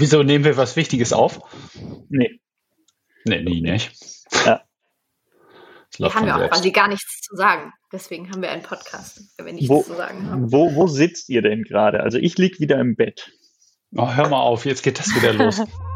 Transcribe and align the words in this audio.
Wieso 0.00 0.22
nehmen 0.22 0.44
wir 0.44 0.56
was 0.56 0.76
Wichtiges 0.76 1.12
auf? 1.12 1.40
Nee. 2.08 2.40
Nee, 3.26 3.42
nie 3.42 3.60
nicht. 3.60 3.92
Ja. 4.46 4.62
Hier 5.94 6.14
haben 6.14 6.24
wir 6.24 6.36
auch 6.36 6.48
quasi 6.48 6.70
gar 6.70 6.88
nichts 6.88 7.20
zu 7.20 7.36
sagen. 7.36 7.72
Deswegen 7.92 8.30
haben 8.30 8.40
wir 8.40 8.50
einen 8.50 8.62
Podcast, 8.62 9.20
wenn 9.36 9.44
wir 9.46 9.52
nichts 9.52 9.68
Wo, 9.68 9.82
zu 9.82 9.94
sagen 9.94 10.30
haben. 10.30 10.52
wo, 10.52 10.74
wo 10.74 10.86
sitzt 10.86 11.28
ihr 11.28 11.42
denn 11.42 11.64
gerade? 11.64 12.00
Also 12.00 12.16
ich 12.16 12.38
lieg 12.38 12.60
wieder 12.60 12.80
im 12.80 12.96
Bett. 12.96 13.30
Oh, 13.94 14.10
hör 14.10 14.28
mal 14.30 14.40
auf, 14.40 14.64
jetzt 14.64 14.82
geht 14.82 14.98
das 14.98 15.14
wieder 15.14 15.34
los. 15.34 15.60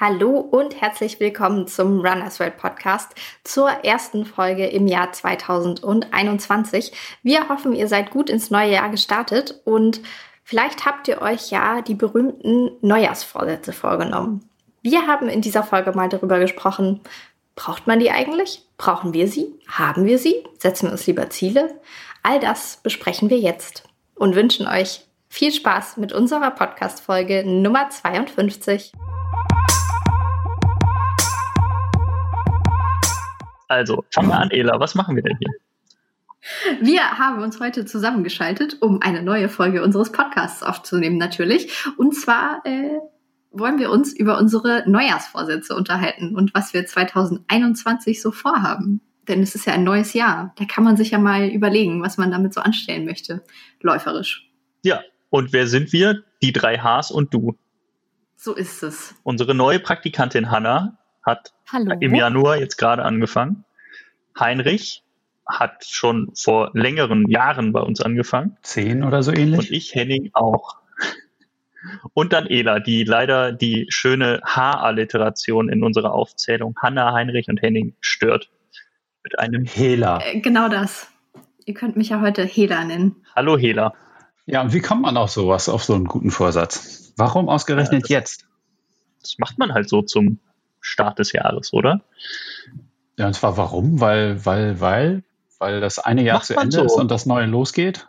Hallo 0.00 0.38
und 0.38 0.80
herzlich 0.80 1.20
willkommen 1.20 1.66
zum 1.66 2.00
Runners 2.00 2.40
World 2.40 2.56
Podcast 2.56 3.14
zur 3.44 3.68
ersten 3.68 4.24
Folge 4.24 4.66
im 4.66 4.86
Jahr 4.86 5.12
2021. 5.12 6.92
Wir 7.22 7.50
hoffen, 7.50 7.74
ihr 7.74 7.86
seid 7.86 8.10
gut 8.10 8.30
ins 8.30 8.50
neue 8.50 8.72
Jahr 8.72 8.88
gestartet 8.88 9.60
und 9.66 10.00
vielleicht 10.42 10.86
habt 10.86 11.06
ihr 11.08 11.20
euch 11.20 11.50
ja 11.50 11.82
die 11.82 11.94
berühmten 11.94 12.70
Neujahrsvorsätze 12.80 13.74
vorgenommen. 13.74 14.48
Wir 14.80 15.06
haben 15.06 15.28
in 15.28 15.42
dieser 15.42 15.64
Folge 15.64 15.92
mal 15.92 16.08
darüber 16.08 16.38
gesprochen, 16.38 17.02
braucht 17.54 17.86
man 17.86 18.00
die 18.00 18.10
eigentlich? 18.10 18.62
Brauchen 18.78 19.12
wir 19.12 19.28
sie? 19.28 19.54
Haben 19.68 20.06
wir 20.06 20.18
sie? 20.18 20.44
Setzen 20.56 20.86
wir 20.86 20.92
uns 20.92 21.06
lieber 21.06 21.28
Ziele? 21.28 21.78
All 22.22 22.40
das 22.40 22.78
besprechen 22.78 23.28
wir 23.28 23.38
jetzt 23.38 23.82
und 24.14 24.34
wünschen 24.34 24.66
euch 24.66 25.04
viel 25.28 25.52
Spaß 25.52 25.98
mit 25.98 26.14
unserer 26.14 26.52
Podcast-Folge 26.52 27.44
Nummer 27.44 27.90
52. 27.90 28.92
Also, 33.70 34.04
fangen 34.10 34.30
wir 34.30 34.38
an, 34.38 34.50
Ela. 34.50 34.80
Was 34.80 34.96
machen 34.96 35.14
wir 35.14 35.22
denn 35.22 35.38
hier? 35.38 36.80
Wir 36.80 37.18
haben 37.18 37.40
uns 37.40 37.60
heute 37.60 37.84
zusammengeschaltet, 37.84 38.78
um 38.80 39.00
eine 39.00 39.22
neue 39.22 39.48
Folge 39.48 39.84
unseres 39.84 40.10
Podcasts 40.10 40.64
aufzunehmen, 40.64 41.18
natürlich. 41.18 41.86
Und 41.96 42.16
zwar 42.16 42.62
äh, 42.64 42.98
wollen 43.52 43.78
wir 43.78 43.90
uns 43.90 44.12
über 44.12 44.38
unsere 44.38 44.82
Neujahrsvorsätze 44.90 45.76
unterhalten 45.76 46.34
und 46.34 46.52
was 46.52 46.74
wir 46.74 46.84
2021 46.84 48.20
so 48.20 48.32
vorhaben. 48.32 49.02
Denn 49.28 49.40
es 49.40 49.54
ist 49.54 49.66
ja 49.66 49.74
ein 49.74 49.84
neues 49.84 50.14
Jahr. 50.14 50.52
Da 50.56 50.64
kann 50.64 50.82
man 50.82 50.96
sich 50.96 51.12
ja 51.12 51.18
mal 51.18 51.46
überlegen, 51.48 52.02
was 52.02 52.18
man 52.18 52.32
damit 52.32 52.52
so 52.52 52.60
anstellen 52.60 53.04
möchte, 53.04 53.44
läuferisch. 53.80 54.50
Ja, 54.82 55.00
und 55.28 55.52
wer 55.52 55.68
sind 55.68 55.92
wir? 55.92 56.24
Die 56.42 56.52
drei 56.52 56.78
Hs 56.78 57.12
und 57.12 57.32
du. 57.32 57.56
So 58.34 58.52
ist 58.52 58.82
es. 58.82 59.14
Unsere 59.22 59.54
neue 59.54 59.78
Praktikantin 59.78 60.50
Hanna 60.50 60.98
hat 61.30 61.52
Hallo. 61.72 61.94
im 62.00 62.14
Januar 62.14 62.58
jetzt 62.58 62.76
gerade 62.76 63.04
angefangen. 63.04 63.64
Heinrich 64.38 65.02
hat 65.46 65.84
schon 65.84 66.30
vor 66.34 66.70
längeren 66.74 67.28
Jahren 67.28 67.72
bei 67.72 67.80
uns 67.80 68.00
angefangen. 68.00 68.56
Zehn 68.62 69.02
oder 69.04 69.22
so 69.22 69.30
Und 69.30 69.38
ähnlich? 69.38 69.72
ich, 69.72 69.94
Henning, 69.94 70.30
auch. 70.32 70.76
Und 72.12 72.32
dann 72.32 72.46
Ela, 72.46 72.78
die 72.78 73.04
leider 73.04 73.52
die 73.52 73.86
schöne 73.88 74.40
H-Alliteration 74.44 75.68
in 75.68 75.82
unserer 75.82 76.12
Aufzählung 76.12 76.74
Hanna, 76.80 77.12
Heinrich 77.14 77.48
und 77.48 77.62
Henning 77.62 77.94
stört. 78.00 78.50
Mit 79.22 79.38
einem 79.38 79.64
Hela. 79.64 80.20
Äh, 80.22 80.40
genau 80.40 80.68
das. 80.68 81.08
Ihr 81.64 81.74
könnt 81.74 81.96
mich 81.96 82.10
ja 82.10 82.20
heute 82.20 82.44
Hela 82.44 82.84
nennen. 82.84 83.24
Hallo 83.34 83.56
Hela. 83.56 83.94
Ja, 84.46 84.62
und 84.62 84.72
wie 84.72 84.80
kommt 84.80 85.02
man 85.02 85.16
auf 85.16 85.30
sowas, 85.30 85.68
auf 85.68 85.84
so 85.84 85.94
einen 85.94 86.06
guten 86.06 86.30
Vorsatz? 86.30 87.12
Warum 87.16 87.48
ausgerechnet 87.48 88.08
jetzt? 88.08 88.46
Das 89.22 89.36
macht 89.38 89.58
man 89.58 89.72
halt 89.72 89.88
so 89.88 90.02
zum 90.02 90.40
Start 90.80 91.18
des 91.18 91.32
Jahres, 91.32 91.72
oder? 91.72 92.02
Ja, 93.18 93.26
und 93.26 93.34
zwar 93.34 93.56
warum? 93.56 94.00
Weil, 94.00 94.44
weil, 94.44 94.80
weil, 94.80 95.22
weil 95.58 95.80
das 95.80 95.98
eine 95.98 96.22
Jahr 96.22 96.38
Macht 96.38 96.46
zu 96.46 96.56
Ende 96.56 96.72
so. 96.72 96.84
ist 96.84 96.94
und 96.94 97.10
das 97.10 97.26
neue 97.26 97.46
losgeht? 97.46 98.08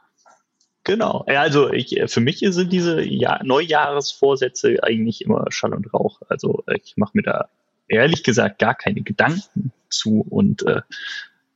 Genau. 0.83 1.25
Ja, 1.27 1.41
also 1.41 1.71
ich, 1.71 2.01
für 2.07 2.21
mich 2.21 2.39
sind 2.39 2.71
diese 2.71 3.01
ja 3.01 3.39
Neujahresvorsätze 3.43 4.77
eigentlich 4.81 5.21
immer 5.23 5.45
Schall 5.49 5.73
und 5.73 5.93
Rauch. 5.93 6.21
Also 6.27 6.63
äh, 6.67 6.77
ich 6.83 6.97
mache 6.97 7.11
mir 7.13 7.23
da 7.23 7.49
ehrlich 7.87 8.23
gesagt 8.23 8.59
gar 8.59 8.73
keine 8.73 9.01
Gedanken 9.01 9.71
zu 9.89 10.25
und 10.27 10.65
äh, 10.65 10.81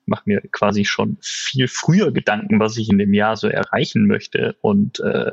mache 0.06 0.24
mir 0.26 0.42
quasi 0.52 0.86
schon 0.86 1.18
viel 1.22 1.68
früher 1.68 2.12
Gedanken, 2.12 2.60
was 2.60 2.78
ich 2.78 2.90
in 2.90 2.98
dem 2.98 3.14
Jahr 3.14 3.38
so 3.38 3.48
erreichen 3.48 4.06
möchte 4.06 4.56
und 4.62 5.00
äh, 5.00 5.32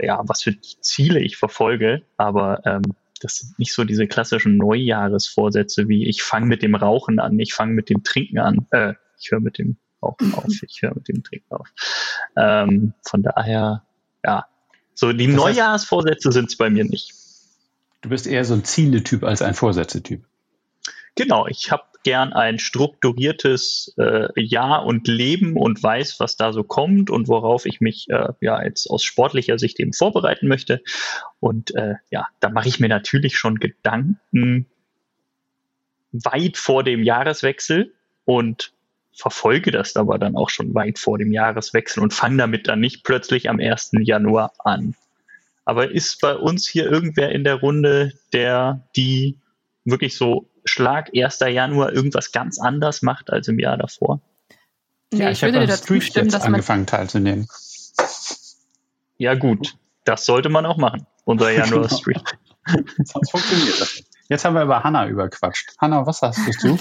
ja, 0.00 0.22
was 0.24 0.42
für 0.42 0.60
Ziele 0.60 1.20
ich 1.20 1.36
verfolge. 1.36 2.02
Aber 2.16 2.62
ähm, 2.64 2.82
das 3.24 3.36
sind 3.38 3.58
nicht 3.58 3.72
so 3.72 3.84
diese 3.84 4.06
klassischen 4.06 4.56
Neujahresvorsätze 4.58 5.88
wie 5.88 6.06
ich 6.06 6.22
fange 6.22 6.46
mit 6.46 6.62
dem 6.62 6.74
Rauchen 6.74 7.18
an, 7.18 7.38
ich 7.40 7.54
fange 7.54 7.72
mit 7.72 7.88
dem 7.90 8.04
Trinken 8.04 8.38
an, 8.38 8.66
äh, 8.70 8.94
ich 9.18 9.30
höre 9.30 9.40
mit 9.40 9.58
dem 9.58 9.76
Rauchen 10.02 10.34
auf, 10.34 10.44
ich 10.68 10.82
höre 10.82 10.94
mit 10.94 11.08
dem 11.08 11.22
Trinken 11.22 11.54
auf. 11.54 11.68
Ähm, 12.36 12.92
von 13.02 13.22
daher, 13.22 13.82
ja, 14.22 14.46
so 14.94 15.12
die 15.12 15.26
Das 15.26 15.34
heißt- 15.34 15.36
Neujahrsvorsätze 15.38 16.30
sind 16.32 16.50
es 16.50 16.56
bei 16.56 16.70
mir 16.70 16.84
nicht. 16.84 17.12
Du 18.02 18.10
bist 18.10 18.26
eher 18.26 18.44
so 18.44 18.52
ein 18.54 18.64
Ziele-Typ 18.64 19.24
als 19.24 19.40
ein 19.40 19.54
Vorsätze-Typ. 19.54 20.22
Genau, 21.14 21.46
ich 21.46 21.70
habe 21.70 21.84
gern 22.04 22.32
ein 22.32 22.58
strukturiertes 22.58 23.94
äh, 23.98 24.28
Jahr 24.40 24.86
und 24.86 25.08
Leben 25.08 25.56
und 25.56 25.82
weiß, 25.82 26.20
was 26.20 26.36
da 26.36 26.52
so 26.52 26.62
kommt 26.62 27.10
und 27.10 27.28
worauf 27.28 27.66
ich 27.66 27.80
mich 27.80 28.06
äh, 28.10 28.28
ja 28.40 28.62
jetzt 28.62 28.88
aus 28.88 29.02
sportlicher 29.02 29.58
Sicht 29.58 29.80
eben 29.80 29.92
vorbereiten 29.92 30.46
möchte. 30.46 30.82
Und 31.40 31.74
äh, 31.74 31.94
ja, 32.10 32.28
da 32.40 32.50
mache 32.50 32.68
ich 32.68 32.78
mir 32.78 32.88
natürlich 32.88 33.36
schon 33.36 33.58
Gedanken 33.58 34.66
weit 36.12 36.56
vor 36.56 36.84
dem 36.84 37.02
Jahreswechsel 37.02 37.92
und 38.24 38.72
verfolge 39.16 39.70
das 39.70 39.96
aber 39.96 40.18
dann 40.18 40.36
auch 40.36 40.50
schon 40.50 40.74
weit 40.74 40.98
vor 40.98 41.18
dem 41.18 41.32
Jahreswechsel 41.32 42.02
und 42.02 42.12
fange 42.12 42.36
damit 42.36 42.68
dann 42.68 42.80
nicht 42.80 43.04
plötzlich 43.04 43.48
am 43.48 43.58
1. 43.58 43.92
Januar 44.00 44.52
an. 44.58 44.94
Aber 45.64 45.90
ist 45.90 46.20
bei 46.20 46.36
uns 46.36 46.68
hier 46.68 46.90
irgendwer 46.90 47.30
in 47.30 47.44
der 47.44 47.54
Runde, 47.54 48.12
der 48.32 48.86
die 48.96 49.38
wirklich 49.84 50.16
so 50.16 50.48
Schlag 50.64 51.10
1. 51.14 51.40
Januar 51.40 51.92
irgendwas 51.92 52.32
ganz 52.32 52.58
anders 52.58 53.02
macht 53.02 53.30
als 53.30 53.48
im 53.48 53.58
Jahr 53.58 53.76
davor? 53.76 54.20
Nee, 55.12 55.20
ja, 55.20 55.30
ich, 55.30 55.38
ich, 55.38 55.42
habe 55.42 55.52
würde 55.52 55.66
dir 55.66 55.72
dazu 55.72 56.00
stimmen, 56.00 56.26
jetzt 56.26 56.34
dass 56.34 56.42
man 56.44 56.54
angefangen 56.54 56.86
teilzunehmen. 56.86 57.46
Ja 59.16 59.34
gut, 59.34 59.76
das 60.04 60.24
sollte 60.24 60.48
man 60.48 60.66
auch 60.66 60.76
machen, 60.76 61.06
unser 61.24 61.50
Januar 61.52 61.88
Streak. 61.88 62.38
Sonst 63.04 63.30
funktioniert 63.30 63.80
das. 63.80 64.02
Jetzt 64.28 64.44
haben 64.44 64.54
wir 64.54 64.62
über 64.62 64.82
Hanna 64.82 65.06
überquatscht. 65.06 65.74
Hanna, 65.78 66.06
was 66.06 66.22
hast 66.22 66.38
du? 66.62 66.78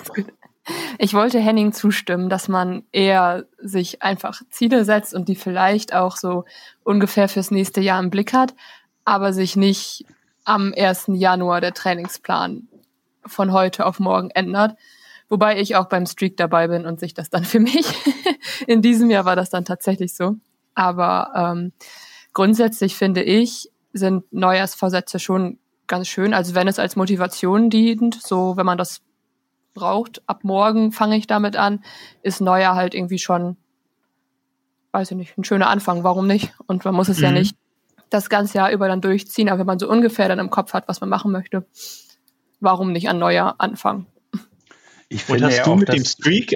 Ich 0.98 1.14
wollte 1.14 1.40
Henning 1.40 1.74
zustimmen, 1.74 2.30
dass 2.30 2.48
man 2.48 2.84
eher 2.94 3.46
sich 3.58 4.02
einfach 4.02 4.42
Ziele 4.50 4.86
setzt 4.86 5.14
und 5.14 5.28
die 5.28 5.36
vielleicht 5.36 5.94
auch 5.94 6.16
so 6.16 6.46
ungefähr 6.84 7.28
fürs 7.28 7.52
nächste 7.52 7.82
Jahr 7.82 8.02
im 8.02 8.10
Blick 8.10 8.32
hat, 8.32 8.56
aber 9.04 9.34
sich 9.34 9.58
nicht 9.58 10.06
am 10.46 10.74
1. 10.76 11.06
Januar 11.14 11.60
der 11.60 11.74
Trainingsplan 11.74 12.70
von 13.26 13.52
heute 13.52 13.86
auf 13.86 14.00
morgen 14.00 14.30
ändert. 14.32 14.76
Wobei 15.30 15.60
ich 15.60 15.76
auch 15.76 15.86
beim 15.86 16.06
Streak 16.06 16.38
dabei 16.38 16.68
bin 16.68 16.86
und 16.86 17.00
sich 17.00 17.14
das 17.14 17.30
dann 17.30 17.46
für 17.46 17.60
mich, 17.60 17.94
in 18.68 18.82
diesem 18.82 19.10
Jahr 19.10 19.26
war 19.26 19.36
das 19.36 19.50
dann 19.50 19.66
tatsächlich 19.66 20.14
so. 20.16 20.36
Aber 20.76 21.32
ähm, 21.36 21.72
grundsätzlich 22.34 22.96
finde 22.96 23.24
ich, 23.24 23.72
sind 23.94 24.32
Neujahrsvorsätze 24.32 25.20
schon 25.20 25.60
ganz 25.88 26.08
schön. 26.08 26.34
Also 26.34 26.56
wenn 26.56 26.68
es 26.68 26.80
als 26.80 26.96
Motivation 26.96 27.70
dient, 27.70 28.22
so 28.22 28.58
wenn 28.58 28.66
man 28.66 28.78
das 28.78 29.02
braucht, 29.74 30.22
ab 30.28 30.44
morgen 30.44 30.92
fange 30.92 31.18
ich 31.18 31.28
damit 31.28 31.56
an, 31.56 31.84
ist 32.22 32.42
Neujahr 32.42 32.76
halt 32.76 32.94
irgendwie 32.94 33.20
schon, 33.20 33.58
weiß 34.92 35.12
ich 35.12 35.18
nicht, 35.18 35.38
ein 35.38 35.44
schöner 35.44 35.70
Anfang. 35.70 36.04
Warum 36.04 36.28
nicht? 36.28 36.54
Und 36.68 36.86
man 36.86 36.94
muss 36.94 37.10
es 37.10 37.20
ja 37.20 37.30
Mhm. 37.30 37.36
nicht 37.38 37.56
das 38.10 38.30
ganze 38.30 38.60
Jahr 38.60 38.72
über 38.72 38.88
dann 38.88 39.02
durchziehen, 39.02 39.50
aber 39.50 39.60
wenn 39.60 39.66
man 39.66 39.80
so 39.80 39.90
ungefähr 39.90 40.28
dann 40.28 40.38
im 40.40 40.52
Kopf 40.52 40.74
hat, 40.74 40.88
was 40.88 41.02
man 41.02 41.10
machen 41.10 41.32
möchte, 41.32 41.66
warum 42.64 42.92
nicht 42.92 43.10
an 43.10 43.20
Neujahr 43.20 43.56
anfangen? 43.60 44.08
Ich 45.10 45.22
Und 45.30 45.36
finde 45.36 45.48
hast 45.48 45.58
ja 45.58 45.64
du 45.66 45.72
auch, 45.72 45.76
mit 45.76 45.90
dem 45.90 46.06
Streak, 46.06 46.56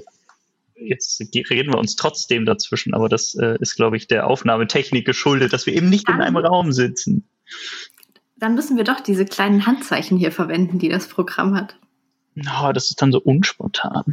jetzt 0.75 1.21
reden 1.49 1.71
wir 1.71 1.77
uns 1.77 1.95
trotzdem 1.95 2.45
dazwischen, 2.45 2.93
aber 2.93 3.09
das 3.09 3.35
äh, 3.35 3.57
ist, 3.59 3.75
glaube 3.75 3.97
ich, 3.97 4.07
der 4.07 4.27
Aufnahmetechnik 4.27 5.05
geschuldet, 5.05 5.53
dass 5.53 5.65
wir 5.65 5.73
eben 5.73 5.89
nicht 5.89 6.09
in 6.09 6.21
einem 6.21 6.37
Raum 6.37 6.71
sitzen. 6.71 7.27
Dann 8.37 8.55
müssen 8.55 8.77
wir 8.77 8.83
doch 8.83 8.99
diese 8.99 9.25
kleinen 9.25 9.65
Handzeichen 9.65 10.17
hier 10.17 10.31
verwenden, 10.31 10.79
die 10.79 10.89
das 10.89 11.07
Programm 11.07 11.55
hat. 11.55 11.75
Oh, 12.61 12.71
das 12.71 12.89
ist 12.91 13.01
dann 13.01 13.11
so 13.11 13.19
unspontan. 13.19 14.03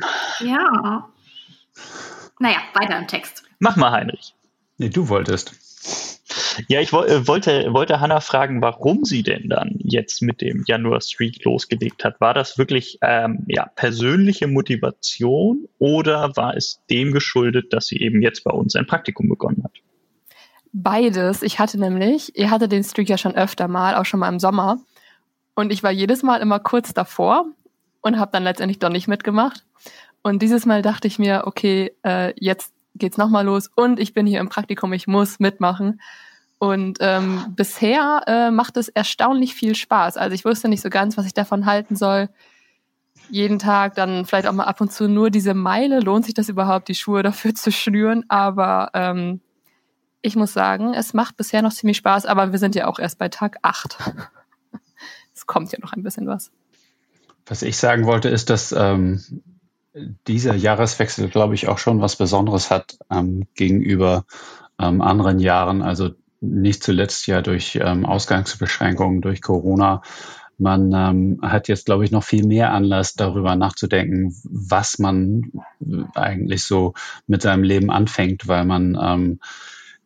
Ja. 0.41 1.09
Naja, 2.39 2.59
weiter 2.73 2.99
im 2.99 3.07
Text. 3.07 3.45
Mach 3.59 3.77
mal, 3.77 3.93
Heinrich. 3.93 4.35
nee, 4.79 4.89
du 4.89 5.09
wolltest. 5.09 5.55
Ja, 6.69 6.81
ich 6.81 6.93
äh, 6.93 7.27
wollte, 7.27 7.73
wollte 7.73 8.01
Hanna 8.01 8.21
fragen, 8.21 8.63
warum 8.63 9.05
sie 9.05 9.23
denn 9.23 9.49
dann 9.49 9.77
jetzt 9.79 10.23
mit 10.23 10.41
dem 10.41 10.65
Januar 10.67 11.01
Streak 11.01 11.45
losgelegt 11.45 12.05
hat. 12.05 12.21
War 12.21 12.35
das 12.35 12.59
wirklich 12.59 12.99
ähm, 13.03 13.45
ja, 13.47 13.67
persönliche 13.75 14.47
Motivation 14.47 15.69
oder 15.79 16.37
war 16.37 16.57
es 16.57 16.81
dem 16.91 17.13
geschuldet, 17.13 17.73
dass 17.73 17.87
sie 17.87 18.01
eben 18.01 18.23
jetzt 18.23 18.45
bei 18.45 18.51
uns 18.51 18.77
ein 18.77 18.87
Praktikum 18.87 19.29
begonnen 19.29 19.65
hat? 19.65 19.73
Beides. 20.73 21.43
Ich 21.43 21.59
hatte 21.59 21.79
nämlich, 21.79 22.37
ihr 22.37 22.51
hattet 22.51 22.73
den 22.73 22.83
Streak 22.83 23.09
ja 23.09 23.19
schon 23.19 23.35
öfter 23.35 23.69
mal, 23.69 23.95
auch 23.95 24.05
schon 24.05 24.21
mal 24.21 24.29
im 24.29 24.41
Sommer. 24.41 24.79
Und 25.55 25.73
ich 25.73 25.83
war 25.83 25.93
jedes 25.93 26.23
Mal 26.23 26.41
immer 26.41 26.59
kurz 26.59 26.93
davor 26.93 27.47
und 28.01 28.19
habe 28.19 28.33
dann 28.33 28.43
letztendlich 28.43 28.81
doch 28.81 28.89
nicht 28.89 29.07
mitgemacht. 29.07 29.65
Und 30.23 30.43
dieses 30.43 30.67
Mal 30.67 30.83
dachte 30.83 31.07
ich 31.07 31.19
mir, 31.19 31.43
okay, 31.47 31.93
äh, 32.03 32.33
jetzt 32.41 32.74
geht's 32.94 33.19
nochmal 33.19 33.44
los 33.44 33.70
und 33.75 33.99
ich 33.99 34.14
bin 34.14 34.26
hier 34.26 34.41
im 34.41 34.49
Praktikum, 34.49 34.93
ich 34.93 35.06
muss 35.06 35.41
mitmachen. 35.41 36.00
Und 36.58 36.99
ähm, 37.00 37.52
bisher 37.56 38.23
äh, 38.26 38.50
macht 38.50 38.76
es 38.76 38.88
erstaunlich 38.88 39.55
viel 39.55 39.75
Spaß. 39.75 40.17
Also 40.17 40.35
ich 40.35 40.44
wusste 40.44 40.69
nicht 40.69 40.81
so 40.81 40.88
ganz, 40.88 41.19
was 41.19 41.26
ich 41.26 41.35
davon 41.35 41.67
halten 41.67 41.96
soll. 41.96 42.31
Jeden 43.29 43.58
Tag 43.58 43.94
dann 43.96 44.25
vielleicht 44.25 44.46
auch 44.46 44.52
mal 44.52 44.64
ab 44.64 44.81
und 44.81 44.93
zu 44.93 45.08
nur 45.08 45.31
diese 45.31 45.55
Meile. 45.55 46.00
Lohnt 46.00 46.25
sich 46.25 46.35
das 46.35 46.49
überhaupt, 46.49 46.88
die 46.88 46.94
Schuhe 46.94 47.23
dafür 47.23 47.55
zu 47.55 47.73
schnüren? 47.73 48.25
Aber 48.29 48.91
ähm, 48.94 49.41
ich 50.23 50.37
muss 50.37 50.52
sagen, 50.52 50.94
es 50.94 51.12
macht 51.12 51.37
bisher 51.37 51.61
noch 51.61 51.73
ziemlich 51.73 51.99
Spaß, 51.99 52.25
aber 52.25 52.52
wir 52.52 52.58
sind 52.58 52.75
ja 52.75 52.87
auch 52.87 52.99
erst 52.99 53.19
bei 53.19 53.29
Tag 53.29 53.58
8. 53.61 53.99
es 55.35 55.46
kommt 55.46 55.70
ja 55.73 55.79
noch 55.82 55.93
ein 55.93 56.02
bisschen 56.02 56.26
was. 56.26 56.50
Was 57.46 57.62
ich 57.62 57.76
sagen 57.76 58.06
wollte, 58.06 58.31
ist, 58.31 58.49
dass 58.49 58.73
ähm, 58.73 59.23
dieser 60.26 60.55
Jahreswechsel, 60.55 61.29
glaube 61.29 61.55
ich, 61.55 61.69
auch 61.69 61.79
schon 61.79 62.00
was 62.00 62.17
Besonderes 62.17 62.70
hat 62.70 62.99
ähm, 63.11 63.46
gegenüber 63.55 64.25
ähm, 64.81 65.00
anderen 65.00 65.38
Jahren. 65.38 65.82
Also 65.82 66.11
nicht 66.41 66.82
zuletzt 66.82 67.26
ja 67.26 67.43
durch 67.43 67.79
ähm, 67.82 68.05
Ausgangsbeschränkungen, 68.05 69.20
durch 69.20 69.41
Corona. 69.41 70.02
Man 70.58 70.93
ähm, 70.93 71.41
hat 71.43 71.69
jetzt, 71.69 71.87
glaube 71.87 72.05
ich, 72.05 72.11
noch 72.11 72.23
viel 72.23 72.46
mehr 72.46 72.73
Anlass, 72.73 73.14
darüber 73.14 73.56
nachzudenken, 73.56 74.35
was 74.44 74.99
man 74.99 75.50
eigentlich 76.14 76.64
so 76.64 76.94
mit 77.26 77.43
seinem 77.43 77.64
Leben 77.64 77.91
anfängt, 77.91 78.46
weil 78.46 78.64
man 78.64 78.96
ähm, 79.00 79.41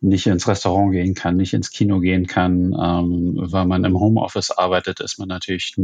nicht 0.00 0.27
ins 0.27 0.47
Restaurant 0.47 0.93
gehen 0.93 1.15
kann, 1.15 1.37
nicht 1.37 1.55
ins 1.55 1.71
Kino 1.71 2.00
gehen 2.00 2.27
kann, 2.27 2.75
ähm, 2.81 3.35
weil 3.37 3.67
man 3.67 3.85
im 3.85 3.99
Homeoffice 3.99 4.50
arbeitet, 4.50 5.00
ist 5.00 5.19
man 5.19 5.29
natürlich 5.29 5.77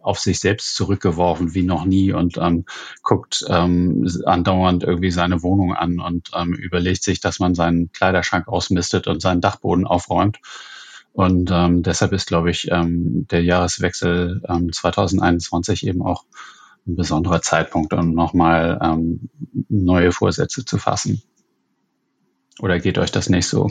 auf 0.00 0.20
sich 0.20 0.38
selbst 0.38 0.76
zurückgeworfen 0.76 1.54
wie 1.54 1.64
noch 1.64 1.84
nie 1.84 2.12
und 2.12 2.38
ähm, 2.38 2.64
guckt 3.02 3.44
ähm, 3.48 4.08
andauernd 4.24 4.84
irgendwie 4.84 5.10
seine 5.10 5.42
Wohnung 5.42 5.74
an 5.74 5.98
und 5.98 6.30
ähm, 6.34 6.54
überlegt 6.54 7.02
sich, 7.02 7.20
dass 7.20 7.40
man 7.40 7.56
seinen 7.56 7.90
Kleiderschrank 7.90 8.46
ausmistet 8.46 9.08
und 9.08 9.20
seinen 9.20 9.40
Dachboden 9.40 9.86
aufräumt. 9.86 10.38
Und 11.12 11.50
ähm, 11.50 11.82
deshalb 11.82 12.12
ist, 12.12 12.26
glaube 12.26 12.50
ich, 12.50 12.68
ähm, 12.70 13.26
der 13.30 13.42
Jahreswechsel 13.42 14.42
ähm, 14.48 14.70
2021 14.72 15.86
eben 15.86 16.02
auch 16.02 16.24
ein 16.86 16.94
besonderer 16.94 17.42
Zeitpunkt, 17.42 17.92
um 17.92 18.12
nochmal 18.12 18.78
ähm, 18.82 19.28
neue 19.68 20.12
Vorsätze 20.12 20.64
zu 20.64 20.78
fassen. 20.78 21.22
Oder 22.60 22.78
geht 22.78 22.98
euch 22.98 23.10
das 23.10 23.28
nicht 23.28 23.46
so? 23.46 23.70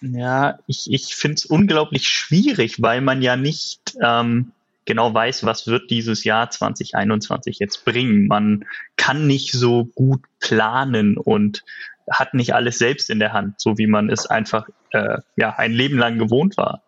Ja, 0.00 0.58
ich, 0.66 0.92
ich 0.92 1.14
finde 1.14 1.34
es 1.36 1.46
unglaublich 1.46 2.08
schwierig, 2.08 2.80
weil 2.80 3.00
man 3.00 3.20
ja 3.20 3.36
nicht 3.36 3.96
ähm, 4.02 4.52
genau 4.84 5.12
weiß, 5.12 5.44
was 5.44 5.66
wird 5.66 5.90
dieses 5.90 6.24
Jahr 6.24 6.50
2021 6.50 7.58
jetzt 7.58 7.84
bringen. 7.84 8.26
Man 8.26 8.64
kann 8.96 9.26
nicht 9.26 9.52
so 9.52 9.86
gut 9.86 10.22
planen 10.40 11.16
und 11.16 11.64
hat 12.10 12.34
nicht 12.34 12.54
alles 12.54 12.78
selbst 12.78 13.10
in 13.10 13.18
der 13.18 13.32
Hand, 13.32 13.60
so 13.60 13.76
wie 13.76 13.86
man 13.86 14.08
es 14.08 14.26
einfach 14.26 14.68
äh, 14.92 15.18
ja 15.36 15.56
ein 15.56 15.72
Leben 15.72 15.98
lang 15.98 16.18
gewohnt 16.18 16.56
war. 16.56 16.82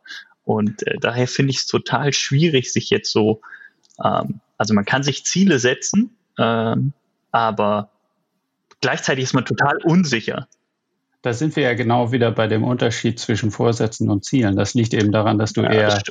Und 0.44 0.86
äh, 0.86 0.96
daher 1.00 1.28
finde 1.28 1.50
ich 1.50 1.58
es 1.58 1.66
total 1.66 2.12
schwierig, 2.12 2.72
sich 2.72 2.90
jetzt 2.90 3.12
so, 3.12 3.40
ähm, 4.02 4.40
also 4.56 4.72
man 4.72 4.84
kann 4.84 5.02
sich 5.02 5.24
Ziele 5.24 5.58
setzen, 5.58 6.16
ähm, 6.38 6.92
aber 7.32 7.90
gleichzeitig 8.80 9.24
ist 9.24 9.34
man 9.34 9.44
total 9.44 9.78
unsicher. 9.84 10.48
Da 11.22 11.32
sind 11.32 11.54
wir 11.56 11.64
ja 11.64 11.74
genau 11.74 12.12
wieder 12.12 12.30
bei 12.30 12.46
dem 12.46 12.64
Unterschied 12.64 13.18
zwischen 13.18 13.50
Vorsätzen 13.50 14.08
und 14.08 14.24
Zielen. 14.24 14.56
Das 14.56 14.74
liegt 14.74 14.94
eben 14.94 15.12
daran, 15.12 15.38
dass 15.38 15.52
du 15.52 15.62
ja, 15.62 15.70
eher 15.70 15.88
das 15.88 16.02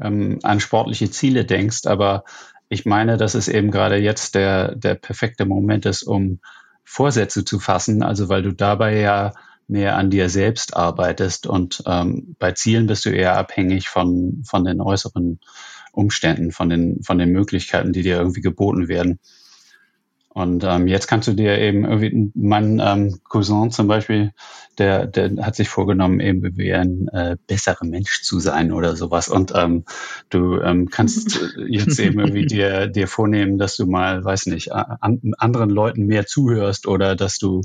ähm, 0.00 0.38
an 0.42 0.60
sportliche 0.60 1.10
Ziele 1.10 1.44
denkst. 1.44 1.86
Aber 1.86 2.24
ich 2.68 2.86
meine, 2.86 3.16
dass 3.16 3.34
es 3.34 3.48
eben 3.48 3.70
gerade 3.70 3.96
jetzt 3.96 4.34
der, 4.34 4.74
der 4.74 4.94
perfekte 4.94 5.44
Moment 5.44 5.84
ist, 5.84 6.02
um 6.02 6.40
Vorsätze 6.84 7.44
zu 7.44 7.58
fassen. 7.58 8.02
Also 8.02 8.28
weil 8.28 8.42
du 8.42 8.52
dabei 8.52 8.98
ja 8.98 9.32
mehr 9.68 9.96
an 9.96 10.10
dir 10.10 10.28
selbst 10.28 10.76
arbeitest 10.76 11.46
und 11.46 11.82
ähm, 11.86 12.34
bei 12.38 12.52
Zielen 12.52 12.86
bist 12.86 13.04
du 13.04 13.10
eher 13.10 13.36
abhängig 13.36 13.88
von, 13.88 14.42
von 14.44 14.64
den 14.64 14.80
äußeren 14.80 15.38
Umständen, 15.92 16.50
von 16.50 16.68
den, 16.68 17.02
von 17.04 17.18
den 17.18 17.30
Möglichkeiten, 17.30 17.92
die 17.92 18.02
dir 18.02 18.16
irgendwie 18.16 18.40
geboten 18.40 18.88
werden. 18.88 19.20
Und 20.32 20.62
ähm, 20.62 20.86
jetzt 20.86 21.08
kannst 21.08 21.26
du 21.26 21.32
dir 21.32 21.58
eben 21.58 21.84
irgendwie, 21.84 22.30
mein 22.34 22.80
ähm, 22.80 23.18
Cousin 23.28 23.72
zum 23.72 23.88
Beispiel, 23.88 24.30
der, 24.78 25.08
der 25.08 25.44
hat 25.44 25.56
sich 25.56 25.68
vorgenommen, 25.68 26.20
eben 26.20 26.56
wie 26.56 26.72
ein 26.72 27.08
äh, 27.08 27.36
besserer 27.48 27.84
Mensch 27.84 28.22
zu 28.22 28.38
sein 28.38 28.70
oder 28.70 28.94
sowas. 28.94 29.28
Und 29.28 29.52
ähm, 29.56 29.84
du 30.28 30.60
ähm, 30.60 30.88
kannst 30.88 31.40
jetzt 31.68 31.98
eben 31.98 32.20
irgendwie 32.20 32.46
dir, 32.46 32.86
dir 32.86 33.08
vornehmen, 33.08 33.58
dass 33.58 33.76
du 33.76 33.86
mal, 33.86 34.24
weiß 34.24 34.46
nicht, 34.46 34.72
an, 34.72 35.20
anderen 35.38 35.68
Leuten 35.68 36.06
mehr 36.06 36.26
zuhörst 36.26 36.86
oder 36.86 37.16
dass 37.16 37.38
du 37.38 37.62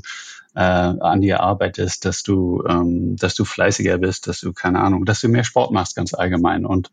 äh, 0.56 0.60
an 0.60 1.20
dir 1.20 1.40
arbeitest, 1.40 2.04
dass 2.04 2.24
du, 2.24 2.64
ähm, 2.68 3.14
dass 3.16 3.36
du 3.36 3.44
fleißiger 3.44 3.98
bist, 3.98 4.26
dass 4.26 4.40
du, 4.40 4.52
keine 4.52 4.80
Ahnung, 4.80 5.04
dass 5.04 5.20
du 5.20 5.28
mehr 5.28 5.44
Sport 5.44 5.70
machst 5.70 5.94
ganz 5.94 6.14
allgemein. 6.14 6.66
Und, 6.66 6.90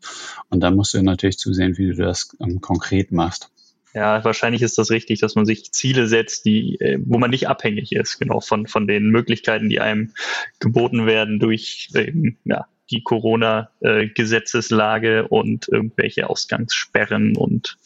und 0.50 0.60
dann 0.60 0.76
musst 0.76 0.94
du 0.94 1.02
natürlich 1.02 1.38
zusehen, 1.38 1.76
wie 1.78 1.88
du 1.88 1.96
das 1.96 2.36
ähm, 2.40 2.60
konkret 2.60 3.10
machst. 3.10 3.50
Ja, 3.94 4.24
wahrscheinlich 4.24 4.62
ist 4.62 4.76
das 4.76 4.90
richtig, 4.90 5.20
dass 5.20 5.36
man 5.36 5.46
sich 5.46 5.72
Ziele 5.72 6.08
setzt, 6.08 6.44
die, 6.44 6.80
äh, 6.80 6.98
wo 7.04 7.18
man 7.18 7.30
nicht 7.30 7.48
abhängig 7.48 7.92
ist, 7.92 8.18
genau, 8.18 8.40
von, 8.40 8.66
von 8.66 8.88
den 8.88 9.10
Möglichkeiten, 9.10 9.68
die 9.68 9.78
einem 9.80 10.12
geboten 10.58 11.06
werden 11.06 11.38
durch 11.38 11.90
ähm, 11.94 12.36
ja, 12.44 12.66
die 12.90 13.04
Corona-Gesetzeslage 13.04 15.28
und 15.28 15.68
irgendwelche 15.68 16.28
Ausgangssperren 16.28 17.36
und 17.36 17.76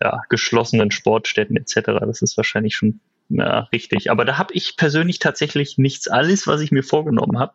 ja, 0.00 0.22
geschlossenen 0.30 0.90
Sportstätten 0.90 1.56
etc. 1.56 1.74
Das 2.00 2.22
ist 2.22 2.38
wahrscheinlich 2.38 2.74
schon 2.74 3.00
ja, 3.28 3.60
richtig. 3.72 4.10
Aber 4.10 4.24
da 4.24 4.38
habe 4.38 4.54
ich 4.54 4.76
persönlich 4.76 5.18
tatsächlich 5.18 5.76
nichts. 5.76 6.08
Alles, 6.08 6.46
was 6.46 6.62
ich 6.62 6.72
mir 6.72 6.82
vorgenommen 6.82 7.38
habe, 7.38 7.52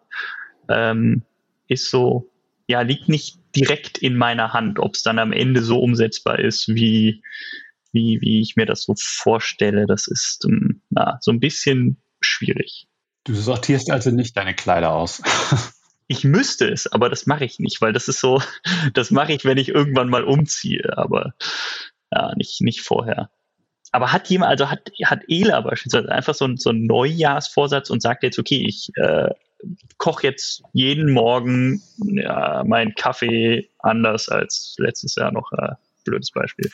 ähm, 0.70 1.24
ist 1.68 1.90
so, 1.90 2.30
ja, 2.68 2.81
liegt 2.81 3.10
nicht 3.10 3.38
direkt 3.56 3.98
in 3.98 4.15
meiner 4.15 4.54
Hand, 4.54 4.80
ob 4.80 4.95
es 4.95 5.04
dann 5.04 5.19
am 5.19 5.31
Ende 5.31 5.62
so 5.62 5.80
umsetzbar 5.80 6.39
ist, 6.39 6.69
wie, 6.69 7.21
wie, 7.92 8.19
wie 8.21 8.42
ich 8.42 8.56
mir 8.56 8.65
das 8.65 8.83
so 8.83 8.95
vorstelle. 8.98 9.86
Das 9.86 10.07
ist 10.07 10.45
ähm, 10.45 10.81
na, 10.89 11.18
so 11.21 11.31
ein 11.31 11.39
bisschen 11.39 11.98
schwierig. 12.21 12.88
Du 13.25 13.36
sortierst 13.36 13.92
also 13.92 14.12
nicht 14.12 14.36
deine 14.36 14.54
Kleider 14.54 14.94
aus. 14.94 15.21
ich 16.07 16.24
müsste 16.24 16.68
es, 16.69 16.92
aber 16.92 17.10
das 17.10 17.25
mache 17.25 17.45
ich 17.45 17.60
nicht, 17.60 17.81
weil 17.81 17.94
das 17.94 18.07
ist 18.07 18.19
so, 18.19 18.42
das 18.94 19.12
mache 19.12 19.33
ich, 19.33 19.45
wenn 19.45 19.57
ich 19.57 19.69
irgendwann 19.69 20.10
mal 20.10 20.24
umziehe, 20.24 20.98
aber 20.98 21.33
ja, 22.12 22.33
nicht, 22.36 22.62
nicht 22.62 22.81
vorher. 22.81 23.30
Aber 23.92 24.12
hat 24.12 24.27
jemand, 24.30 24.50
also 24.50 24.71
hat, 24.71 24.92
hat 25.06 25.21
Ela 25.27 25.62
beispielsweise 25.62 26.12
einfach 26.12 26.33
so, 26.33 26.45
ein, 26.45 26.57
so 26.57 26.71
einen 26.71 26.88
Neujahrsvorsatz 26.88 27.92
und 27.92 28.01
sagt 28.01 28.24
jetzt, 28.24 28.39
okay, 28.39 28.65
ich 28.68 28.89
äh, 28.95 29.30
koche 29.98 30.27
jetzt 30.27 30.63
jeden 30.74 31.12
Morgen 31.12 31.82
ja, 31.98 32.63
meinen 32.65 32.93
Kaffee 32.96 33.70
anders 33.79 34.29
als 34.29 34.75
letztes 34.77 35.15
Jahr 35.15 35.32
noch. 35.32 35.51
Äh, 35.51 35.75
blödes 36.03 36.32
Beispiel. 36.32 36.70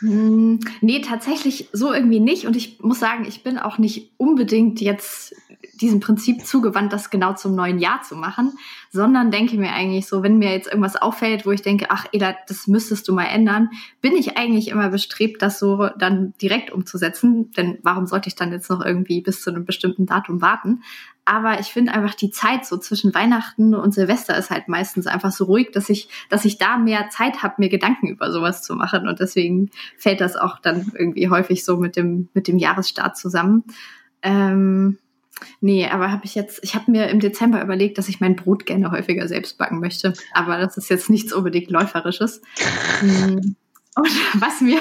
Mm, 0.00 0.56
nee, 0.80 1.00
tatsächlich 1.00 1.68
so 1.72 1.92
irgendwie 1.92 2.20
nicht. 2.20 2.46
Und 2.46 2.56
ich 2.56 2.80
muss 2.80 2.98
sagen, 2.98 3.24
ich 3.26 3.42
bin 3.42 3.58
auch 3.58 3.78
nicht 3.78 4.12
unbedingt 4.16 4.80
jetzt 4.80 5.34
diesem 5.80 6.00
Prinzip 6.00 6.44
zugewandt, 6.44 6.92
das 6.92 7.10
genau 7.10 7.34
zum 7.34 7.54
neuen 7.54 7.78
Jahr 7.78 8.02
zu 8.02 8.14
machen, 8.14 8.52
sondern 8.90 9.30
denke 9.30 9.56
mir 9.56 9.72
eigentlich 9.72 10.06
so, 10.06 10.22
wenn 10.22 10.38
mir 10.38 10.52
jetzt 10.52 10.68
irgendwas 10.68 10.96
auffällt, 10.96 11.46
wo 11.46 11.52
ich 11.52 11.62
denke, 11.62 11.86
ach 11.88 12.06
Eda, 12.12 12.34
das 12.48 12.66
müsstest 12.66 13.08
du 13.08 13.14
mal 13.14 13.24
ändern, 13.24 13.70
bin 14.00 14.14
ich 14.14 14.36
eigentlich 14.36 14.68
immer 14.68 14.90
bestrebt, 14.90 15.42
das 15.42 15.58
so 15.58 15.88
dann 15.98 16.34
direkt 16.40 16.70
umzusetzen. 16.70 17.50
Denn 17.52 17.78
warum 17.82 18.06
sollte 18.06 18.28
ich 18.28 18.34
dann 18.34 18.52
jetzt 18.52 18.68
noch 18.68 18.84
irgendwie 18.84 19.22
bis 19.22 19.42
zu 19.42 19.50
einem 19.50 19.64
bestimmten 19.64 20.06
Datum 20.06 20.42
warten? 20.42 20.82
Aber 21.30 21.60
ich 21.60 21.68
finde 21.68 21.92
einfach 21.92 22.16
die 22.16 22.32
Zeit 22.32 22.66
so 22.66 22.76
zwischen 22.76 23.14
Weihnachten 23.14 23.72
und 23.72 23.94
Silvester 23.94 24.36
ist 24.36 24.50
halt 24.50 24.66
meistens 24.66 25.06
einfach 25.06 25.30
so 25.30 25.44
ruhig, 25.44 25.70
dass 25.70 25.88
ich, 25.88 26.08
dass 26.28 26.44
ich 26.44 26.58
da 26.58 26.76
mehr 26.76 27.08
Zeit 27.10 27.44
habe, 27.44 27.54
mir 27.58 27.68
Gedanken 27.68 28.08
über 28.08 28.32
sowas 28.32 28.64
zu 28.64 28.74
machen. 28.74 29.06
Und 29.06 29.20
deswegen 29.20 29.70
fällt 29.96 30.20
das 30.20 30.34
auch 30.34 30.58
dann 30.58 30.90
irgendwie 30.92 31.28
häufig 31.28 31.64
so 31.64 31.76
mit 31.76 31.94
dem, 31.94 32.28
mit 32.34 32.48
dem 32.48 32.58
Jahresstart 32.58 33.16
zusammen. 33.16 33.62
Ähm, 34.22 34.98
nee, 35.60 35.88
aber 35.88 36.10
habe 36.10 36.24
ich 36.24 36.34
jetzt, 36.34 36.64
ich 36.64 36.74
habe 36.74 36.90
mir 36.90 37.06
im 37.10 37.20
Dezember 37.20 37.62
überlegt, 37.62 37.98
dass 37.98 38.08
ich 38.08 38.18
mein 38.18 38.34
Brot 38.34 38.66
gerne 38.66 38.90
häufiger 38.90 39.28
selbst 39.28 39.56
backen 39.56 39.78
möchte. 39.78 40.14
Aber 40.32 40.58
das 40.58 40.76
ist 40.78 40.90
jetzt 40.90 41.10
nichts 41.10 41.32
unbedingt 41.32 41.70
Läuferisches. 41.70 42.42
Hm. 43.00 43.54
Und 43.96 44.08
was 44.40 44.60
mir, 44.60 44.78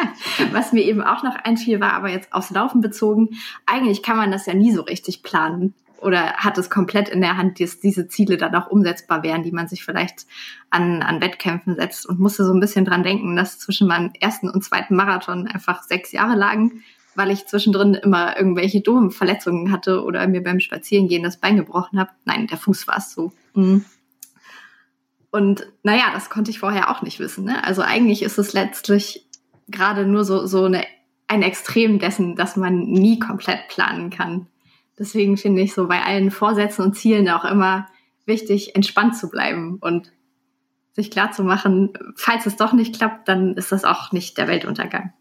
was 0.52 0.72
mir 0.72 0.82
eben 0.82 1.02
auch 1.02 1.22
noch 1.22 1.34
einfiel, 1.34 1.80
war 1.80 1.94
aber 1.94 2.10
jetzt 2.10 2.32
aufs 2.32 2.50
Laufen 2.50 2.80
bezogen. 2.80 3.30
Eigentlich 3.64 4.02
kann 4.02 4.16
man 4.18 4.30
das 4.30 4.44
ja 4.46 4.54
nie 4.54 4.72
so 4.72 4.82
richtig 4.82 5.22
planen 5.22 5.74
oder 6.00 6.34
hat 6.34 6.58
es 6.58 6.70
komplett 6.70 7.08
in 7.08 7.20
der 7.20 7.36
Hand, 7.36 7.60
dass 7.60 7.80
diese 7.80 8.08
Ziele 8.08 8.36
dann 8.36 8.54
auch 8.54 8.68
umsetzbar 8.68 9.22
wären, 9.22 9.42
die 9.42 9.52
man 9.52 9.68
sich 9.68 9.84
vielleicht 9.84 10.26
an, 10.70 11.02
an 11.02 11.20
Wettkämpfen 11.20 11.76
setzt 11.76 12.06
und 12.06 12.20
musste 12.20 12.44
so 12.44 12.52
ein 12.52 12.60
bisschen 12.60 12.84
dran 12.84 13.02
denken, 13.02 13.36
dass 13.36 13.58
zwischen 13.58 13.88
meinem 13.88 14.12
ersten 14.20 14.48
und 14.48 14.64
zweiten 14.64 14.96
Marathon 14.96 15.46
einfach 15.46 15.82
sechs 15.82 16.12
Jahre 16.12 16.36
lagen, 16.36 16.82
weil 17.14 17.30
ich 17.30 17.46
zwischendrin 17.46 17.94
immer 17.94 18.36
irgendwelche 18.36 18.80
dummen 18.80 19.10
Verletzungen 19.10 19.72
hatte 19.72 20.02
oder 20.02 20.26
mir 20.26 20.42
beim 20.42 20.60
Spazierengehen 20.60 21.22
das 21.22 21.38
Bein 21.38 21.56
gebrochen 21.56 21.98
habe. 21.98 22.10
Nein, 22.24 22.46
der 22.46 22.58
Fuß 22.58 22.86
war 22.86 22.98
es 22.98 23.12
so. 23.12 23.32
Mhm. 23.54 23.84
Und 25.30 25.66
naja, 25.82 26.06
das 26.12 26.30
konnte 26.30 26.50
ich 26.50 26.58
vorher 26.58 26.90
auch 26.90 27.02
nicht 27.02 27.20
wissen. 27.20 27.44
Ne? 27.44 27.62
Also 27.62 27.82
eigentlich 27.82 28.22
ist 28.22 28.38
es 28.38 28.52
letztlich 28.52 29.26
gerade 29.68 30.06
nur 30.06 30.24
so, 30.24 30.46
so 30.46 30.64
eine 30.64 30.84
ein 31.30 31.42
Extrem 31.42 32.00
dessen, 32.00 32.34
dass 32.34 32.56
man 32.56 32.86
nie 32.90 33.20
komplett 33.20 33.68
planen 33.68 34.10
kann. 34.10 34.48
Deswegen 35.00 35.38
finde 35.38 35.62
ich 35.62 35.72
so 35.72 35.88
bei 35.88 36.02
allen 36.02 36.30
Vorsätzen 36.30 36.84
und 36.84 36.94
Zielen 36.94 37.30
auch 37.30 37.46
immer 37.46 37.86
wichtig, 38.26 38.76
entspannt 38.76 39.16
zu 39.16 39.30
bleiben 39.30 39.78
und 39.80 40.12
sich 40.92 41.10
klar 41.10 41.32
zu 41.32 41.42
machen, 41.42 41.94
falls 42.16 42.44
es 42.44 42.56
doch 42.56 42.74
nicht 42.74 42.96
klappt, 42.96 43.26
dann 43.26 43.54
ist 43.54 43.72
das 43.72 43.84
auch 43.84 44.12
nicht 44.12 44.36
der 44.36 44.46
Weltuntergang. 44.46 45.14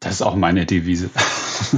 Das 0.00 0.14
ist 0.14 0.22
auch 0.22 0.34
meine 0.34 0.66
Devise. 0.66 1.10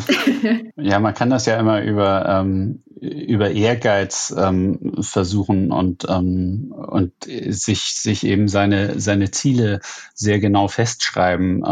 ja, 0.76 0.98
man 0.98 1.14
kann 1.14 1.30
das 1.30 1.46
ja 1.46 1.58
immer 1.58 1.82
über, 1.82 2.26
ähm, 2.28 2.82
über 3.00 3.50
Ehrgeiz 3.50 4.34
ähm, 4.36 4.94
versuchen 5.00 5.70
und, 5.70 6.06
ähm, 6.08 6.72
und 6.72 7.12
sich, 7.24 7.94
sich 7.96 8.24
eben 8.24 8.48
seine, 8.48 9.00
seine 9.00 9.30
Ziele 9.30 9.80
sehr 10.14 10.40
genau 10.40 10.68
festschreiben. 10.68 11.64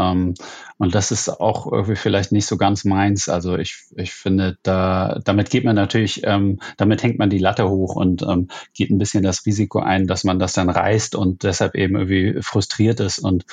Und 0.81 0.95
das 0.95 1.11
ist 1.11 1.29
auch 1.29 1.71
irgendwie 1.71 1.95
vielleicht 1.95 2.33
nicht 2.33 2.47
so 2.47 2.57
ganz 2.57 2.87
meins. 2.87 3.29
Also 3.29 3.59
ich, 3.59 3.85
ich 3.97 4.15
finde, 4.15 4.57
da, 4.63 5.21
damit 5.23 5.51
geht 5.51 5.63
man 5.63 5.77
natürlich, 5.77 6.23
ähm, 6.25 6.59
damit 6.79 7.03
hängt 7.03 7.19
man 7.19 7.29
die 7.29 7.37
Latte 7.37 7.69
hoch 7.69 7.97
und 7.97 8.23
ähm, 8.23 8.49
geht 8.73 8.89
ein 8.89 8.97
bisschen 8.97 9.23
das 9.23 9.45
Risiko 9.45 9.81
ein, 9.81 10.07
dass 10.07 10.25
man 10.25 10.39
das 10.39 10.55
dann 10.55 10.71
reißt 10.71 11.17
und 11.17 11.43
deshalb 11.43 11.75
eben 11.75 11.97
irgendwie 11.97 12.41
frustriert 12.41 12.99
ist 13.01 13.19
und 13.19 13.45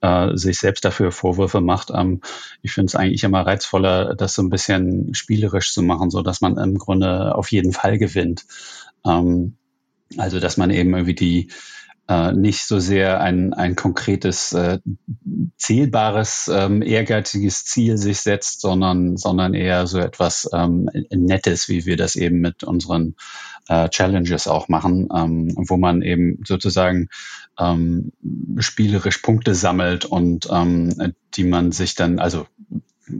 äh, 0.00 0.36
sich 0.36 0.58
selbst 0.58 0.84
dafür 0.84 1.10
Vorwürfe 1.10 1.60
macht. 1.60 1.90
Ähm, 1.92 2.20
ich 2.62 2.70
finde 2.70 2.86
es 2.86 2.94
eigentlich 2.94 3.24
immer 3.24 3.44
reizvoller, 3.44 4.14
das 4.14 4.34
so 4.34 4.42
ein 4.42 4.50
bisschen 4.50 5.12
spielerisch 5.12 5.74
zu 5.74 5.82
machen, 5.82 6.10
so 6.10 6.22
dass 6.22 6.40
man 6.40 6.56
im 6.56 6.78
Grunde 6.78 7.34
auf 7.34 7.50
jeden 7.50 7.72
Fall 7.72 7.98
gewinnt. 7.98 8.44
Ähm, 9.04 9.56
also 10.18 10.38
dass 10.38 10.56
man 10.56 10.70
eben 10.70 10.94
irgendwie 10.94 11.16
die 11.16 11.48
äh, 12.08 12.32
nicht 12.32 12.66
so 12.66 12.78
sehr 12.78 13.20
ein, 13.20 13.52
ein 13.52 13.76
konkretes, 13.76 14.52
äh, 14.52 14.78
zählbares, 15.56 16.50
ähm, 16.52 16.82
ehrgeiziges 16.82 17.64
Ziel 17.64 17.98
sich 17.98 18.20
setzt, 18.20 18.60
sondern, 18.60 19.16
sondern 19.16 19.54
eher 19.54 19.86
so 19.86 19.98
etwas 19.98 20.48
ähm, 20.52 20.88
Nettes, 21.10 21.68
wie 21.68 21.86
wir 21.86 21.96
das 21.96 22.16
eben 22.16 22.40
mit 22.40 22.62
unseren 22.62 23.16
äh, 23.68 23.88
Challenges 23.88 24.46
auch 24.46 24.68
machen, 24.68 25.08
ähm, 25.14 25.54
wo 25.56 25.76
man 25.76 26.02
eben 26.02 26.40
sozusagen 26.44 27.08
ähm, 27.58 28.12
spielerisch 28.58 29.18
Punkte 29.18 29.54
sammelt 29.54 30.04
und 30.04 30.48
ähm, 30.50 31.14
die 31.34 31.44
man 31.44 31.72
sich 31.72 31.94
dann, 31.94 32.18
also 32.18 32.46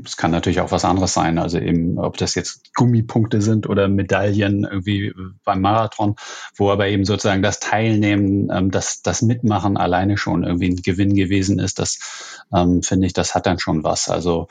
es 0.04 0.16
kann 0.16 0.30
natürlich 0.30 0.60
auch 0.60 0.72
was 0.72 0.84
anderes 0.84 1.14
sein, 1.14 1.38
also 1.38 1.58
eben, 1.58 1.98
ob 1.98 2.16
das 2.16 2.34
jetzt 2.34 2.74
Gummipunkte 2.74 3.40
sind 3.40 3.68
oder 3.68 3.88
Medaillen 3.88 4.64
irgendwie 4.64 5.12
beim 5.44 5.60
Marathon, 5.60 6.16
wo 6.56 6.70
aber 6.70 6.88
eben 6.88 7.04
sozusagen 7.04 7.42
das 7.42 7.60
Teilnehmen, 7.60 8.50
ähm, 8.52 8.70
das, 8.70 9.02
das 9.02 9.22
Mitmachen 9.22 9.76
alleine 9.76 10.16
schon 10.16 10.44
irgendwie 10.44 10.70
ein 10.70 10.82
Gewinn 10.82 11.14
gewesen 11.14 11.58
ist, 11.58 11.78
das 11.78 12.42
ähm, 12.54 12.82
finde 12.82 13.06
ich, 13.06 13.12
das 13.12 13.34
hat 13.34 13.46
dann 13.46 13.58
schon 13.58 13.84
was. 13.84 14.08
Also 14.08 14.48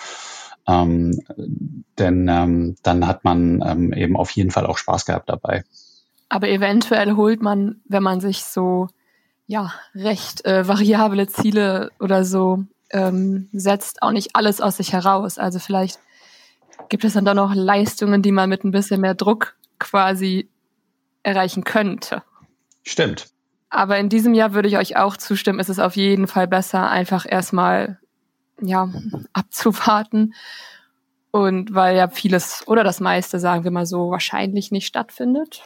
ähm, 0.68 1.22
denn 2.00 2.28
ähm, 2.28 2.76
dann 2.82 3.08
hat 3.08 3.24
man 3.24 3.62
ähm, 3.66 3.94
eben 3.94 4.18
auf 4.18 4.32
jeden 4.32 4.52
Fall 4.52 4.66
auch 4.66 4.78
Spaß 4.78 5.06
gehabt 5.06 5.30
dabei. 5.30 5.64
Aber 6.30 6.50
eventuell 6.50 7.16
holt 7.16 7.42
man, 7.42 7.82
wenn 7.88 8.04
man 8.04 8.20
sich 8.20 8.44
so 8.44 8.88
ja 9.48 9.74
recht 9.94 10.44
äh, 10.46 10.68
variable 10.68 11.28
Ziele 11.28 11.92
oder 12.00 12.26
so 12.26 12.66
ähm, 12.96 13.50
setzt 13.52 14.02
auch 14.02 14.12
nicht 14.12 14.36
alles 14.36 14.62
aus 14.62 14.78
sich 14.78 14.94
heraus. 14.94 15.38
Also 15.38 15.60
vielleicht 15.60 16.00
gibt 16.88 17.04
es 17.04 17.14
dann 17.14 17.26
doch 17.26 17.34
noch 17.34 17.54
Leistungen, 17.54 18.22
die 18.22 18.32
man 18.32 18.50
mit 18.50 18.64
ein 18.64 18.72
bisschen 18.72 19.02
mehr 19.02 19.16
Druck 19.16 19.58
quasi 19.80 20.50
erreichen 21.22 21.66
könnte. 21.66 22.24
Stimmt. 22.84 23.28
Aber 23.70 23.98
in 23.98 24.08
diesem 24.08 24.34
Jahr 24.34 24.54
würde 24.54 24.70
ich 24.70 24.78
euch 24.78 24.96
auch 24.96 25.18
zustimmen, 25.18 25.60
ist 25.60 25.70
es 25.70 25.80
auf 25.80 25.98
jeden 25.98 26.28
Fall 26.28 26.48
besser, 26.48 26.90
einfach 26.90 27.26
erstmal 27.28 28.00
ja, 28.62 28.90
abzuwarten. 29.34 30.34
Und 31.32 31.74
weil 31.74 31.98
ja 31.98 32.08
vieles 32.08 32.66
oder 32.66 32.86
das 32.86 33.02
meiste, 33.02 33.40
sagen 33.40 33.66
wir 33.66 33.72
mal 33.72 33.86
so, 33.86 34.10
wahrscheinlich 34.10 34.72
nicht 34.72 34.88
stattfindet. 34.88 35.64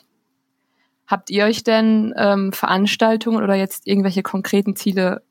Habt 1.06 1.30
ihr 1.30 1.46
euch 1.46 1.64
denn 1.64 2.12
ähm, 2.18 2.54
Veranstaltungen 2.54 3.44
oder 3.44 3.54
jetzt 3.54 3.86
irgendwelche 3.86 4.24
konkreten 4.24 4.76
Ziele 4.76 5.22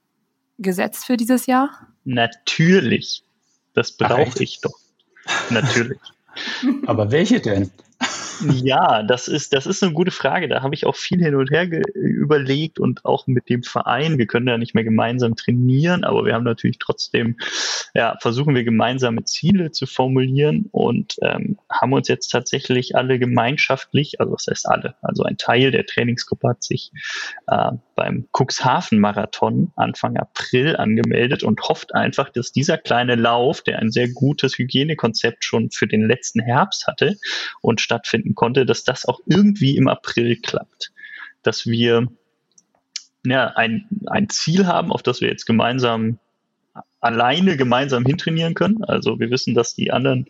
gesetzt 0.59 1.07
für 1.07 1.17
dieses 1.17 1.47
Jahr? 1.47 1.88
Natürlich. 2.05 3.23
Das 3.75 3.93
brauche 3.93 4.43
ich 4.43 4.61
doch. 4.61 4.78
Natürlich. 5.50 5.99
Aber 6.87 7.11
welche 7.11 7.40
denn? 7.40 7.71
Ja, 8.62 9.02
das 9.02 9.26
ist, 9.28 9.52
das 9.52 9.67
ist 9.67 9.83
eine 9.83 9.93
gute 9.93 10.11
Frage. 10.11 10.49
Da 10.49 10.62
habe 10.62 10.75
ich 10.75 10.87
auch 10.87 10.95
viel 10.95 11.23
hin 11.23 11.35
und 11.35 11.50
her 11.50 11.69
überlegt 11.95 12.78
und 12.78 13.05
auch 13.05 13.26
mit 13.26 13.49
dem 13.49 13.62
Verein. 13.62 14.19
Wir 14.19 14.26
können 14.26 14.47
ja 14.47 14.59
nicht 14.59 14.75
mehr 14.75 14.85
gemeinsam 14.85 15.35
trainieren, 15.35 16.05
aber 16.05 16.25
wir 16.25 16.35
haben 16.35 16.45
natürlich 16.45 16.78
trotzdem, 16.78 17.37
ja, 17.95 18.17
versuchen 18.21 18.55
wir 18.55 18.64
gemeinsame 18.64 19.25
Ziele 19.25 19.73
zu 19.73 19.87
formulieren 19.87 20.69
und 20.71 21.17
ähm, 21.23 21.59
haben 21.71 21.93
uns 21.93 22.09
jetzt 22.09 22.28
tatsächlich 22.28 22.95
alle 22.95 23.19
gemeinschaftlich, 23.19 24.21
also 24.21 24.35
das 24.35 24.47
heißt 24.49 24.69
alle, 24.69 24.95
also 25.02 25.25
ein 25.25 25.37
Teil 25.37 25.71
der 25.71 25.87
Trainingsgruppe 25.87 26.50
hat 26.50 26.62
sich 26.62 26.93
äh, 27.49 27.73
beim 27.99 28.28
Cuxhaven-Marathon 28.33 29.73
Anfang 29.75 30.17
April 30.17 30.76
angemeldet 30.76 31.43
und 31.43 31.61
hofft 31.62 31.97
einfach, 31.97 32.28
dass 32.28 32.52
dieser 32.52 32.78
kleine 32.78 33.17
Lauf, 33.17 33.62
der 33.62 33.81
ein 33.81 33.90
sehr 33.90 34.09
gutes 34.09 34.57
Hygienekonzept 34.57 35.45
schon 35.45 35.73
für 35.73 35.88
den 35.88 36.07
letzten 36.07 36.40
Herbst 36.40 36.87
hatte 36.87 37.17
und 37.61 37.81
stattfinden 37.81 38.37
konnte, 38.37 38.64
dass 38.67 38.85
das 38.85 39.05
auch 39.05 39.19
irgendwie 39.26 39.76
im 39.76 39.88
April 39.88 40.37
klappt. 40.40 40.93
Dass 41.43 41.67
wir 41.67 42.07
ja, 43.26 43.49
ein, 43.57 43.88
ein 44.07 44.28
Ziel 44.28 44.69
haben, 44.69 44.93
auf 44.93 45.02
das 45.02 45.21
wir 45.21 45.28
jetzt 45.28 45.45
gemeinsam 45.45 46.21
alleine 47.00 47.57
gemeinsam 47.57 48.05
hintrainieren 48.05 48.55
können. 48.55 48.85
Also 48.85 49.21
wir 49.21 49.31
wissen, 49.31 49.55
dass 49.55 49.75
die 49.75 49.93
anderen 49.93 50.26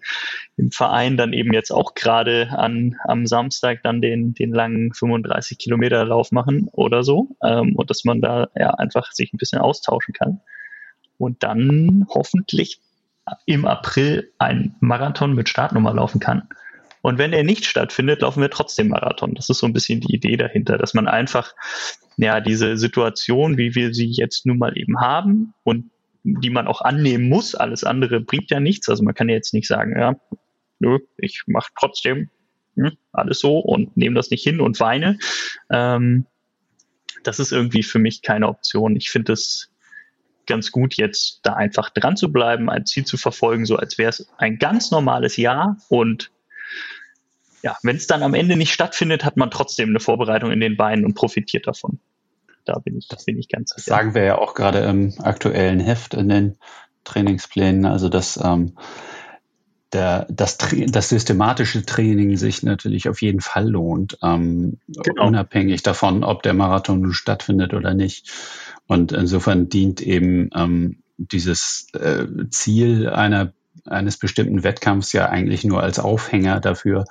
im 0.56 0.70
Verein 0.70 1.16
dann 1.16 1.32
eben 1.32 1.52
jetzt 1.52 1.70
auch 1.70 1.94
gerade 1.94 2.50
an 2.50 2.96
am 3.04 3.26
Samstag 3.26 3.82
dann 3.82 4.02
den 4.02 4.34
den 4.34 4.52
langen 4.52 4.92
35 4.92 5.58
Kilometer 5.58 6.04
Lauf 6.04 6.30
machen 6.30 6.68
oder 6.72 7.02
so 7.02 7.36
ähm, 7.42 7.74
und 7.76 7.90
dass 7.90 8.04
man 8.04 8.20
da 8.20 8.48
ja 8.54 8.70
einfach 8.70 9.12
sich 9.12 9.32
ein 9.32 9.38
bisschen 9.38 9.60
austauschen 9.60 10.12
kann 10.12 10.40
und 11.16 11.42
dann 11.42 12.06
hoffentlich 12.10 12.80
im 13.46 13.66
April 13.66 14.30
ein 14.38 14.74
Marathon 14.80 15.34
mit 15.34 15.48
Startnummer 15.48 15.94
laufen 15.94 16.20
kann 16.20 16.48
und 17.00 17.18
wenn 17.18 17.32
er 17.32 17.44
nicht 17.44 17.64
stattfindet, 17.64 18.22
laufen 18.22 18.40
wir 18.40 18.50
trotzdem 18.50 18.88
Marathon. 18.88 19.34
Das 19.34 19.48
ist 19.48 19.58
so 19.58 19.66
ein 19.66 19.72
bisschen 19.72 20.00
die 20.00 20.14
Idee 20.14 20.36
dahinter, 20.36 20.78
dass 20.78 20.94
man 20.94 21.08
einfach 21.08 21.54
ja 22.16 22.40
diese 22.40 22.76
Situation, 22.76 23.56
wie 23.56 23.74
wir 23.74 23.94
sie 23.94 24.10
jetzt 24.10 24.46
nun 24.46 24.58
mal 24.58 24.76
eben 24.76 25.00
haben 25.00 25.54
und 25.62 25.90
die 26.24 26.50
man 26.50 26.66
auch 26.66 26.80
annehmen 26.80 27.28
muss, 27.28 27.54
alles 27.54 27.84
andere 27.84 28.20
bringt 28.20 28.50
ja 28.50 28.60
nichts. 28.60 28.88
Also 28.88 29.02
man 29.02 29.14
kann 29.14 29.28
jetzt 29.28 29.54
nicht 29.54 29.68
sagen, 29.68 29.98
ja, 29.98 30.16
nö, 30.78 30.98
ich 31.16 31.42
mache 31.46 31.70
trotzdem 31.78 32.30
hm, 32.76 32.92
alles 33.12 33.40
so 33.40 33.58
und 33.58 33.96
nehme 33.96 34.16
das 34.16 34.30
nicht 34.30 34.42
hin 34.42 34.60
und 34.60 34.80
weine. 34.80 35.18
Ähm, 35.70 36.26
das 37.24 37.38
ist 37.38 37.52
irgendwie 37.52 37.82
für 37.82 37.98
mich 37.98 38.22
keine 38.22 38.48
Option. 38.48 38.96
Ich 38.96 39.10
finde 39.10 39.32
es 39.32 39.70
ganz 40.46 40.70
gut, 40.70 40.96
jetzt 40.96 41.40
da 41.42 41.54
einfach 41.54 41.90
dran 41.90 42.16
zu 42.16 42.32
bleiben, 42.32 42.70
ein 42.70 42.86
Ziel 42.86 43.04
zu 43.04 43.16
verfolgen, 43.16 43.66
so 43.66 43.76
als 43.76 43.98
wäre 43.98 44.08
es 44.08 44.28
ein 44.38 44.58
ganz 44.58 44.90
normales 44.90 45.36
Jahr 45.36 45.76
und 45.88 46.30
ja, 47.62 47.76
wenn 47.82 47.96
es 47.96 48.06
dann 48.06 48.22
am 48.22 48.34
Ende 48.34 48.56
nicht 48.56 48.72
stattfindet, 48.72 49.24
hat 49.24 49.36
man 49.36 49.50
trotzdem 49.50 49.88
eine 49.88 50.00
Vorbereitung 50.00 50.52
in 50.52 50.60
den 50.60 50.76
Beinen 50.76 51.04
und 51.04 51.14
profitiert 51.14 51.66
davon. 51.66 51.98
Da 52.68 52.78
bin 52.78 52.98
ich, 52.98 53.08
das 53.08 53.24
bin 53.24 53.38
ich 53.38 53.48
ganz 53.48 53.70
sicher. 53.70 53.90
sagen 53.90 54.14
wir 54.14 54.24
ja 54.24 54.36
auch 54.36 54.54
gerade 54.54 54.80
im 54.80 55.14
aktuellen 55.22 55.80
Heft 55.80 56.12
in 56.12 56.28
den 56.28 56.58
Trainingsplänen, 57.04 57.86
also 57.86 58.10
dass 58.10 58.38
ähm, 58.42 58.74
der, 59.94 60.26
das, 60.28 60.58
das 60.58 61.08
systematische 61.08 61.86
Training 61.86 62.36
sich 62.36 62.62
natürlich 62.62 63.08
auf 63.08 63.22
jeden 63.22 63.40
Fall 63.40 63.70
lohnt, 63.70 64.18
ähm, 64.22 64.78
genau. 64.86 65.28
unabhängig 65.28 65.82
davon, 65.82 66.24
ob 66.24 66.42
der 66.42 66.52
Marathon 66.52 67.00
nun 67.00 67.14
stattfindet 67.14 67.72
oder 67.72 67.94
nicht. 67.94 68.30
Und 68.86 69.12
insofern 69.12 69.70
dient 69.70 70.02
eben 70.02 70.50
ähm, 70.54 71.02
dieses 71.16 71.86
äh, 71.94 72.26
Ziel 72.50 73.08
einer, 73.08 73.54
eines 73.86 74.18
bestimmten 74.18 74.62
Wettkampfs 74.62 75.14
ja 75.14 75.30
eigentlich 75.30 75.64
nur 75.64 75.82
als 75.82 75.98
Aufhänger 75.98 76.60
dafür, 76.60 77.06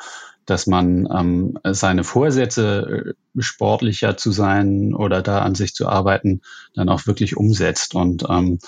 dass 0.48 0.66
man 0.66 1.08
ähm, 1.14 1.60
seine 1.64 2.04
Vorsätze, 2.04 3.14
äh, 3.36 3.42
sportlicher 3.42 4.18
zu 4.18 4.32
sein 4.32 4.96
oder 4.96 5.22
da 5.22 5.42
an 5.42 5.54
sich 5.54 5.76
zu 5.76 5.88
arbeiten, 5.88 6.42
dann 6.74 6.90
auch 6.90 7.06
wirklich 7.06 7.38
umsetzt. 7.38 7.94
Und 7.94 8.26
ähm, 8.30 8.60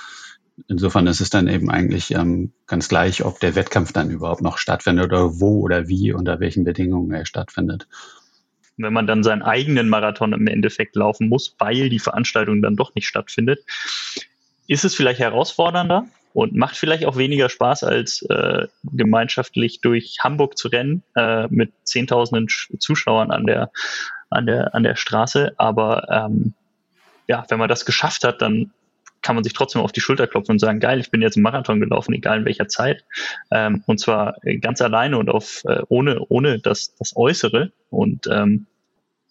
insofern 0.67 1.07
ist 1.07 1.21
es 1.21 1.29
dann 1.29 1.48
eben 1.48 1.71
eigentlich 1.71 2.12
ähm, 2.12 2.51
ganz 2.67 2.89
gleich, 2.89 3.24
ob 3.24 3.39
der 3.39 3.55
Wettkampf 3.55 3.93
dann 3.93 4.12
überhaupt 4.12 4.41
noch 4.41 4.57
stattfindet 4.57 5.05
oder 5.05 5.39
wo 5.39 5.62
oder 5.62 5.88
wie, 5.88 6.12
unter 6.12 6.39
welchen 6.39 6.65
Bedingungen 6.65 7.12
er 7.13 7.25
stattfindet. 7.25 7.88
Wenn 8.75 8.93
man 8.93 9.07
dann 9.07 9.24
seinen 9.24 9.41
eigenen 9.41 9.88
Marathon 9.89 10.33
im 10.33 10.48
Endeffekt 10.48 10.95
laufen 10.98 11.29
muss, 11.29 11.55
weil 11.59 11.89
die 11.89 12.00
Veranstaltung 12.00 12.62
dann 12.62 12.75
doch 12.75 12.93
nicht 12.93 13.07
stattfindet, 13.07 13.59
ist 14.67 14.83
es 14.83 14.95
vielleicht 14.95 15.19
herausfordernder, 15.19 16.07
und 16.33 16.55
macht 16.55 16.77
vielleicht 16.77 17.05
auch 17.05 17.17
weniger 17.17 17.50
Spaß, 17.50 17.83
als 17.83 18.21
äh, 18.24 18.67
gemeinschaftlich 18.83 19.81
durch 19.81 20.17
Hamburg 20.21 20.57
zu 20.57 20.67
rennen 20.67 21.03
äh, 21.15 21.48
mit 21.50 21.71
zehntausenden 21.83 22.48
Zuschauern 22.79 23.31
an 23.31 23.45
der, 23.45 23.71
an 24.29 24.45
der, 24.45 24.75
an 24.75 24.83
der 24.83 24.95
Straße. 24.95 25.53
Aber 25.57 26.07
ähm, 26.09 26.53
ja, 27.27 27.45
wenn 27.50 27.59
man 27.59 27.69
das 27.69 27.86
geschafft 27.86 28.24
hat, 28.24 28.41
dann 28.41 28.71
kann 29.21 29.36
man 29.36 29.43
sich 29.43 29.53
trotzdem 29.53 29.81
auf 29.81 29.91
die 29.91 30.01
Schulter 30.01 30.27
klopfen 30.27 30.53
und 30.53 30.59
sagen, 30.59 30.79
geil, 30.79 31.00
ich 31.00 31.12
bin 31.12 31.21
jetzt 31.21 31.36
einen 31.36 31.43
Marathon 31.43 31.79
gelaufen, 31.79 32.13
egal 32.13 32.39
in 32.39 32.45
welcher 32.45 32.67
Zeit. 32.67 33.03
Ähm, 33.51 33.83
und 33.86 34.00
zwar 34.00 34.38
ganz 34.62 34.81
alleine 34.81 35.17
und 35.17 35.29
auf 35.29 35.63
äh, 35.65 35.81
ohne, 35.89 36.21
ohne 36.29 36.59
das, 36.59 36.95
das 36.95 37.15
Äußere. 37.15 37.71
Und 37.89 38.27
ähm, 38.27 38.65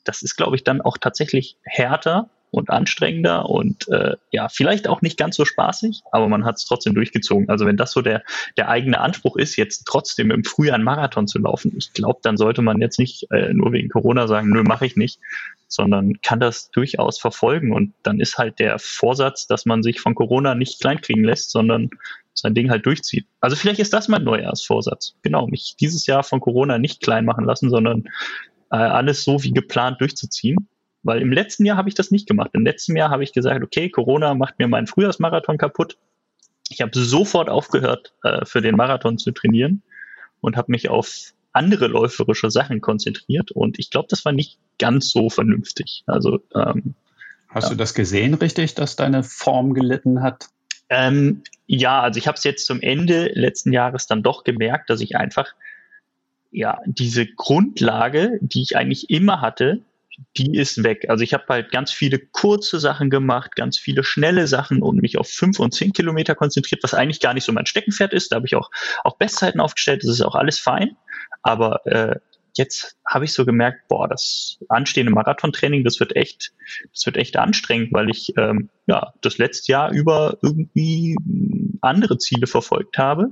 das 0.05 0.23
ist, 0.23 0.37
glaube 0.37 0.57
ich, 0.57 0.65
dann 0.65 0.81
auch 0.81 0.99
tatsächlich 0.99 1.57
härter 1.63 2.29
und 2.51 2.71
anstrengender 2.71 3.49
und 3.49 3.89
äh, 3.89 4.17
ja, 4.31 4.49
vielleicht 4.49 4.89
auch 4.89 5.03
nicht 5.03 5.19
ganz 5.19 5.37
so 5.37 5.45
spaßig, 5.45 6.01
aber 6.13 6.29
man 6.29 6.45
hat 6.45 6.57
es 6.57 6.65
trotzdem 6.65 6.95
durchgezogen. 6.95 7.49
Also 7.49 7.67
wenn 7.67 7.77
das 7.77 7.93
so 7.93 8.01
der, 8.01 8.23
der 8.57 8.69
eigene 8.69 9.01
Anspruch 9.01 9.37
ist, 9.37 9.57
jetzt 9.57 9.85
trotzdem 9.87 10.31
im 10.31 10.45
Frühjahr 10.45 10.77
einen 10.77 10.85
Marathon 10.85 11.27
zu 11.27 11.39
laufen, 11.39 11.73
ich 11.77 11.93
glaube, 11.93 12.21
dann 12.23 12.37
sollte 12.37 12.63
man 12.63 12.81
jetzt 12.81 12.99
nicht 12.99 13.31
äh, 13.31 13.53
nur 13.53 13.73
wegen 13.73 13.89
Corona 13.89 14.27
sagen, 14.27 14.51
nö, 14.51 14.63
mache 14.63 14.87
ich 14.87 14.97
nicht, 14.97 15.21
sondern 15.69 16.21
kann 16.23 16.41
das 16.41 16.71
durchaus 16.71 17.19
verfolgen. 17.19 17.73
Und 17.73 17.93
dann 18.03 18.21
ist 18.21 18.39
halt 18.39 18.59
der 18.59 18.79
Vorsatz, 18.79 19.47
dass 19.47 19.67
man 19.67 19.83
sich 19.83 20.01
von 20.01 20.15
Corona 20.15 20.55
nicht 20.55 20.81
kleinkriegen 20.81 21.25
lässt, 21.25 21.51
sondern 21.51 21.91
sein 22.33 22.55
Ding 22.55 22.71
halt 22.71 22.87
durchzieht. 22.87 23.27
Also 23.41 23.57
vielleicht 23.57 23.81
ist 23.81 23.93
das 23.93 24.09
mein 24.09 24.25
Neujahrsvorsatz. 24.25 25.15
Genau, 25.23 25.47
mich 25.47 25.77
dieses 25.79 26.07
Jahr 26.07 26.23
von 26.23 26.41
Corona 26.41 26.79
nicht 26.79 27.03
klein 27.03 27.25
machen 27.25 27.45
lassen, 27.45 27.69
sondern 27.69 28.05
äh, 28.71 28.77
alles 28.77 29.25
so 29.25 29.43
wie 29.43 29.53
geplant 29.53 30.01
durchzuziehen. 30.01 30.69
Weil 31.03 31.23
im 31.23 31.33
letzten 31.33 31.65
Jahr 31.65 31.77
habe 31.77 31.89
ich 31.89 31.95
das 31.95 32.11
nicht 32.11 32.29
gemacht. 32.29 32.51
Im 32.53 32.65
letzten 32.65 32.97
Jahr 32.97 33.11
habe 33.11 33.23
ich 33.25 33.33
gesagt, 33.33 33.63
okay, 33.63 33.89
Corona 33.89 34.35
macht 34.35 34.59
mir 34.59 34.69
meinen 34.69 34.87
Frühjahrsmarathon 34.87 35.59
kaputt. 35.59 35.97
Ich 36.69 36.81
habe 36.81 36.91
sofort 36.95 37.49
aufgehört, 37.49 38.15
äh, 38.25 38.45
für 38.45 38.61
den 38.61 38.77
Marathon 38.77 39.19
zu 39.19 39.31
trainieren 39.31 39.83
und 40.41 40.57
habe 40.57 40.73
mich 40.73 40.89
auf 40.89 41.33
andere 41.53 41.87
läuferische 41.87 42.51
Sachen 42.51 42.81
konzentriert. 42.81 43.51
Und 43.51 43.79
ich 43.79 43.91
glaube, 43.91 44.09
das 44.11 44.25
war 44.25 44.33
nicht 44.33 44.59
ganz 44.79 45.11
so 45.11 45.31
vernünftig. 45.31 46.03
Also 46.07 46.41
ähm, 46.55 46.95
Hast 47.49 47.65
ja. 47.65 47.71
du 47.71 47.77
das 47.77 47.95
gesehen, 47.95 48.35
richtig, 48.35 48.75
dass 48.75 48.97
deine 48.97 49.23
Form 49.23 49.73
gelitten 49.73 50.23
hat? 50.23 50.49
Ähm, 50.91 51.43
ja, 51.67 52.01
also 52.01 52.19
ich 52.19 52.27
habe 52.27 52.37
es 52.37 52.45
jetzt 52.45 52.67
zum 52.67 52.81
Ende 52.81 53.31
letzten 53.35 53.73
Jahres 53.73 54.07
dann 54.07 54.23
doch 54.23 54.45
gemerkt, 54.45 54.91
dass 54.91 55.01
ich 55.01 55.17
einfach 55.17 55.55
ja 56.51 56.79
diese 56.87 57.27
Grundlage, 57.27 58.39
die 58.41 58.63
ich 58.63 58.77
eigentlich 58.77 59.11
immer 59.11 59.41
hatte, 59.41 59.81
die 60.37 60.57
ist 60.57 60.83
weg. 60.83 61.07
Also 61.09 61.25
ich 61.25 61.35
habe 61.35 61.45
halt 61.49 61.71
ganz 61.71 61.93
viele 61.93 62.19
kurze 62.19 62.81
Sachen 62.81 63.11
gemacht, 63.11 63.55
ganz 63.57 63.79
viele 63.79 64.05
schnelle 64.05 64.47
Sachen 64.47 64.83
und 64.83 65.01
mich 65.01 65.19
auf 65.19 65.29
fünf 65.29 65.59
und 65.61 65.75
zehn 65.75 65.93
Kilometer 65.93 66.35
konzentriert, 66.35 66.83
was 66.83 66.95
eigentlich 66.95 67.21
gar 67.21 67.35
nicht 67.35 67.45
so 67.45 67.53
mein 67.53 67.67
Steckenpferd 67.67 68.13
ist. 68.13 68.33
Da 68.33 68.37
habe 68.37 68.47
ich 68.47 68.57
auch, 68.57 68.71
auch 69.05 69.17
Bestzeiten 69.17 69.61
aufgestellt, 69.61 70.03
das 70.03 70.11
ist 70.11 70.23
auch 70.23 70.35
alles 70.35 70.59
fein. 70.59 70.97
Aber 71.43 71.87
äh, 71.87 72.17
jetzt 72.55 72.97
habe 73.07 73.25
ich 73.25 73.33
so 73.33 73.47
gemerkt, 73.47 73.89
boah, 73.89 74.09
das 74.09 74.59
anstehende 74.69 75.13
Marathontraining, 75.13 75.85
das 75.85 76.01
wird 76.01 76.17
echt, 76.17 76.53
das 76.93 77.07
wird 77.07 77.17
echt 77.17 77.37
anstrengend, 77.37 77.93
weil 77.93 78.11
ich 78.11 78.33
ähm, 78.37 78.71
ja 78.87 79.13
das 79.21 79.39
letzte 79.39 79.73
Jahr 79.73 79.93
über 79.93 80.37
irgendwie 80.43 81.17
andere 81.81 82.19
Ziele 82.19 82.47
verfolgt 82.47 82.99
habe. 82.99 83.31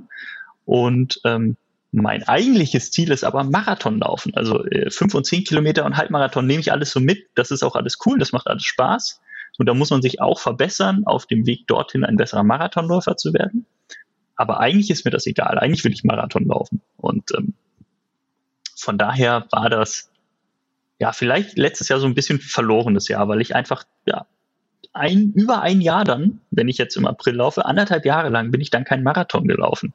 Und 0.65 1.19
ähm, 1.25 1.57
mein 1.91 2.27
eigentliches 2.27 2.91
Ziel 2.91 3.11
ist 3.11 3.23
aber 3.23 3.43
Marathon 3.43 3.99
laufen. 3.99 4.33
Also 4.35 4.65
äh, 4.65 4.91
fünf 4.91 5.13
und 5.15 5.25
zehn 5.25 5.43
Kilometer 5.43 5.85
und 5.85 5.97
Halbmarathon 5.97 6.45
nehme 6.45 6.59
ich 6.59 6.71
alles 6.71 6.91
so 6.91 6.99
mit. 6.99 7.27
Das 7.35 7.51
ist 7.51 7.63
auch 7.63 7.75
alles 7.75 7.97
cool, 8.05 8.19
das 8.19 8.31
macht 8.31 8.47
alles 8.47 8.63
Spaß. 8.63 9.21
Und 9.57 9.65
da 9.65 9.73
muss 9.73 9.89
man 9.89 10.01
sich 10.01 10.21
auch 10.21 10.39
verbessern, 10.39 11.03
auf 11.05 11.25
dem 11.25 11.47
Weg 11.47 11.65
dorthin 11.67 12.03
ein 12.03 12.17
besserer 12.17 12.43
Marathonläufer 12.43 13.17
zu 13.17 13.33
werden. 13.33 13.65
Aber 14.35 14.59
eigentlich 14.59 14.91
ist 14.91 15.05
mir 15.05 15.11
das 15.11 15.25
egal. 15.25 15.57
Eigentlich 15.57 15.83
will 15.83 15.93
ich 15.93 16.03
Marathon 16.03 16.45
laufen. 16.45 16.81
Und 16.97 17.31
ähm, 17.35 17.53
von 18.75 18.97
daher 18.97 19.47
war 19.51 19.69
das 19.69 20.11
ja 20.99 21.11
vielleicht 21.11 21.57
letztes 21.57 21.89
Jahr 21.89 21.99
so 21.99 22.05
ein 22.05 22.13
bisschen 22.13 22.39
verlorenes 22.39 23.07
Jahr, 23.07 23.27
weil 23.27 23.41
ich 23.41 23.55
einfach 23.55 23.83
ja 24.05 24.27
ein, 24.93 25.31
über 25.33 25.61
ein 25.61 25.81
Jahr 25.81 26.03
dann, 26.03 26.41
wenn 26.51 26.67
ich 26.67 26.77
jetzt 26.77 26.97
im 26.97 27.07
April 27.07 27.35
laufe, 27.35 27.65
anderthalb 27.65 28.05
Jahre 28.05 28.29
lang 28.29 28.51
bin 28.51 28.61
ich 28.61 28.69
dann 28.69 28.83
kein 28.83 29.03
Marathon 29.03 29.47
gelaufen. 29.47 29.93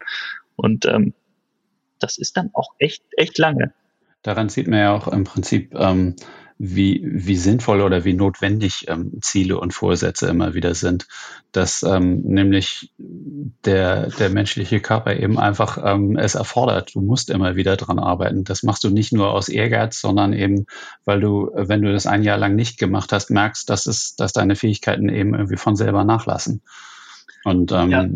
Und 0.57 0.87
ähm, 0.87 1.15
das 2.03 2.19
ist 2.19 2.37
dann 2.37 2.51
auch 2.53 2.71
echt, 2.79 3.03
echt 3.17 3.39
lange. 3.39 3.73
Daran 4.23 4.49
sieht 4.49 4.69
man 4.69 4.79
ja 4.79 4.95
auch 4.95 5.09
im 5.09 5.25
Prinzip, 5.25 5.75
ähm, 5.75 6.17
wie, 6.65 7.03
wie 7.05 7.35
sinnvoll 7.35 7.81
oder 7.81 8.05
wie 8.05 8.15
notwendig 8.15 8.85
ähm, 8.87 9.19
Ziele 9.21 9.59
und 9.59 9.75
Vorsätze 9.75 10.29
immer 10.29 10.55
wieder 10.55 10.77
sind. 10.77 11.09
Dass 11.51 11.83
ähm, 11.83 12.21
nämlich 12.23 12.93
der, 12.99 14.11
der 14.11 14.31
menschliche 14.31 14.79
Körper 14.79 15.17
eben 15.17 15.41
einfach 15.41 15.77
ähm, 15.85 16.17
es 16.17 16.37
erfordert. 16.37 16.95
Du 16.95 17.01
musst 17.01 17.31
immer 17.31 17.57
wieder 17.57 17.77
dran 17.77 17.99
arbeiten. 17.99 18.45
Das 18.45 18.63
machst 18.63 18.85
du 18.85 18.91
nicht 18.91 19.13
nur 19.13 19.33
aus 19.33 19.49
Ehrgeiz, 19.49 20.01
sondern 20.01 20.33
eben, 20.33 20.67
weil 21.05 21.19
du, 21.19 21.51
wenn 21.53 21.83
du 21.83 21.93
das 21.93 22.07
ein 22.07 22.23
Jahr 22.23 22.39
lang 22.39 22.55
nicht 22.55 22.79
gemacht 22.79 23.13
hast, 23.13 23.31
merkst, 23.31 23.69
dass 23.69 23.87
es, 23.87 24.15
dass 24.15 24.33
deine 24.33 24.55
Fähigkeiten 24.55 25.09
eben 25.09 25.35
irgendwie 25.35 25.57
von 25.57 25.75
selber 25.75 26.05
nachlassen. 26.05 26.63
Und 27.43 27.73
ähm, 27.73 27.91
ja 27.91 28.07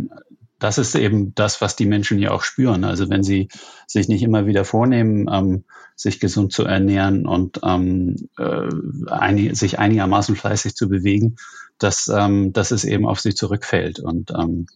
das 0.59 0.79
ist 0.79 0.95
eben 0.95 1.35
das, 1.35 1.61
was 1.61 1.77
die 1.77 1.87
Menschen 1.87 2.19
hier 2.19 2.33
auch 2.33 2.42
spüren. 2.42 2.85
Also 2.85 3.11
wenn 3.11 3.23
sie 3.23 3.49
sich 3.87 4.09
nicht 4.09 4.23
immer 4.23 4.47
wieder 4.47 4.64
vornehmen, 4.64 5.29
ähm, 5.31 5.64
sich 5.95 6.21
gesund 6.21 6.53
zu 6.53 6.64
ernähren 6.64 7.27
und 7.27 7.61
ähm, 7.62 8.29
äh, 8.38 8.69
einig, 9.11 9.57
sich 9.57 9.79
einigermaßen 9.79 10.37
fleißig 10.37 10.75
zu 10.75 10.88
bewegen, 10.88 11.37
dass, 11.79 12.09
ähm, 12.09 12.53
dass 12.53 12.71
es 12.71 12.85
eben 12.85 13.07
auf 13.07 13.21
sie 13.21 13.35
zurückfällt. 13.35 14.01
Und 14.01 14.31
ähm, 14.31 14.66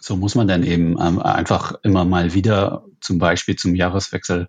so 0.00 0.16
muss 0.16 0.34
man 0.34 0.48
dann 0.48 0.62
eben 0.62 0.96
ähm, 1.00 1.20
einfach 1.20 1.74
immer 1.82 2.04
mal 2.04 2.34
wieder, 2.34 2.84
zum 3.00 3.18
Beispiel 3.18 3.56
zum 3.56 3.74
Jahreswechsel, 3.74 4.46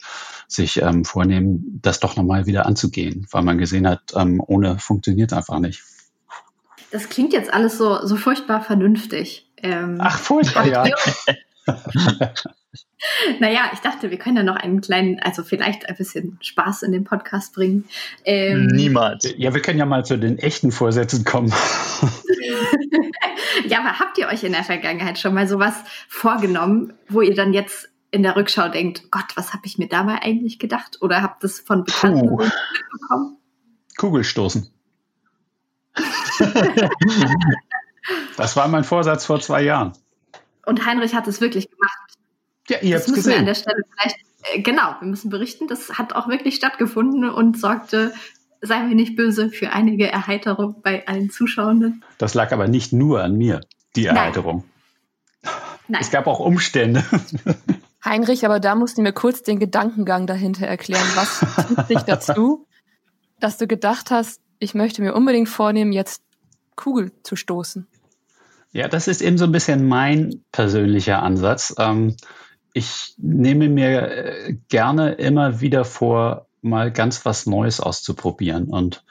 sich 0.47 0.81
ähm, 0.81 1.03
vornehmen, 1.03 1.79
das 1.81 1.99
doch 1.99 2.15
nochmal 2.15 2.45
wieder 2.45 2.65
anzugehen, 2.65 3.27
weil 3.31 3.43
man 3.43 3.57
gesehen 3.57 3.87
hat, 3.87 4.01
ähm, 4.15 4.41
ohne 4.45 4.79
funktioniert 4.79 5.33
einfach 5.33 5.59
nicht. 5.59 5.83
Das 6.91 7.09
klingt 7.09 7.33
jetzt 7.33 7.51
alles 7.53 7.77
so, 7.77 8.05
so 8.05 8.15
furchtbar 8.15 8.61
vernünftig. 8.61 9.46
Ähm, 9.61 9.97
Ach, 9.99 10.17
furchtbar, 10.19 10.67
ja. 10.67 10.85
naja, 13.39 13.71
ich 13.73 13.79
dachte, 13.79 14.11
wir 14.11 14.17
können 14.17 14.37
ja 14.37 14.43
noch 14.43 14.55
einen 14.55 14.81
kleinen, 14.81 15.19
also 15.19 15.43
vielleicht 15.43 15.89
ein 15.89 15.95
bisschen 15.95 16.37
Spaß 16.41 16.83
in 16.83 16.91
den 16.91 17.03
Podcast 17.03 17.53
bringen. 17.53 17.85
Ähm, 18.25 18.67
Niemals. 18.67 19.33
Ja, 19.37 19.53
wir 19.53 19.61
können 19.61 19.79
ja 19.79 19.85
mal 19.85 20.05
zu 20.05 20.17
den 20.17 20.37
echten 20.37 20.71
Vorsätzen 20.71 21.23
kommen. 21.25 21.49
ja, 23.67 23.79
aber 23.79 23.99
habt 23.99 24.17
ihr 24.17 24.27
euch 24.27 24.43
in 24.43 24.53
der 24.53 24.63
Vergangenheit 24.63 25.19
schon 25.19 25.33
mal 25.33 25.47
sowas 25.47 25.75
vorgenommen, 26.07 26.93
wo 27.09 27.21
ihr 27.21 27.35
dann 27.35 27.53
jetzt 27.53 27.89
in 28.11 28.23
der 28.23 28.35
Rückschau 28.35 28.69
denkt, 28.69 29.11
Gott, 29.11 29.35
was 29.35 29.53
habe 29.53 29.65
ich 29.65 29.77
mir 29.77 29.87
dabei 29.87 30.21
eigentlich 30.21 30.59
gedacht? 30.59 31.01
Oder 31.01 31.21
habt 31.21 31.43
ihr 31.43 31.47
es 31.47 31.59
von 31.59 31.83
Bekannten 31.83 32.35
mitbekommen? 32.35 33.37
Kugelstoßen. 33.97 34.71
Das 38.35 38.55
war 38.55 38.67
mein 38.67 38.83
Vorsatz 38.83 39.25
vor 39.25 39.39
zwei 39.39 39.63
Jahren. 39.63 39.93
Und 40.65 40.85
Heinrich 40.85 41.15
hat 41.15 41.27
es 41.27 41.41
wirklich 41.41 41.69
gemacht. 41.69 41.97
Ja, 42.69 42.79
ihr 42.81 42.95
habt 42.95 43.07
es 43.07 43.13
gesehen. 43.13 43.33
Wir 43.33 43.39
an 43.39 43.45
der 43.45 43.55
Stelle 43.55 43.81
vielleicht, 43.91 44.17
äh, 44.53 44.61
genau, 44.61 44.95
wir 44.99 45.07
müssen 45.07 45.29
berichten, 45.29 45.67
das 45.67 45.97
hat 45.97 46.13
auch 46.13 46.27
wirklich 46.27 46.55
stattgefunden 46.55 47.29
und 47.29 47.59
sorgte, 47.59 48.13
seien 48.61 48.89
wir 48.89 48.95
nicht 48.95 49.15
böse, 49.15 49.49
für 49.49 49.71
einige 49.71 50.11
Erheiterung 50.11 50.81
bei 50.81 51.07
allen 51.07 51.29
Zuschauenden. 51.29 52.03
Das 52.17 52.33
lag 52.33 52.51
aber 52.51 52.67
nicht 52.67 52.91
nur 52.91 53.23
an 53.23 53.37
mir, 53.37 53.61
die 53.95 54.05
Erheiterung. 54.05 54.57
Nein. 54.57 54.77
Nein. 55.87 56.01
Es 56.01 56.11
gab 56.11 56.27
auch 56.27 56.39
Umstände. 56.39 57.03
Heinrich, 58.05 58.45
aber 58.45 58.59
da 58.59 58.75
musst 58.75 58.97
du 58.97 59.01
mir 59.01 59.13
kurz 59.13 59.43
den 59.43 59.59
Gedankengang 59.59 60.27
dahinter 60.27 60.67
erklären. 60.67 61.07
Was 61.15 61.39
tut 61.67 61.89
dich 61.89 62.01
dazu, 62.05 62.67
dass 63.39 63.57
du 63.57 63.67
gedacht 63.67 64.11
hast, 64.11 64.41
ich 64.59 64.73
möchte 64.73 65.01
mir 65.01 65.13
unbedingt 65.13 65.49
vornehmen, 65.49 65.93
jetzt 65.93 66.21
Kugel 66.75 67.11
zu 67.23 67.35
stoßen? 67.35 67.87
Ja, 68.71 68.87
das 68.87 69.07
ist 69.07 69.21
eben 69.21 69.37
so 69.37 69.45
ein 69.45 69.51
bisschen 69.51 69.87
mein 69.87 70.43
persönlicher 70.51 71.23
Ansatz. 71.23 71.73
Ähm, 71.79 72.15
ich 72.73 73.15
nehme 73.17 73.69
mir 73.69 74.11
äh, 74.11 74.57
gerne 74.69 75.13
immer 75.13 75.61
wieder 75.61 75.85
vor, 75.85 76.47
mal 76.61 76.91
ganz 76.91 77.25
was 77.25 77.45
Neues 77.45 77.79
auszuprobieren. 77.79 78.65
Und 78.65 79.03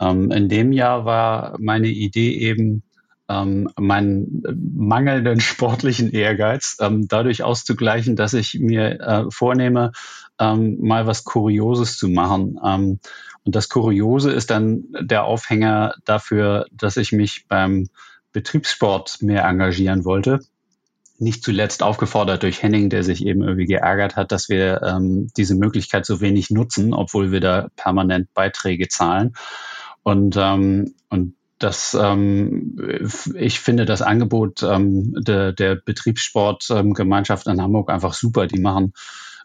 ähm, 0.00 0.30
in 0.30 0.48
dem 0.48 0.72
Jahr 0.72 1.04
war 1.04 1.56
meine 1.58 1.88
Idee 1.88 2.36
eben, 2.36 2.82
ähm, 3.28 3.68
meinen 3.78 4.42
mangelnden 4.76 5.40
sportlichen 5.40 6.10
Ehrgeiz 6.12 6.76
ähm, 6.80 7.08
dadurch 7.08 7.42
auszugleichen, 7.42 8.16
dass 8.16 8.34
ich 8.34 8.54
mir 8.54 9.00
äh, 9.00 9.24
vornehme, 9.30 9.92
ähm, 10.38 10.78
mal 10.80 11.06
was 11.06 11.24
Kurioses 11.24 11.96
zu 11.96 12.08
machen. 12.08 12.58
Ähm, 12.64 13.00
und 13.44 13.54
das 13.54 13.68
Kuriose 13.68 14.32
ist 14.32 14.50
dann 14.50 14.84
der 15.00 15.24
Aufhänger 15.24 15.94
dafür, 16.04 16.66
dass 16.72 16.96
ich 16.96 17.12
mich 17.12 17.46
beim 17.48 17.88
Betriebssport 18.36 19.22
mehr 19.22 19.46
engagieren 19.46 20.04
wollte. 20.04 20.40
Nicht 21.18 21.42
zuletzt 21.42 21.82
aufgefordert 21.82 22.42
durch 22.42 22.62
Henning, 22.62 22.90
der 22.90 23.02
sich 23.02 23.24
eben 23.24 23.42
irgendwie 23.42 23.64
geärgert 23.64 24.14
hat, 24.14 24.30
dass 24.30 24.50
wir 24.50 24.82
ähm, 24.82 25.28
diese 25.38 25.54
Möglichkeit 25.54 26.04
so 26.04 26.20
wenig 26.20 26.50
nutzen, 26.50 26.92
obwohl 26.92 27.32
wir 27.32 27.40
da 27.40 27.68
permanent 27.76 28.34
Beiträge 28.34 28.88
zahlen. 28.88 29.32
Und, 30.02 30.36
ähm, 30.38 30.92
und 31.08 31.34
das, 31.58 31.96
ähm, 31.98 32.78
ich 33.34 33.58
finde 33.58 33.86
das 33.86 34.02
Angebot 34.02 34.62
ähm, 34.62 35.14
der, 35.16 35.54
der 35.54 35.76
Betriebssportgemeinschaft 35.76 37.46
in 37.46 37.62
Hamburg 37.62 37.90
einfach 37.90 38.12
super. 38.12 38.46
Die 38.46 38.60
machen 38.60 38.92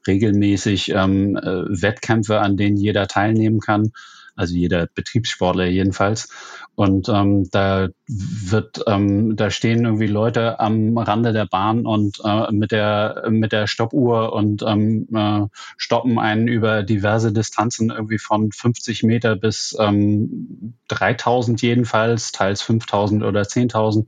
regelmäßig 0.06 0.90
ähm, 0.90 1.38
äh, 1.38 1.64
Wettkämpfe, 1.82 2.42
an 2.42 2.58
denen 2.58 2.76
jeder 2.76 3.08
teilnehmen 3.08 3.62
kann 3.62 3.94
also 4.42 4.56
jeder 4.56 4.88
Betriebssportler 4.88 5.66
jedenfalls. 5.66 6.30
Und 6.76 7.10
ähm, 7.10 7.48
da 7.52 7.90
wird, 8.08 8.84
ähm, 8.88 9.36
da 9.36 9.52
stehen 9.52 9.86
irgendwie 9.86 10.08
Leute 10.08 10.60
am 10.60 10.98
Rande 10.98 11.32
der 11.32 11.46
Bahn 11.46 11.86
und 11.86 12.20
äh, 12.26 12.52
mit 12.52 12.72
der 12.72 13.26
mit 13.30 13.52
der 13.52 13.68
Stoppuhr 13.68 14.34
und 14.34 14.64
ähm, 14.64 15.08
äh, 15.14 15.48
stoppen 15.78 16.18
einen 16.18 16.48
über 16.48 16.82
diverse 16.82 17.32
Distanzen 17.32 17.92
irgendwie 17.92 18.18
von 18.18 18.52
50 18.52 19.04
Meter 19.04 19.36
bis 19.36 19.76
ähm, 19.80 20.74
3000 20.88 21.62
jedenfalls, 21.62 22.32
teils 22.32 22.62
5000 22.64 23.24
oder 23.24 23.42
10.000. 23.42 24.08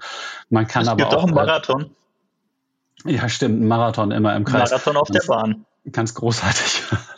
Man 0.50 0.68
kann 0.68 0.84
es 0.84 0.88
aber 0.88 0.98
gibt 0.98 1.14
auch 1.14 1.24
einen 1.24 1.34
äh, 1.34 1.36
Marathon. 1.36 1.92
Ja, 3.06 3.30
stimmt, 3.30 3.62
ein 3.62 3.68
Marathon 3.68 4.12
immer 4.12 4.36
im 4.36 4.46
Kreis. 4.46 4.72
Marathon 4.72 4.98
auf 4.98 5.10
der 5.10 5.22
Bahn. 5.28 5.66
Ganz 5.92 6.14
großartig. 6.14 6.84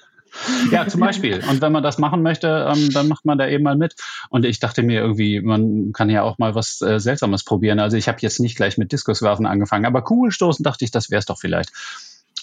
Ja, 0.72 0.88
zum 0.88 1.02
Beispiel. 1.02 1.42
Und 1.50 1.62
wenn 1.62 1.72
man 1.72 1.84
das 1.84 1.98
machen 1.98 2.22
möchte, 2.22 2.72
ähm, 2.72 2.92
dann 2.92 3.08
macht 3.08 3.26
man 3.26 3.38
da 3.38 3.48
eben 3.48 3.64
mal 3.64 3.76
mit. 3.76 3.96
Und 4.30 4.46
ich 4.46 4.60
dachte 4.60 4.84
mir 4.84 5.02
irgendwie, 5.02 5.42
man 5.42 5.92
kann 5.94 6.10
ja 6.10 6.24
auch 6.24 6.38
mal 6.38 6.56
was 6.56 6.82
äh, 6.82 7.00
Seltsames 7.00 7.44
probieren. 7.44 7.80
Also 7.80 7.98
ich 7.98 8.08
habe 8.08 8.18
jetzt 8.22 8.40
nicht 8.40 8.56
gleich 8.56 8.78
mit 8.78 8.92
Diskuswerfen 8.92 9.46
angefangen, 9.46 9.86
aber 9.86 10.02
Kugelstoßen 10.02 10.64
dachte 10.64 10.86
ich, 10.86 10.92
das 10.92 11.10
wäre 11.10 11.20
es 11.20 11.26
doch 11.26 11.40
vielleicht. 11.40 11.72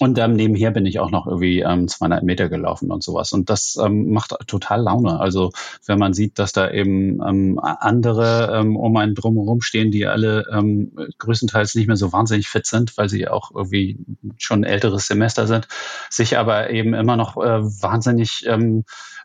Und 0.03 0.19
ähm, 0.19 0.33
nebenher 0.33 0.73
bin 0.73 0.85
ich 0.85 0.99
auch 0.99 1.13
noch 1.13 1.29
irgendwie 1.29 1.61
ähm, 1.61 1.87
200 1.87 2.25
Meter 2.25 2.49
gelaufen 2.49 2.91
und 2.91 3.05
sowas. 3.05 3.31
Und 3.31 3.51
das 3.51 3.79
ähm, 3.81 4.11
macht 4.11 4.35
total 4.49 4.83
Laune. 4.83 5.21
Also 5.21 5.53
wenn 5.87 6.01
man 6.01 6.13
sieht, 6.13 6.41
dass 6.41 6.53
da 6.53 6.69
eben 6.73 7.23
ähm, 7.25 7.61
andere 7.63 8.53
ähm, 8.53 8.75
um 8.75 8.97
einen 8.97 9.15
drumherum 9.15 9.61
stehen, 9.61 9.93
die 9.93 10.07
alle 10.07 10.45
ähm, 10.53 10.91
größtenteils 11.19 11.77
nicht 11.77 11.87
mehr 11.87 11.95
so 11.95 12.13
wahnsinnig 12.13 12.49
fit 12.49 12.67
sind, 12.67 12.99
weil 12.99 13.09
sie 13.09 13.29
auch 13.29 13.53
irgendwie 13.55 13.97
schon 14.39 14.65
älteres 14.65 15.07
Semester 15.07 15.47
sind, 15.47 15.69
sich 16.11 16.37
aber 16.37 16.71
eben 16.71 16.95
immer 16.95 17.17
noch 17.17 17.37
äh, 17.37 17.63
wahnsinnig 17.63 18.43
ähm, 18.49 18.83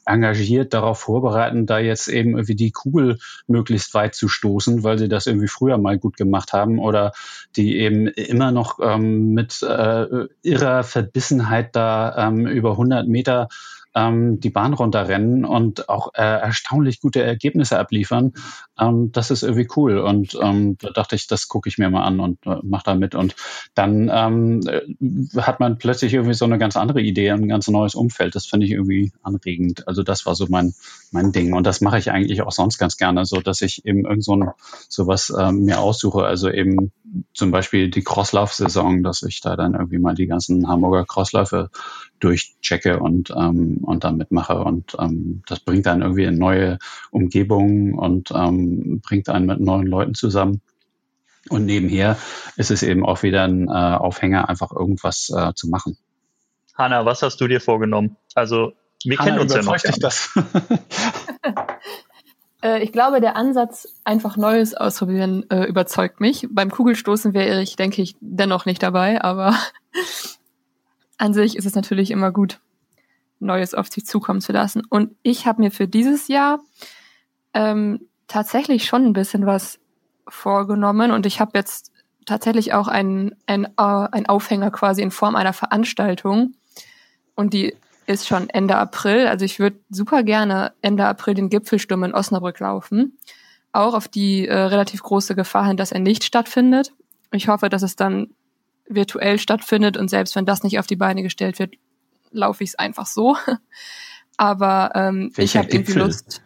engagiert 0.08 0.74
darauf 0.74 1.00
vorbereiten, 1.00 1.65
da 1.65 1.80
jetzt 1.80 2.08
eben 2.08 2.32
irgendwie 2.32 2.56
die 2.56 2.72
Kugel 2.72 3.20
möglichst 3.48 3.93
weit 3.93 4.15
zu 4.15 4.28
stoßen, 4.28 4.84
weil 4.84 4.98
sie 4.98 5.10
das 5.10 5.28
irgendwie 5.28 5.48
früher 5.48 5.78
mal 5.78 6.00
gut 6.00 6.17
gemacht 6.17 6.54
haben 6.54 6.80
oder 6.80 7.12
die 7.56 7.78
eben 7.78 8.08
immer 8.08 8.52
noch 8.52 8.80
ähm, 8.82 9.34
mit 9.34 9.62
äh, 9.62 10.28
irrer 10.41 10.84
Verbissenheit 10.84 11.76
da 11.76 12.28
ähm, 12.28 12.48
über 12.48 12.72
100 12.72 13.08
Meter 13.08 13.50
ähm, 13.98 14.39
die 14.39 14.50
Bahn 14.50 14.74
runterrennen 14.74 15.43
und 15.43 15.89
auch 15.89 16.13
äh, 16.13 16.22
erstaunlich 16.22 17.02
gute 17.02 17.24
Ergebnisse 17.24 17.80
abliefern. 17.80 18.34
Ähm, 18.80 19.12
das 19.12 19.32
ist 19.32 19.44
irgendwie 19.44 19.68
cool. 19.76 19.98
Und 19.98 20.38
ähm, 20.42 20.78
da 20.80 20.90
dachte 20.92 21.16
ich, 21.16 21.28
das 21.28 21.48
gucke 21.48 21.70
ich 21.70 21.78
mir 21.78 21.90
mal 21.90 22.04
an 22.04 22.20
und 22.20 22.46
äh, 22.46 22.58
mache 22.63 22.84
da 22.86 22.96
mit. 22.96 23.16
Und 23.16 23.36
dann 23.76 24.10
ähm, 24.13 24.62
äh, 24.68 25.42
hat 25.42 25.60
man 25.60 25.78
plötzlich 25.78 26.13
irgendwie 26.13 26.34
so 26.34 26.46
eine 26.46 26.58
ganz 26.58 26.78
andere 26.78 27.02
Idee, 27.02 27.32
ein 27.32 27.48
ganz 27.48 27.68
neues 27.68 27.96
Umfeld. 27.96 28.36
Das 28.36 28.46
finde 28.46 28.66
ich 28.66 28.72
irgendwie 28.72 29.12
anregend. 29.24 29.88
Also 29.88 30.04
das 30.04 30.26
war 30.26 30.36
so 30.36 30.48
mein, 30.50 30.74
mein 31.12 31.32
Ding. 31.32 31.54
Und 31.54 31.66
das 31.66 31.82
mache 31.82 31.98
ich 31.98 32.12
eigentlich 32.12 32.42
auch 32.42 32.52
sonst 32.52 32.78
ganz 32.78 32.98
gerne, 32.98 33.26
so 33.26 33.42
dass 33.42 33.62
ich 33.62 33.86
eben 33.86 34.06
irgend 34.06 34.24
so 34.24 34.36
ein, 34.36 34.50
sowas 34.90 35.34
ähm, 35.38 35.66
mir 35.66 35.80
aussuche. 35.80 36.24
Also 36.24 36.50
eben 36.50 36.92
zum 37.34 37.52
Beispiel 37.52 37.90
die 37.90 38.04
Crosslauf-Saison, 38.04 39.04
dass 39.04 39.24
ich 39.24 39.42
da 39.42 39.56
dann 39.56 39.74
irgendwie 39.74 40.00
mal 40.00 40.16
die 40.16 40.28
ganzen 40.28 40.68
Hamburger 40.68 41.06
Crossläufe 41.06 41.70
durchchecke 42.20 43.00
und, 43.00 43.32
ähm, 43.36 43.80
und 43.82 44.04
dann 44.04 44.18
mitmache. 44.18 44.60
Und 44.63 44.96
ähm, 45.00 45.44
das 45.48 45.60
bringt 45.60 45.86
dann 45.86 46.02
irgendwie 46.02 46.24
in 46.24 46.38
neue 46.38 46.80
Umgebungen 47.12 47.94
und 47.94 48.32
ähm, 48.32 48.67
bringt 49.02 49.30
einen 49.30 49.46
mit 49.46 49.60
neuen 49.60 49.88
Leuten 49.88 50.14
zusammen. 50.14 50.62
Und 51.50 51.66
nebenher 51.66 52.18
ist 52.58 52.72
es 52.72 52.84
eben 52.84 53.06
auch 53.06 53.24
wieder 53.24 53.44
ein 53.44 53.68
äh, 53.68 53.72
Aufhänger, 53.72 54.50
einfach 54.50 54.72
irgendwas 54.72 55.32
äh, 55.36 55.54
zu 55.54 55.70
machen. 55.70 55.98
Hanna, 56.76 57.06
was 57.06 57.22
hast 57.22 57.40
du 57.40 57.48
dir 57.48 57.62
vorgenommen? 57.62 58.18
Also, 58.36 58.74
wir 59.04 59.18
Hanna, 59.18 59.30
kennen 59.30 59.42
uns 59.42 59.54
ja 59.54 59.64
noch. 59.64 59.78
Dich 59.78 60.00
das? 60.00 60.30
Äh, 62.62 62.84
ich 62.84 62.92
glaube, 62.92 63.22
der 63.22 63.36
Ansatz, 63.36 63.88
einfach 64.04 64.38
Neues 64.38 64.74
ausprobieren, 64.74 65.46
äh, 65.50 65.66
überzeugt 65.66 66.20
mich. 66.20 66.48
Beim 66.50 66.72
Kugelstoßen 66.72 67.34
wäre 67.34 67.62
ich, 67.62 67.76
denke 67.76 68.02
ich, 68.02 68.16
dennoch 68.20 68.66
nicht 68.66 68.82
dabei, 68.82 69.22
aber 69.22 69.56
an 71.18 71.34
sich 71.34 71.56
ist 71.56 71.66
es 71.66 71.76
natürlich 71.76 72.12
immer 72.12 72.32
gut, 72.32 72.60
Neues 73.40 73.74
auf 73.76 73.88
sich 73.90 74.06
zukommen 74.06 74.42
zu 74.42 74.52
lassen. 74.52 74.82
Und 74.90 75.16
ich 75.22 75.46
habe 75.46 75.62
mir 75.62 75.72
für 75.72 75.88
dieses 75.88 76.28
Jahr 76.28 76.60
ähm, 77.54 78.08
tatsächlich 78.28 78.86
schon 78.86 79.06
ein 79.06 79.13
bisschen 79.13 79.46
was 79.46 79.80
vorgenommen 80.28 81.12
und 81.12 81.26
ich 81.26 81.40
habe 81.40 81.52
jetzt 81.56 81.92
tatsächlich 82.26 82.74
auch 82.74 82.88
einen 82.88 83.36
ein, 83.46 83.66
äh, 83.66 83.70
ein 83.78 84.28
Aufhänger 84.28 84.72
quasi 84.72 85.02
in 85.02 85.12
Form 85.12 85.36
einer 85.36 85.54
Veranstaltung 85.54 86.54
und 87.36 87.54
die 87.54 87.76
ist 88.06 88.28
schon 88.28 88.50
Ende 88.50 88.78
April. 88.78 89.28
Also 89.28 89.46
ich 89.46 89.60
würde 89.60 89.80
super 89.90 90.24
gerne 90.24 90.74
Ende 90.82 91.06
April 91.06 91.34
den 91.34 91.50
Gipfelsturm 91.50 92.04
in 92.06 92.13
Osnabrück 92.13 92.60
laufen. 92.60 93.18
Auch 93.74 93.94
auf 93.94 94.08
die 94.08 94.48
äh, 94.48 94.56
relativ 94.56 95.04
große 95.04 95.36
Gefahr 95.36 95.68
hin, 95.68 95.78
dass 95.78 95.92
er 95.92 96.00
nicht 96.00 96.24
stattfindet. 96.24 96.94
Ich 97.32 97.50
hoffe, 97.50 97.70
dass 97.70 97.84
es 97.84 97.96
dann 97.96 98.30
virtuell 98.88 99.38
stattfindet 99.38 99.98
und 99.98 100.10
selbst 100.10 100.36
wenn 100.36 100.46
das 100.46 100.63
nicht 100.63 100.80
auf 100.80 100.88
die 100.88 100.96
Beine 100.96 101.22
gestellt 101.22 101.60
wird, 101.60 101.76
laufe 102.32 102.63
ich 102.63 102.72
es 102.72 102.80
einfach 102.80 103.06
so. 103.06 103.36
Aber 104.38 104.92
ähm, 104.96 105.32
ich 105.36 105.58
habe 105.58 105.70
irgendwie 105.70 105.94
Lust. 105.94 106.42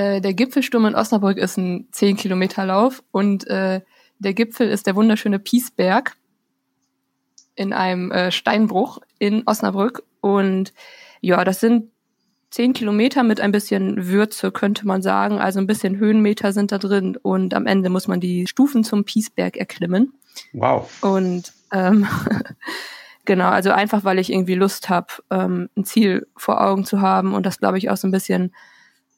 Äh, 0.00 0.22
der 0.22 0.32
Gipfelsturm 0.32 0.86
in 0.86 0.94
Osnabrück 0.94 1.36
ist 1.36 1.58
ein 1.58 1.88
10 1.92 2.16
Kilometer 2.16 2.64
Lauf 2.64 3.02
und 3.10 3.46
äh, 3.48 3.82
der 4.18 4.32
Gipfel 4.32 4.66
ist 4.66 4.86
der 4.86 4.96
wunderschöne 4.96 5.38
Piesberg 5.38 6.16
in 7.54 7.74
einem 7.74 8.10
äh, 8.10 8.32
Steinbruch 8.32 9.00
in 9.18 9.42
Osnabrück. 9.44 10.02
Und 10.22 10.72
ja, 11.20 11.44
das 11.44 11.60
sind 11.60 11.90
10 12.48 12.72
Kilometer 12.72 13.24
mit 13.24 13.42
ein 13.42 13.52
bisschen 13.52 14.06
Würze, 14.06 14.52
könnte 14.52 14.86
man 14.86 15.02
sagen. 15.02 15.38
Also 15.38 15.60
ein 15.60 15.66
bisschen 15.66 15.98
Höhenmeter 15.98 16.54
sind 16.54 16.72
da 16.72 16.78
drin 16.78 17.18
und 17.20 17.52
am 17.52 17.66
Ende 17.66 17.90
muss 17.90 18.08
man 18.08 18.20
die 18.20 18.46
Stufen 18.46 18.84
zum 18.84 19.04
Piesberg 19.04 19.58
erklimmen. 19.58 20.14
Wow. 20.54 20.90
Und 21.02 21.52
ähm, 21.72 22.06
genau, 23.26 23.50
also 23.50 23.70
einfach, 23.70 24.02
weil 24.04 24.18
ich 24.18 24.32
irgendwie 24.32 24.54
Lust 24.54 24.88
habe, 24.88 25.08
ähm, 25.30 25.68
ein 25.76 25.84
Ziel 25.84 26.26
vor 26.38 26.62
Augen 26.62 26.86
zu 26.86 27.02
haben 27.02 27.34
und 27.34 27.44
das, 27.44 27.58
glaube 27.58 27.76
ich, 27.76 27.90
auch 27.90 27.98
so 27.98 28.08
ein 28.08 28.12
bisschen 28.12 28.54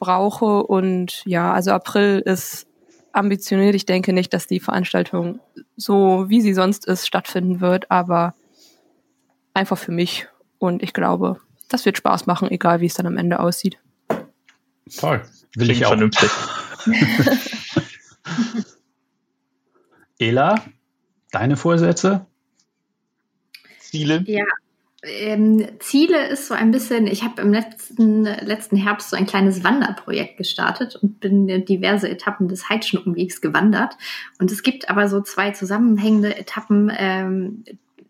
brauche. 0.03 0.63
Und 0.65 1.23
ja, 1.25 1.53
also 1.53 1.71
April 1.71 2.21
ist 2.25 2.67
ambitioniert. 3.13 3.75
Ich 3.75 3.87
denke 3.87 4.13
nicht, 4.13 4.35
dass 4.35 4.47
die 4.47 4.61
Veranstaltung 4.61 5.41
so, 5.77 6.25
wie 6.29 6.41
sie 6.41 6.55
sonst 6.55 6.87
ist, 6.87 7.07
stattfinden 7.07 7.61
wird, 7.61 7.91
aber 7.91 8.35
einfach 9.55 9.79
für 9.79 9.93
mich. 9.93 10.27
Und 10.59 10.83
ich 10.83 10.93
glaube, 10.93 11.41
das 11.69 11.85
wird 11.85 11.99
Spaß 11.99 12.27
machen, 12.27 12.51
egal 12.51 12.81
wie 12.81 12.87
es 12.87 12.95
dann 12.95 13.07
am 13.07 13.17
Ende 13.17 13.41
aussieht. 13.41 13.79
Toll. 14.99 15.23
Will 15.55 15.67
Klingt 15.67 15.71
ich 15.71 15.87
auch. 15.87 15.91
vernünftig. 15.91 16.31
Ela, 20.19 20.55
Deine 21.33 21.57
Vorsätze? 21.57 22.27
Ziele? 23.79 24.23
Ja, 24.27 24.45
ähm, 25.05 25.67
Ziele 25.81 26.29
ist 26.29 26.47
so 26.47 26.55
ein 26.55 26.71
bisschen, 26.71 27.07
ich 27.07 27.25
habe 27.25 27.43
im 27.43 27.53
letzten, 27.53 28.23
letzten 28.23 28.77
Herbst 28.77 29.11
so 29.11 29.17
ein 29.17 29.27
kleines 29.27 29.65
Wanderprojekt 29.65 30.37
gestartet 30.37 30.95
und 30.97 31.19
bin 31.19 31.65
diverse 31.65 32.09
Etappen 32.09 32.49
des 32.49 32.69
Heidschnuckenwegs 32.69 33.41
gewandert. 33.41 33.97
Und 34.39 34.53
es 34.53 34.63
gibt 34.63 34.89
aber 34.89 35.09
so 35.09 35.21
zwei 35.21 35.51
zusammenhängende 35.51 36.37
Etappen, 36.37 36.93
ähm, 36.97 37.65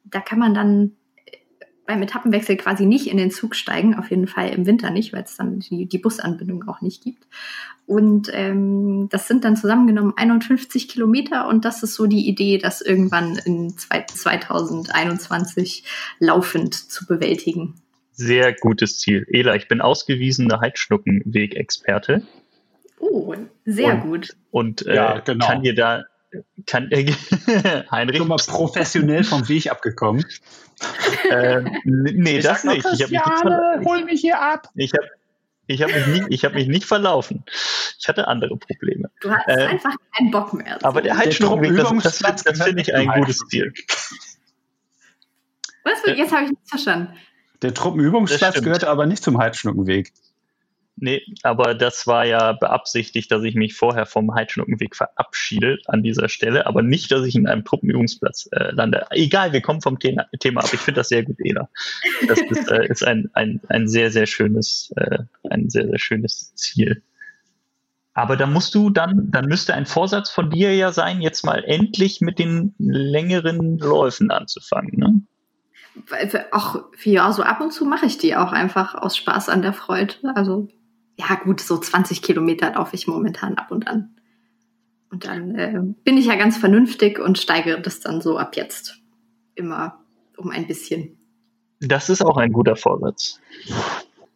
da 0.05 0.21
kann 0.21 0.39
man 0.39 0.53
dann 0.53 0.93
beim 1.87 2.03
Etappenwechsel 2.03 2.57
quasi 2.57 2.87
nicht 2.87 3.09
in 3.09 3.17
den 3.17 3.31
Zug 3.31 3.57
steigen, 3.57 3.95
auf 3.95 4.11
jeden 4.11 4.27
Fall 4.27 4.51
im 4.51 4.67
Winter 4.67 4.91
nicht, 4.91 5.13
weil 5.13 5.23
es 5.25 5.37
dann 5.37 5.61
die, 5.61 5.87
die 5.87 5.99
Busanbindung 5.99 6.69
auch 6.69 6.81
nicht 6.81 7.03
gibt. 7.03 7.27
Und 7.87 8.31
ähm, 8.33 9.09
das 9.11 9.27
sind 9.27 9.45
dann 9.45 9.57
zusammengenommen 9.57 10.13
51 10.17 10.89
Kilometer 10.89 11.49
und 11.49 11.65
das 11.65 11.83
ist 11.83 11.95
so 11.95 12.07
die 12.07 12.29
Idee, 12.29 12.59
das 12.59 12.81
irgendwann 12.81 13.39
in 13.45 13.77
2021 13.77 15.83
laufend 16.21 16.75
zu 16.75 17.07
bewältigen. 17.07 17.75
Sehr 18.13 18.53
gutes 18.53 19.01
Ziel. 19.01 19.27
Ela, 19.29 19.57
ich 19.57 19.67
bin 19.69 19.81
ausgewiesener 19.81 20.61
Heidschnuckenweg-Experte. 20.61 22.23
Oh, 23.01 23.35
sehr 23.65 23.95
und, 23.95 24.03
gut. 24.03 24.37
Und 24.53 24.87
äh, 24.87 24.95
ja, 24.95 25.19
genau. 25.19 25.47
kann 25.47 25.63
dir 25.63 25.75
da 25.75 26.05
kann 26.67 26.91
äh, 26.91 27.13
Heinrich 27.91 28.19
schon 28.19 28.29
mal 28.29 28.37
professionell 28.37 29.25
vom 29.25 29.49
Weg 29.49 29.71
abgekommen. 29.71 30.25
äh, 31.31 31.63
nee, 31.85 32.39
ich 32.39 32.45
das 32.45 32.65
nicht. 32.65 32.87
Ich 32.93 33.03
habe 33.03 33.81
mich 33.81 33.87
hol 33.87 34.05
mich 34.05 34.21
hier 34.21 34.41
ab. 34.41 34.69
Ich 34.75 34.93
habe 34.93 35.09
ich 35.69 35.83
habe 35.83 35.93
mich, 35.93 36.07
nicht, 36.07 36.27
ich 36.31 36.45
hab 36.45 36.55
mich 36.55 36.67
nicht 36.67 36.85
verlaufen. 36.85 37.45
Ich 37.99 38.09
hatte 38.09 38.27
andere 38.27 38.57
Probleme. 38.57 39.11
Du 39.21 39.31
hast 39.31 39.47
äh, 39.49 39.67
einfach 39.67 39.95
keinen 40.17 40.31
Bock 40.31 40.53
mehr. 40.53 40.79
Aber 40.85 41.01
der 41.03 41.17
Heizstromweg, 41.17 41.77
das, 42.03 42.19
das, 42.19 42.43
das 42.43 42.63
finde 42.63 42.83
ich 42.83 42.95
ein 42.95 43.09
gutes 43.09 43.39
Ziel. 43.49 43.73
Was? 45.85 46.03
Jetzt 46.05 46.33
habe 46.33 46.45
ich 46.45 46.51
nichts 46.51 46.69
verstanden. 46.69 47.15
Der 47.63 47.73
Truppenübungsplatz 47.75 48.61
gehört 48.61 48.85
aber 48.85 49.07
nicht 49.07 49.23
zum 49.23 49.39
Heidschnuckenweg. 49.39 50.13
Nee, 50.97 51.23
aber 51.43 51.75
das 51.75 52.07
war 52.07 52.27
ja 52.27 52.53
beabsichtigt, 52.53 53.31
dass 53.33 53.43
ich 53.45 53.55
mich 53.55 53.75
vorher 53.75 54.07
vom 54.07 54.35
Heidschnuckenweg 54.35 54.95
verabschiede 54.95 55.79
an 55.87 56.03
dieser 56.03 56.29
Stelle, 56.29 56.67
aber 56.67 56.83
nicht, 56.83 57.11
dass 57.11 57.27
ich 57.27 57.35
in 57.35 57.47
einem 57.47 57.65
Truppenübungsplatz 57.65 58.49
äh, 58.53 58.71
lande. 58.73 59.07
Egal, 59.11 59.53
wir 59.53 59.63
kommen 59.63 59.81
vom 59.81 59.99
Thema, 59.99 60.27
Thema 60.39 60.61
ab. 60.61 60.71
Ich 60.73 60.81
finde 60.81 61.01
das 61.01 61.09
sehr 61.09 61.25
gut, 61.25 61.37
Ela. 61.41 61.69
Das 62.29 62.41
ist, 62.41 62.71
äh, 62.71 62.87
ist 62.89 63.05
ein, 63.05 63.31
ein, 63.33 63.61
ein 63.69 63.89
sehr, 63.89 64.11
sehr 64.11 64.27
schönes, 64.27 64.93
äh, 64.97 65.19
ein 65.51 65.71
sehr, 65.71 65.89
sehr 65.89 65.99
schönes 65.99 66.55
Ziel. 66.55 67.03
Aber 68.15 68.37
da 68.37 68.47
musst 68.47 68.75
du 68.75 68.91
dann, 68.91 69.31
dann 69.31 69.47
müsste 69.47 69.75
ein 69.75 69.87
Vorsatz 69.87 70.31
von 70.31 70.51
dir 70.51 70.75
ja 70.75 70.93
sein, 70.93 71.23
jetzt 71.23 71.45
mal 71.45 71.65
endlich 71.65 72.21
mit 72.21 72.39
den 72.39 72.75
längeren 72.79 73.79
Läufen 73.79 74.31
anzufangen, 74.31 74.99
ne? 74.99 75.23
Auch, 76.53 76.85
ja, 77.05 77.31
so 77.33 77.43
ab 77.43 77.61
und 77.61 77.71
zu 77.71 77.85
mache 77.85 78.07
ich 78.07 78.17
die 78.17 78.35
auch 78.35 78.53
einfach 78.53 78.95
aus 78.95 79.17
Spaß 79.17 79.49
an 79.51 79.61
der 79.63 79.75
Freude. 79.75 80.15
Also 80.35 80.69
ja 81.17 81.35
gut, 81.43 81.61
so 81.61 81.79
20 81.79 82.23
Kilometer 82.23 82.73
laufe 82.73 82.97
ich 82.97 83.07
momentan 83.07 83.55
ab 83.59 83.71
und 83.71 83.87
an. 83.87 84.17
Und 85.11 85.27
dann 85.27 85.55
äh, 85.57 85.81
bin 86.05 86.17
ich 86.17 86.27
ja 86.27 86.37
ganz 86.37 86.57
vernünftig 86.57 87.19
und 87.19 87.39
steigere 87.39 87.81
das 87.81 88.01
dann 88.01 88.21
so 88.21 88.39
ab 88.39 88.57
jetzt 88.57 88.99
immer 89.55 90.01
um 90.37 90.51
ein 90.51 90.67
bisschen. 90.67 91.19
Das 91.81 92.09
ist 92.09 92.25
auch 92.25 92.39
ein 92.39 92.53
guter 92.53 92.77
Vorsatz. 92.77 93.41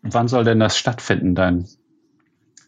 Wann 0.03 0.29
soll 0.29 0.45
denn 0.45 0.61
das 0.61 0.77
stattfinden, 0.77 1.35
dein, 1.35 1.67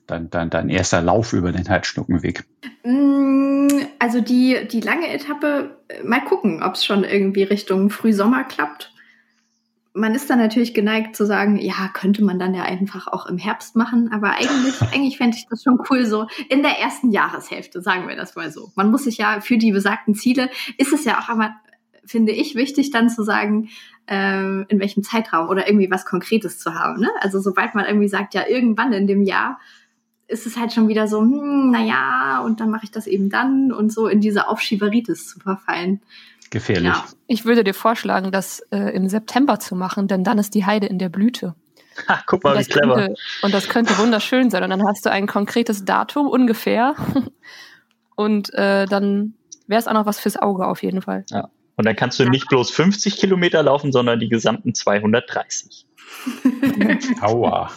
dein, 0.07 0.31
dein, 0.31 0.51
dein 0.51 0.68
erster 0.71 1.03
Lauf 1.03 1.35
über 1.35 1.53
den 1.53 1.68
Heidschnuckenweg? 1.68 2.44
Mm, 2.85 3.68
also 3.99 4.21
die, 4.21 4.66
die 4.71 4.81
lange 4.81 5.12
Etappe, 5.12 5.77
äh, 5.88 6.03
mal 6.03 6.25
gucken, 6.25 6.62
ob 6.62 6.75
es 6.75 6.85
schon 6.85 7.05
irgendwie 7.05 7.42
Richtung 7.42 7.90
Frühsommer 7.90 8.44
klappt 8.44 8.92
man 9.98 10.14
ist 10.14 10.30
dann 10.30 10.38
natürlich 10.38 10.74
geneigt 10.74 11.16
zu 11.16 11.26
sagen, 11.26 11.56
ja, 11.56 11.90
könnte 11.92 12.24
man 12.24 12.38
dann 12.38 12.54
ja 12.54 12.62
einfach 12.62 13.08
auch 13.08 13.26
im 13.26 13.37
Herbst 13.37 13.76
machen, 13.76 14.11
aber 14.12 14.30
eigentlich, 14.30 14.80
eigentlich 14.92 15.18
fände 15.18 15.37
ich 15.37 15.46
das 15.48 15.62
schon 15.62 15.78
cool 15.90 16.06
so 16.06 16.26
in 16.48 16.62
der 16.62 16.78
ersten 16.78 17.11
Jahreshälfte, 17.11 17.82
sagen 17.82 18.08
wir 18.08 18.16
das 18.16 18.37
mal 18.37 18.50
so. 18.50 18.72
Man 18.76 18.90
muss 18.90 19.04
sich 19.04 19.18
ja 19.18 19.40
für 19.40 19.58
die 19.58 19.72
besagten 19.72 20.14
Ziele, 20.14 20.48
ist 20.78 20.92
es 20.92 21.04
ja 21.04 21.18
auch 21.18 21.28
aber, 21.28 21.54
finde 22.04 22.32
ich, 22.32 22.54
wichtig 22.54 22.90
dann 22.90 23.11
zu 23.11 23.22
sagen, 23.22 23.68
äh, 24.06 24.62
in 24.62 24.80
welchem 24.80 25.02
Zeitraum 25.02 25.48
oder 25.48 25.68
irgendwie 25.68 25.90
was 25.90 26.06
Konkretes 26.06 26.58
zu 26.58 26.74
haben. 26.74 27.00
Ne? 27.00 27.11
Also 27.20 27.40
sobald 27.40 27.74
man 27.74 27.84
irgendwie 27.84 28.08
sagt, 28.08 28.34
ja, 28.34 28.46
irgendwann 28.46 28.92
in 28.92 29.06
dem 29.06 29.22
Jahr, 29.22 29.58
ist 30.28 30.46
es 30.46 30.58
halt 30.58 30.74
schon 30.74 30.88
wieder 30.88 31.08
so, 31.08 31.20
hm, 31.20 31.70
naja, 31.70 32.42
und 32.44 32.61
dann 32.61 32.70
mache 32.70 32.84
ich 32.84 32.90
das 32.90 33.06
eben 33.06 33.30
dann 33.30 33.72
und 33.72 33.90
so 33.90 34.06
in 34.06 34.20
diese 34.20 34.46
Aufschieberitis 34.48 35.26
zu 35.26 35.40
verfallen 35.40 36.02
gefährlich. 36.50 36.92
Ja. 36.92 37.04
Ich 37.26 37.44
würde 37.44 37.64
dir 37.64 37.74
vorschlagen, 37.74 38.32
das 38.32 38.61
äh, 38.70 38.94
im 38.94 39.08
September 39.08 39.61
zu 39.61 39.74
machen, 39.74 40.08
denn 40.08 40.24
dann 40.24 40.38
ist 40.38 40.54
die 40.54 40.64
Heide 40.64 40.87
in 40.87 40.98
der 40.98 41.08
Blüte. 41.08 41.54
Ha, 42.06 42.22
guck 42.26 42.44
mal, 42.44 42.58
wie 42.58 42.64
clever. 42.64 42.94
Könnte, 42.94 43.14
und 43.42 43.54
das 43.54 43.68
könnte 43.68 43.98
wunderschön 43.98 44.50
sein. 44.50 44.62
Und 44.62 44.70
dann 44.70 44.87
hast 44.87 45.04
du 45.04 45.11
ein 45.11 45.26
konkretes 45.26 45.84
Datum 45.84 46.28
ungefähr. 46.28 46.94
und 48.16 48.52
äh, 48.54 48.87
dann 48.87 49.34
wäre 49.66 49.80
es 49.80 49.88
auch 49.88 49.94
noch 49.94 50.06
was 50.06 50.20
fürs 50.20 50.37
Auge 50.37 50.66
auf 50.66 50.82
jeden 50.82 51.02
Fall. 51.02 51.24
Ja. 51.30 51.48
Und 51.76 51.87
dann 51.87 51.96
kannst 51.96 52.18
du 52.18 52.28
nicht 52.28 52.48
bloß 52.48 52.70
50 52.70 53.16
Kilometer 53.16 53.62
laufen, 53.62 53.92
sondern 53.92 54.18
die 54.18 54.28
gesamten 54.28 54.74
230. 54.74 55.87
Aua. 57.20 57.70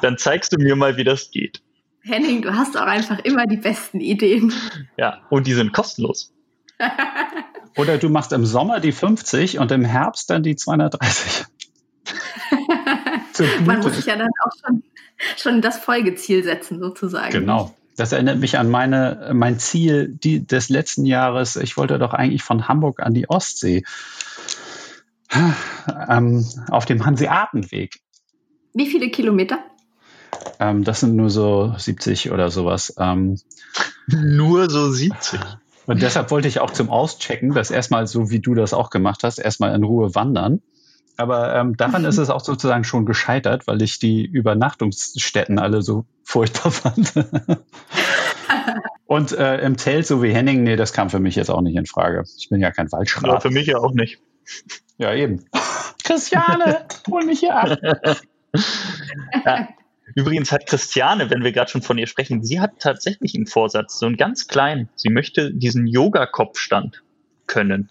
Dann 0.00 0.16
zeigst 0.16 0.52
du 0.52 0.56
mir 0.58 0.76
mal, 0.76 0.96
wie 0.96 1.04
das 1.04 1.30
geht. 1.30 1.62
Henning, 2.02 2.42
du 2.42 2.54
hast 2.54 2.76
auch 2.76 2.86
einfach 2.86 3.18
immer 3.20 3.44
die 3.46 3.58
besten 3.58 4.00
Ideen. 4.00 4.52
Ja, 4.96 5.20
und 5.28 5.46
die 5.46 5.52
sind 5.52 5.72
kostenlos. 5.72 6.32
Oder 7.76 7.98
du 7.98 8.08
machst 8.08 8.32
im 8.32 8.46
Sommer 8.46 8.80
die 8.80 8.92
50 8.92 9.58
und 9.58 9.70
im 9.72 9.84
Herbst 9.84 10.30
dann 10.30 10.42
die 10.42 10.56
230. 10.56 11.44
Man 13.64 13.80
muss 13.80 13.96
sich 13.96 14.06
ja 14.06 14.16
dann 14.16 14.30
auch 14.44 14.52
schon, 14.60 14.82
schon 15.36 15.62
das 15.62 15.78
Folgeziel 15.78 16.42
setzen, 16.42 16.80
sozusagen. 16.80 17.30
Genau. 17.30 17.74
Das 17.96 18.12
erinnert 18.12 18.38
mich 18.38 18.58
an 18.58 18.70
meine, 18.70 19.30
mein 19.32 19.58
Ziel 19.58 20.08
die, 20.08 20.46
des 20.46 20.68
letzten 20.68 21.04
Jahres. 21.04 21.56
Ich 21.56 21.76
wollte 21.76 21.98
doch 21.98 22.14
eigentlich 22.14 22.44
von 22.44 22.68
Hamburg 22.68 23.00
an 23.00 23.12
die 23.12 23.28
Ostsee. 23.28 23.82
Ähm, 25.32 26.46
auf 26.70 26.86
dem 26.86 27.04
Hanseatenweg. 27.04 28.00
Wie 28.72 28.86
viele 28.86 29.10
Kilometer? 29.10 29.58
Ähm, 30.60 30.84
das 30.84 31.00
sind 31.00 31.16
nur 31.16 31.30
so 31.30 31.74
70 31.76 32.30
oder 32.30 32.50
sowas. 32.50 32.94
Ähm, 32.98 33.38
nur 34.06 34.70
so 34.70 34.90
70. 34.90 35.40
Und 35.88 36.02
deshalb 36.02 36.30
wollte 36.30 36.48
ich 36.48 36.60
auch 36.60 36.70
zum 36.70 36.90
Auschecken, 36.90 37.54
das 37.54 37.70
erstmal 37.70 38.06
so 38.06 38.28
wie 38.28 38.40
du 38.40 38.54
das 38.54 38.74
auch 38.74 38.90
gemacht 38.90 39.24
hast, 39.24 39.38
erstmal 39.38 39.74
in 39.74 39.82
Ruhe 39.82 40.14
wandern. 40.14 40.60
Aber 41.16 41.56
ähm, 41.56 41.78
daran 41.78 42.04
ist 42.04 42.18
es 42.18 42.28
auch 42.28 42.44
sozusagen 42.44 42.84
schon 42.84 43.06
gescheitert, 43.06 43.66
weil 43.66 43.80
ich 43.80 43.98
die 43.98 44.26
Übernachtungsstätten 44.26 45.58
alle 45.58 45.80
so 45.80 46.04
furchtbar 46.24 46.72
fand. 46.72 47.14
Und 49.06 49.32
äh, 49.32 49.62
im 49.62 49.78
Zelt, 49.78 50.06
so 50.06 50.22
wie 50.22 50.30
Henning, 50.30 50.62
nee, 50.62 50.76
das 50.76 50.92
kam 50.92 51.08
für 51.08 51.20
mich 51.20 51.36
jetzt 51.36 51.50
auch 51.50 51.62
nicht 51.62 51.76
in 51.76 51.86
Frage. 51.86 52.24
Ich 52.36 52.50
bin 52.50 52.60
ja 52.60 52.70
kein 52.70 52.92
Waldschrat. 52.92 53.24
Ja, 53.24 53.40
für 53.40 53.50
mich 53.50 53.66
ja 53.66 53.78
auch 53.78 53.94
nicht. 53.94 54.20
Ja, 54.98 55.14
eben. 55.14 55.46
Christiane, 56.04 56.84
hol 57.10 57.24
mich 57.24 57.40
hier 57.40 57.56
ab. 57.56 57.78
ja, 59.46 59.68
Übrigens 60.14 60.52
hat 60.52 60.66
Christiane, 60.66 61.30
wenn 61.30 61.44
wir 61.44 61.52
gerade 61.52 61.70
schon 61.70 61.82
von 61.82 61.98
ihr 61.98 62.06
sprechen, 62.06 62.44
sie 62.44 62.60
hat 62.60 62.78
tatsächlich 62.80 63.34
einen 63.34 63.46
Vorsatz, 63.46 63.98
so 63.98 64.06
einen 64.06 64.16
ganz 64.16 64.48
kleinen. 64.48 64.88
Sie 64.94 65.10
möchte 65.10 65.52
diesen 65.52 65.86
Yoga-Kopfstand 65.86 67.02
können. 67.46 67.90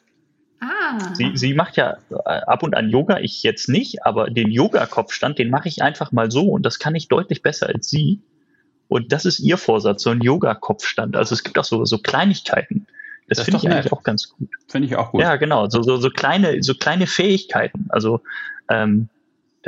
Ah. 0.59 1.13
Sie, 1.13 1.31
sie 1.35 1.53
macht 1.53 1.77
ja 1.77 1.97
äh, 2.09 2.15
ab 2.23 2.63
und 2.63 2.75
an 2.75 2.89
Yoga, 2.89 3.19
ich 3.19 3.43
jetzt 3.43 3.69
nicht, 3.69 4.05
aber 4.05 4.29
den 4.29 4.51
Yoga-Kopfstand, 4.51 5.37
den 5.37 5.49
mache 5.49 5.67
ich 5.67 5.83
einfach 5.83 6.11
mal 6.11 6.31
so 6.31 6.47
und 6.47 6.65
das 6.65 6.79
kann 6.79 6.95
ich 6.95 7.07
deutlich 7.07 7.43
besser 7.43 7.67
als 7.67 7.89
sie. 7.89 8.21
Und 8.87 9.11
das 9.11 9.25
ist 9.25 9.39
ihr 9.39 9.57
Vorsatz, 9.57 10.01
so 10.03 10.09
ein 10.09 10.21
Yoga-Kopfstand. 10.21 11.15
Also 11.15 11.35
es 11.35 11.43
gibt 11.43 11.59
auch 11.59 11.65
so, 11.65 11.85
so 11.85 11.97
Kleinigkeiten. 11.97 12.87
Das, 13.27 13.37
das 13.37 13.45
finde 13.45 13.59
ich 13.59 13.69
eigentlich 13.69 13.91
auch 13.91 14.03
ganz 14.03 14.29
gut. 14.29 14.49
Finde 14.67 14.87
ich 14.87 14.95
auch 14.95 15.11
gut. 15.11 15.21
Ja, 15.21 15.35
genau. 15.35 15.69
So, 15.69 15.83
so, 15.83 15.97
so 15.97 16.09
kleine, 16.09 16.63
so 16.63 16.73
kleine 16.73 17.05
Fähigkeiten. 17.07 17.87
Also 17.89 18.21
ähm, 18.69 19.09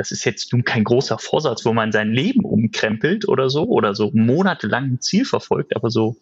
das 0.00 0.12
ist 0.12 0.24
jetzt 0.24 0.50
nun 0.54 0.64
kein 0.64 0.82
großer 0.82 1.18
Vorsatz, 1.18 1.66
wo 1.66 1.74
man 1.74 1.92
sein 1.92 2.08
Leben 2.08 2.42
umkrempelt 2.42 3.28
oder 3.28 3.50
so 3.50 3.64
oder 3.64 3.94
so 3.94 4.10
monatelang 4.14 4.84
ein 4.84 5.00
Ziel 5.02 5.26
verfolgt, 5.26 5.76
aber 5.76 5.90
so, 5.90 6.16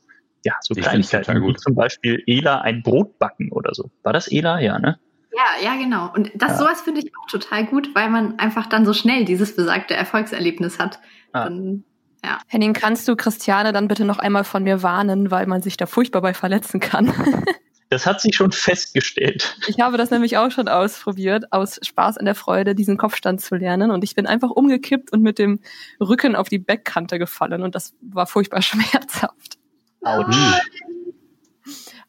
ja, 0.45 0.55
so 0.61 0.75
ich 0.75 0.83
Kleinigkeiten 0.83 1.41
wie 1.47 1.55
zum 1.55 1.77
Beispiel 1.77 2.21
Ela 2.27 2.61
ein 2.63 2.83
Brot 2.83 3.21
backen 3.21 3.53
oder 3.53 3.75
so. 3.75 3.93
War 4.03 4.13
das 4.13 4.27
Ela? 4.33 4.59
Ja, 4.59 4.81
ne? 4.81 4.99
Ja, 5.33 5.65
ja, 5.65 5.77
genau. 5.81 6.13
Und 6.13 6.33
das 6.35 6.55
ja. 6.55 6.59
sowas 6.59 6.81
finde 6.81 7.03
ich 7.03 7.13
auch 7.23 7.31
total 7.31 7.67
gut, 7.67 7.95
weil 7.95 8.11
man 8.11 8.41
einfach 8.41 8.67
dann 8.67 8.85
so 8.85 8.93
schnell 8.93 9.25
dieses 9.25 9.55
besagte 9.55 9.95
Erfolgserlebnis 9.95 10.81
hat. 10.81 10.99
Ah. 11.31 11.45
Dann, 11.45 11.85
ja. 12.25 12.41
Henning, 12.49 12.73
kannst 12.73 13.07
du 13.07 13.15
Christiane 13.15 13.73
dann 13.73 13.87
bitte 13.87 14.05
noch 14.05 14.19
einmal 14.19 14.43
von 14.43 14.65
mir 14.65 14.83
warnen, 14.83 15.31
weil 15.31 15.47
man 15.47 15.63
sich 15.63 15.77
da 15.77 15.87
furchtbar 15.87 16.21
bei 16.21 16.35
verletzen 16.35 16.81
kann? 16.81 17.15
Das 17.91 18.05
hat 18.05 18.21
sich 18.21 18.37
schon 18.37 18.53
festgestellt. 18.53 19.57
Ich 19.67 19.81
habe 19.81 19.97
das 19.97 20.11
nämlich 20.11 20.37
auch 20.37 20.51
schon 20.51 20.69
ausprobiert, 20.69 21.53
aus 21.53 21.81
Spaß 21.83 22.19
an 22.19 22.27
der 22.27 22.35
Freude, 22.35 22.75
diesen 22.75 22.99
Kopfstand 22.99 23.41
zu 23.41 23.55
lernen. 23.55 23.91
Und 23.91 24.05
ich 24.05 24.15
bin 24.15 24.27
einfach 24.27 24.51
umgekippt 24.51 25.11
und 25.13 25.23
mit 25.23 25.39
dem 25.39 25.61
Rücken 26.01 26.37
auf 26.37 26.49
die 26.49 26.59
Beckkante 26.59 27.19
gefallen. 27.19 27.63
Und 27.63 27.75
das 27.75 27.95
war 28.03 28.27
furchtbar 28.27 28.61
schmerzhaft. 28.63 29.59
Autsch. 30.03 30.37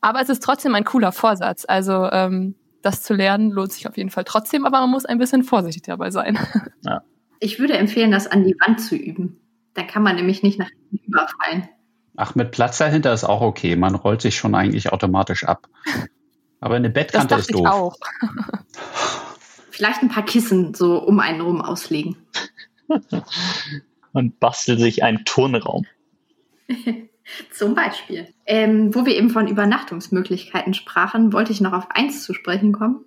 Aber 0.02 0.22
es 0.22 0.30
ist 0.30 0.44
trotzdem 0.44 0.76
ein 0.76 0.86
cooler 0.86 1.12
Vorsatz. 1.12 1.66
Also 1.68 2.10
ähm, 2.12 2.56
das 2.82 3.04
zu 3.04 3.14
lernen 3.14 3.52
lohnt 3.52 3.72
sich 3.74 3.88
auf 3.88 3.98
jeden 3.98 4.10
Fall 4.10 4.24
trotzdem, 4.24 4.66
aber 4.66 4.80
man 4.82 4.90
muss 4.90 5.06
ein 5.06 5.18
bisschen 5.18 5.44
vorsichtig 5.44 5.84
dabei 5.84 6.12
sein. 6.12 6.38
Ja. 6.82 7.02
Ich 7.42 7.60
würde 7.60 7.78
empfehlen, 7.78 8.12
das 8.12 8.28
an 8.28 8.44
die 8.44 8.56
Wand 8.66 8.82
zu 8.82 8.96
üben. 8.96 9.40
Da 9.74 9.84
kann 9.84 10.04
man 10.04 10.16
nämlich 10.16 10.44
nicht 10.44 10.60
nach 10.60 10.70
hinten 10.70 11.06
überfallen. 11.08 11.70
Ach, 12.22 12.36
mit 12.36 12.52
Platz 12.52 12.78
dahinter 12.80 13.14
ist 13.14 13.24
auch 13.24 13.40
okay. 13.40 13.78
Man 13.78 13.96
rollt 13.96 14.22
sich 14.22 14.36
schon 14.36 14.54
eigentlich 14.54 14.92
automatisch 14.92 15.46
ab. 15.46 15.70
Aber 16.60 16.76
eine 16.76 16.90
Bettkante 16.90 17.36
ist 17.36 17.54
doof. 17.54 17.62
Ich 17.62 17.68
auch. 17.68 17.96
Vielleicht 19.72 20.02
ein 20.02 20.10
paar 20.10 20.26
Kissen 20.26 20.74
so 20.74 20.98
um 20.98 21.22
einen 21.22 21.40
rum 21.40 21.62
auslegen. 21.62 22.18
Und 24.12 24.38
bastelt 24.42 24.82
sich 24.82 25.02
einen 25.02 25.24
Turnraum. 25.24 25.86
Zum 27.54 27.74
Beispiel. 27.74 28.28
Ähm, 28.46 28.94
wo 28.94 29.06
wir 29.06 29.16
eben 29.16 29.30
von 29.30 29.48
Übernachtungsmöglichkeiten 29.48 30.74
sprachen, 30.74 31.32
wollte 31.32 31.54
ich 31.54 31.62
noch 31.62 31.72
auf 31.72 31.90
eins 31.90 32.26
zu 32.26 32.34
sprechen 32.34 32.74
kommen. 32.74 33.06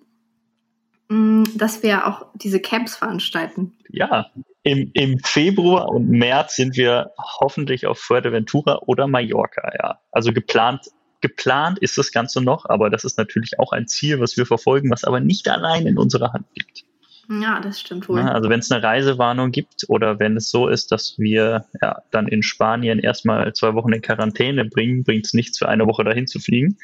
Mm, 1.11 1.43
dass 1.55 1.83
wir 1.83 2.07
auch 2.07 2.29
diese 2.35 2.61
Camps 2.61 2.97
veranstalten. 2.97 3.75
Ja, 3.91 4.31
im, 4.65 4.91
im 4.95 5.19
Februar 5.19 5.89
und 5.89 6.09
März 6.09 6.57
sind 6.57 6.77
wir 6.77 7.13
hoffentlich 7.41 7.87
auf 7.87 7.99
Fuerteventura 7.99 8.81
oder 8.87 9.07
Mallorca, 9.07 9.71
ja. 9.77 9.99
Also 10.13 10.33
geplant, 10.33 10.87
geplant 11.21 11.79
ist 11.81 11.99
das 11.99 12.13
Ganze 12.13 12.41
noch, 12.41 12.67
aber 12.69 12.91
das 12.91 13.05
ist 13.05 13.19
natürlich 13.19 13.59
auch 13.59 13.73
ein 13.73 13.89
Ziel, 13.89 14.21
was 14.21 14.37
wir 14.37 14.47
verfolgen, 14.47 14.91
was 14.91 15.05
aber 15.05 15.21
nicht 15.21 15.49
allein 15.49 15.87
in 15.87 15.99
unserer 15.99 16.33
Hand 16.33 16.47
liegt. 16.55 16.85
Ja, 17.29 17.61
das 17.61 17.81
stimmt 17.81 18.09
wohl. 18.09 18.21
also 18.21 18.51
wenn 18.51 18.61
es 18.61 18.71
eine 18.71 18.83
Reisewarnung 18.83 19.53
gibt 19.53 19.85
oder 19.89 20.19
wenn 20.19 20.37
es 20.37 20.51
so 20.51 20.69
ist, 20.69 20.93
dass 20.93 21.19
wir 21.19 21.65
ja, 21.81 22.03
dann 22.11 22.29
in 22.29 22.43
Spanien 22.43 22.99
erstmal 22.99 23.53
zwei 23.55 23.75
Wochen 23.75 23.93
in 23.93 24.03
Quarantäne 24.03 24.65
bringen, 24.65 25.05
bringt 25.05 25.27
es 25.27 25.33
nichts 25.33 25.59
für 25.59 25.69
eine 25.69 25.87
Woche 25.87 26.05
dahin 26.05 26.27
zu 26.27 26.41
fliegen. 26.41 26.77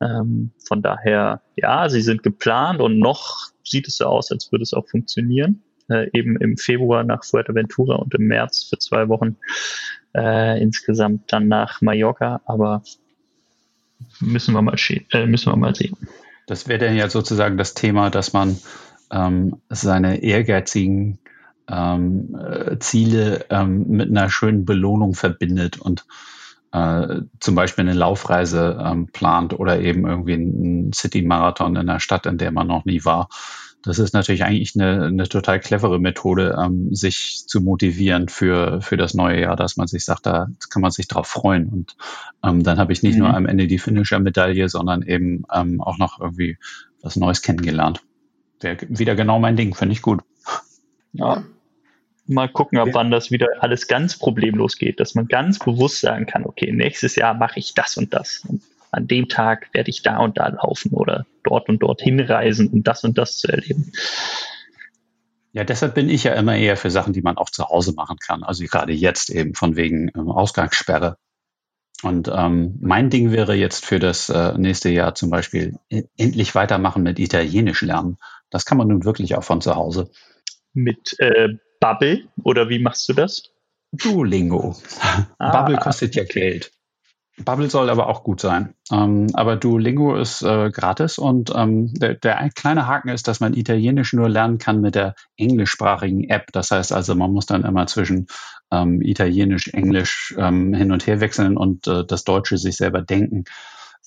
Ähm, 0.00 0.50
von 0.66 0.82
daher, 0.82 1.42
ja, 1.56 1.88
sie 1.88 2.00
sind 2.00 2.22
geplant 2.22 2.80
und 2.80 2.98
noch 2.98 3.50
sieht 3.62 3.86
es 3.86 3.98
so 3.98 4.06
aus, 4.06 4.32
als 4.32 4.50
würde 4.50 4.62
es 4.62 4.72
auch 4.72 4.88
funktionieren. 4.88 5.62
Äh, 5.90 6.08
eben 6.12 6.36
im 6.36 6.56
Februar 6.56 7.04
nach 7.04 7.24
Fuerteventura 7.24 7.96
und 7.96 8.14
im 8.14 8.26
März 8.26 8.64
für 8.64 8.78
zwei 8.78 9.08
Wochen 9.08 9.36
äh, 10.14 10.60
insgesamt 10.60 11.32
dann 11.32 11.48
nach 11.48 11.80
Mallorca, 11.80 12.40
aber 12.44 12.82
müssen 14.20 14.54
wir 14.54 14.62
mal, 14.62 14.76
äh, 15.12 15.26
müssen 15.26 15.52
wir 15.52 15.56
mal 15.56 15.74
sehen. 15.74 15.96
Das 16.46 16.66
wäre 16.68 16.86
dann 16.86 16.96
ja 16.96 17.08
sozusagen 17.08 17.56
das 17.56 17.74
Thema, 17.74 18.10
dass 18.10 18.32
man 18.32 18.58
ähm, 19.12 19.56
seine 19.68 20.22
ehrgeizigen 20.22 21.18
ähm, 21.68 22.36
äh, 22.36 22.78
Ziele 22.78 23.46
ähm, 23.50 23.86
mit 23.88 24.10
einer 24.10 24.30
schönen 24.30 24.64
Belohnung 24.64 25.14
verbindet 25.14 25.80
und 25.80 26.04
äh, 26.72 27.22
zum 27.40 27.54
Beispiel 27.54 27.82
eine 27.82 27.94
Laufreise 27.94 28.78
ähm, 28.84 29.08
plant 29.08 29.58
oder 29.58 29.80
eben 29.80 30.06
irgendwie 30.06 30.34
einen 30.34 30.92
City-Marathon 30.92 31.76
in 31.76 31.88
einer 31.88 32.00
Stadt, 32.00 32.26
in 32.26 32.38
der 32.38 32.52
man 32.52 32.66
noch 32.66 32.84
nie 32.84 33.04
war. 33.04 33.28
Das 33.82 33.98
ist 33.98 34.12
natürlich 34.12 34.44
eigentlich 34.44 34.74
eine, 34.74 35.06
eine 35.06 35.28
total 35.28 35.58
clevere 35.58 35.98
Methode, 35.98 36.58
ähm, 36.62 36.94
sich 36.94 37.44
zu 37.46 37.62
motivieren 37.62 38.28
für, 38.28 38.82
für 38.82 38.98
das 38.98 39.14
neue 39.14 39.40
Jahr, 39.40 39.56
dass 39.56 39.76
man 39.76 39.86
sich 39.86 40.04
sagt, 40.04 40.26
da 40.26 40.48
kann 40.68 40.82
man 40.82 40.90
sich 40.90 41.08
drauf 41.08 41.26
freuen. 41.26 41.68
Und 41.68 41.96
ähm, 42.44 42.62
dann 42.62 42.78
habe 42.78 42.92
ich 42.92 43.02
nicht 43.02 43.14
mhm. 43.14 43.20
nur 43.20 43.34
am 43.34 43.46
Ende 43.46 43.66
die 43.66 43.78
Finisher-Medaille, 43.78 44.68
sondern 44.68 45.02
eben 45.02 45.44
ähm, 45.52 45.80
auch 45.80 45.96
noch 45.96 46.20
irgendwie 46.20 46.58
was 47.00 47.16
Neues 47.16 47.40
kennengelernt. 47.40 48.02
Wäre 48.60 48.76
wieder 48.90 49.14
genau 49.14 49.38
mein 49.38 49.56
Ding, 49.56 49.74
finde 49.74 49.94
ich 49.94 50.02
gut. 50.02 50.20
Ja. 51.12 51.42
Mal 52.26 52.48
gucken, 52.48 52.78
ab 52.78 52.90
wann 52.92 53.10
das 53.10 53.30
wieder 53.32 53.48
alles 53.60 53.88
ganz 53.88 54.16
problemlos 54.16 54.76
geht, 54.76 55.00
dass 55.00 55.14
man 55.14 55.26
ganz 55.26 55.58
bewusst 55.58 56.00
sagen 56.00 56.26
kann, 56.26 56.44
okay, 56.44 56.70
nächstes 56.70 57.16
Jahr 57.16 57.34
mache 57.34 57.58
ich 57.58 57.74
das 57.74 57.96
und 57.96 58.14
das. 58.14 58.44
Und 58.46 58.62
an 58.92 59.06
dem 59.06 59.28
Tag 59.28 59.68
werde 59.72 59.90
ich 59.90 60.02
da 60.02 60.18
und 60.18 60.38
da 60.38 60.48
laufen 60.48 60.92
oder 60.92 61.26
dort 61.44 61.68
und 61.68 61.78
dort 61.80 62.00
hinreisen, 62.00 62.68
um 62.68 62.82
das 62.82 63.04
und 63.04 63.18
das 63.18 63.38
zu 63.38 63.48
erleben. 63.48 63.92
Ja, 65.52 65.64
deshalb 65.64 65.94
bin 65.94 66.08
ich 66.08 66.24
ja 66.24 66.34
immer 66.34 66.56
eher 66.56 66.76
für 66.76 66.90
Sachen, 66.90 67.12
die 67.12 67.22
man 67.22 67.36
auch 67.36 67.50
zu 67.50 67.68
Hause 67.68 67.92
machen 67.94 68.18
kann. 68.18 68.44
Also 68.44 68.64
gerade 68.64 68.92
jetzt 68.92 69.30
eben 69.30 69.54
von 69.54 69.76
wegen 69.76 70.10
ähm, 70.16 70.30
Ausgangssperre. 70.30 71.16
Und 72.02 72.30
ähm, 72.32 72.78
mein 72.80 73.10
Ding 73.10 73.32
wäre 73.32 73.54
jetzt 73.54 73.84
für 73.84 73.98
das 73.98 74.28
äh, 74.30 74.56
nächste 74.56 74.90
Jahr 74.90 75.14
zum 75.14 75.28
Beispiel 75.28 75.78
äh, 75.90 76.04
endlich 76.16 76.54
weitermachen 76.54 77.02
mit 77.02 77.18
Italienisch 77.18 77.82
lernen. 77.82 78.18
Das 78.48 78.64
kann 78.64 78.78
man 78.78 78.88
nun 78.88 79.04
wirklich 79.04 79.34
auch 79.34 79.44
von 79.44 79.60
zu 79.60 79.74
Hause. 79.74 80.10
Mit 80.72 81.16
äh, 81.18 81.48
Bubble 81.80 82.28
oder 82.42 82.68
wie 82.68 82.78
machst 82.78 83.08
du 83.08 83.12
das? 83.12 83.50
Duolingo. 83.92 84.76
Ah. 85.38 85.50
Bubble 85.50 85.78
kostet 85.78 86.14
ja 86.14 86.24
Geld. 86.24 86.70
Bubble 87.44 87.70
soll 87.70 87.90
aber 87.90 88.08
auch 88.08 88.22
gut 88.22 88.40
sein. 88.40 88.74
Ähm, 88.90 89.28
aber 89.34 89.56
Duolingo 89.56 90.16
ist 90.16 90.42
äh, 90.42 90.70
gratis 90.70 91.18
und 91.18 91.52
ähm, 91.54 91.92
der, 91.94 92.14
der 92.14 92.50
kleine 92.54 92.86
Haken 92.86 93.08
ist, 93.08 93.28
dass 93.28 93.40
man 93.40 93.54
Italienisch 93.54 94.12
nur 94.12 94.28
lernen 94.28 94.58
kann 94.58 94.80
mit 94.80 94.94
der 94.94 95.14
englischsprachigen 95.36 96.24
App. 96.28 96.52
Das 96.52 96.70
heißt 96.70 96.92
also, 96.92 97.14
man 97.14 97.32
muss 97.32 97.46
dann 97.46 97.64
immer 97.64 97.86
zwischen 97.86 98.26
ähm, 98.70 99.00
Italienisch, 99.02 99.68
Englisch 99.68 100.34
ähm, 100.38 100.74
hin 100.74 100.92
und 100.92 101.06
her 101.06 101.20
wechseln 101.20 101.56
und 101.56 101.86
äh, 101.86 102.04
das 102.04 102.24
Deutsche 102.24 102.58
sich 102.58 102.76
selber 102.76 103.02
denken. 103.02 103.44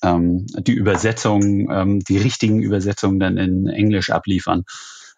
Ähm, 0.02 0.46
die 0.58 0.74
Übersetzung, 0.74 1.70
ähm, 1.70 2.00
die 2.00 2.18
richtigen 2.18 2.60
Übersetzungen 2.60 3.18
dann 3.18 3.36
in 3.36 3.66
Englisch 3.66 4.10
abliefern. 4.10 4.64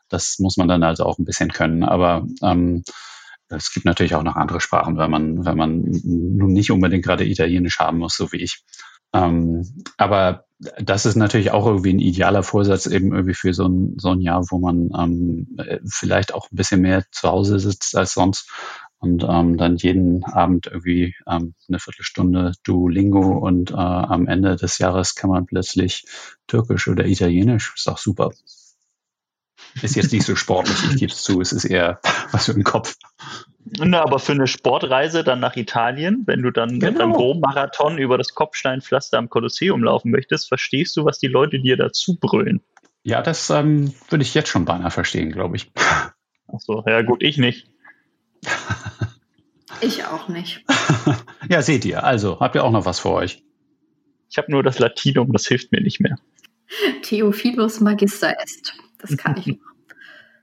Das 0.08 0.38
muss 0.38 0.56
man 0.56 0.68
dann 0.68 0.82
also 0.82 1.04
auch 1.04 1.18
ein 1.18 1.24
bisschen 1.24 1.52
können. 1.52 1.82
Aber 1.82 2.26
es 3.48 3.72
gibt 3.72 3.86
natürlich 3.86 4.14
auch 4.14 4.22
noch 4.22 4.36
andere 4.36 4.60
Sprachen, 4.60 4.98
wenn 4.98 5.10
man, 5.10 5.44
wenn 5.44 5.56
man 5.56 5.82
nun 5.82 6.52
nicht 6.52 6.70
unbedingt 6.70 7.04
gerade 7.04 7.24
Italienisch 7.24 7.78
haben 7.78 7.98
muss, 7.98 8.16
so 8.16 8.32
wie 8.32 8.42
ich. 8.42 8.64
Ähm, 9.12 9.84
aber 9.96 10.46
das 10.80 11.06
ist 11.06 11.16
natürlich 11.16 11.50
auch 11.50 11.66
irgendwie 11.66 11.92
ein 11.92 11.98
idealer 11.98 12.42
Vorsatz 12.42 12.86
eben 12.86 13.12
irgendwie 13.12 13.34
für 13.34 13.52
so 13.52 13.66
ein, 13.66 13.94
so 13.98 14.10
ein 14.10 14.20
Jahr, 14.20 14.42
wo 14.50 14.58
man 14.58 14.90
ähm, 14.98 15.56
vielleicht 15.86 16.32
auch 16.34 16.50
ein 16.50 16.56
bisschen 16.56 16.80
mehr 16.80 17.04
zu 17.12 17.28
Hause 17.28 17.58
sitzt 17.58 17.96
als 17.96 18.14
sonst 18.14 18.50
und 18.98 19.24
ähm, 19.28 19.58
dann 19.58 19.76
jeden 19.76 20.24
Abend 20.24 20.66
irgendwie 20.66 21.14
ähm, 21.26 21.54
eine 21.68 21.78
Viertelstunde 21.78 22.52
Duolingo 22.64 23.38
und 23.38 23.70
äh, 23.70 23.74
am 23.74 24.26
Ende 24.26 24.56
des 24.56 24.78
Jahres 24.78 25.14
kann 25.14 25.30
man 25.30 25.46
plötzlich 25.46 26.06
Türkisch 26.46 26.88
oder 26.88 27.04
Italienisch. 27.06 27.74
Ist 27.76 27.88
auch 27.88 27.98
super. 27.98 28.30
Ist 29.82 29.96
jetzt 29.96 30.12
nicht 30.12 30.24
so 30.24 30.36
sportlich, 30.36 30.76
ich 30.90 30.96
gebe 30.96 31.12
es 31.12 31.22
zu, 31.22 31.40
es 31.40 31.52
ist 31.52 31.64
eher 31.64 32.00
was 32.32 32.46
für 32.46 32.52
ein 32.52 32.64
Kopf. 32.64 32.96
Na, 33.78 34.02
aber 34.02 34.18
für 34.18 34.32
eine 34.32 34.46
Sportreise 34.46 35.24
dann 35.24 35.40
nach 35.40 35.56
Italien, 35.56 36.22
wenn 36.26 36.42
du 36.42 36.50
dann 36.52 36.78
genau. 36.78 36.92
mit 36.92 37.00
einem 37.00 37.12
Rom-Marathon 37.12 37.98
über 37.98 38.16
das 38.16 38.34
Kopfsteinpflaster 38.34 39.18
am 39.18 39.28
Kolosseum 39.28 39.82
laufen 39.82 40.12
möchtest, 40.12 40.48
verstehst 40.48 40.96
du, 40.96 41.04
was 41.04 41.18
die 41.18 41.26
Leute 41.26 41.58
dir 41.58 41.76
dazu 41.76 42.16
brüllen? 42.18 42.60
Ja, 43.02 43.22
das 43.22 43.50
ähm, 43.50 43.92
würde 44.08 44.22
ich 44.22 44.34
jetzt 44.34 44.48
schon 44.48 44.64
beinahe 44.64 44.90
verstehen, 44.90 45.32
glaube 45.32 45.56
ich. 45.56 45.70
Ach 45.74 46.60
so, 46.60 46.84
ja 46.86 47.02
gut, 47.02 47.22
ich 47.22 47.38
nicht. 47.38 47.68
ich 49.80 50.04
auch 50.04 50.28
nicht. 50.28 50.64
ja, 51.48 51.60
seht 51.60 51.84
ihr. 51.84 52.04
Also, 52.04 52.40
habt 52.40 52.54
ihr 52.54 52.64
auch 52.64 52.70
noch 52.70 52.84
was 52.84 53.00
für 53.00 53.10
euch? 53.10 53.42
Ich 54.30 54.38
habe 54.38 54.50
nur 54.50 54.62
das 54.62 54.78
Latinum, 54.78 55.32
das 55.32 55.46
hilft 55.46 55.72
mir 55.72 55.80
nicht 55.80 56.00
mehr. 56.00 56.18
Theophilus 57.02 57.80
Magister 57.80 58.34
est. 58.40 58.72
Das 59.08 59.16
kann 59.16 59.36
ich. 59.36 59.58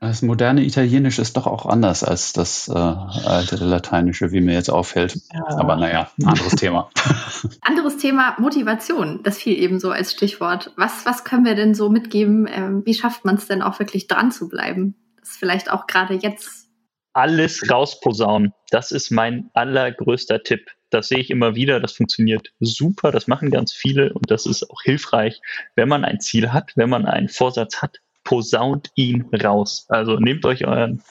Das 0.04 0.20
moderne 0.20 0.62
Italienisch 0.62 1.18
ist 1.18 1.36
doch 1.38 1.46
auch 1.46 1.64
anders 1.64 2.04
als 2.04 2.34
das 2.34 2.68
äh, 2.68 2.72
alte 2.72 3.56
Lateinische, 3.56 4.32
wie 4.32 4.42
mir 4.42 4.52
jetzt 4.52 4.68
auffällt. 4.68 5.18
Ja. 5.32 5.46
Aber 5.56 5.76
naja, 5.76 6.10
anderes 6.22 6.56
Thema. 6.56 6.90
Anderes 7.62 7.96
Thema, 7.96 8.36
Motivation. 8.38 9.22
Das 9.22 9.38
fiel 9.38 9.58
eben 9.58 9.80
so 9.80 9.90
als 9.90 10.12
Stichwort. 10.12 10.72
Was, 10.76 11.06
was 11.06 11.24
können 11.24 11.46
wir 11.46 11.54
denn 11.54 11.74
so 11.74 11.88
mitgeben? 11.88 12.46
Ähm, 12.50 12.82
wie 12.84 12.92
schafft 12.92 13.24
man 13.24 13.36
es 13.36 13.46
denn 13.46 13.62
auch 13.62 13.78
wirklich 13.78 14.06
dran 14.06 14.30
zu 14.30 14.50
bleiben? 14.50 14.94
Das 15.20 15.30
ist 15.30 15.38
vielleicht 15.38 15.70
auch 15.70 15.86
gerade 15.86 16.14
jetzt. 16.14 16.68
Alles 17.14 17.70
rausposaunen. 17.70 18.52
Das 18.70 18.90
ist 18.90 19.10
mein 19.10 19.48
allergrößter 19.54 20.42
Tipp. 20.42 20.70
Das 20.90 21.08
sehe 21.08 21.18
ich 21.18 21.30
immer 21.30 21.54
wieder. 21.54 21.80
Das 21.80 21.92
funktioniert 21.92 22.52
super. 22.60 23.10
Das 23.10 23.26
machen 23.26 23.50
ganz 23.50 23.72
viele 23.72 24.12
und 24.12 24.30
das 24.30 24.44
ist 24.44 24.70
auch 24.70 24.82
hilfreich, 24.82 25.40
wenn 25.76 25.88
man 25.88 26.04
ein 26.04 26.20
Ziel 26.20 26.52
hat, 26.52 26.72
wenn 26.76 26.90
man 26.90 27.06
einen 27.06 27.30
Vorsatz 27.30 27.80
hat 27.80 28.00
posaunt 28.24 28.90
ihn 28.94 29.26
raus. 29.42 29.86
Also 29.88 30.18
nehmt 30.18 30.44
euch 30.44 30.66
euren 30.66 31.02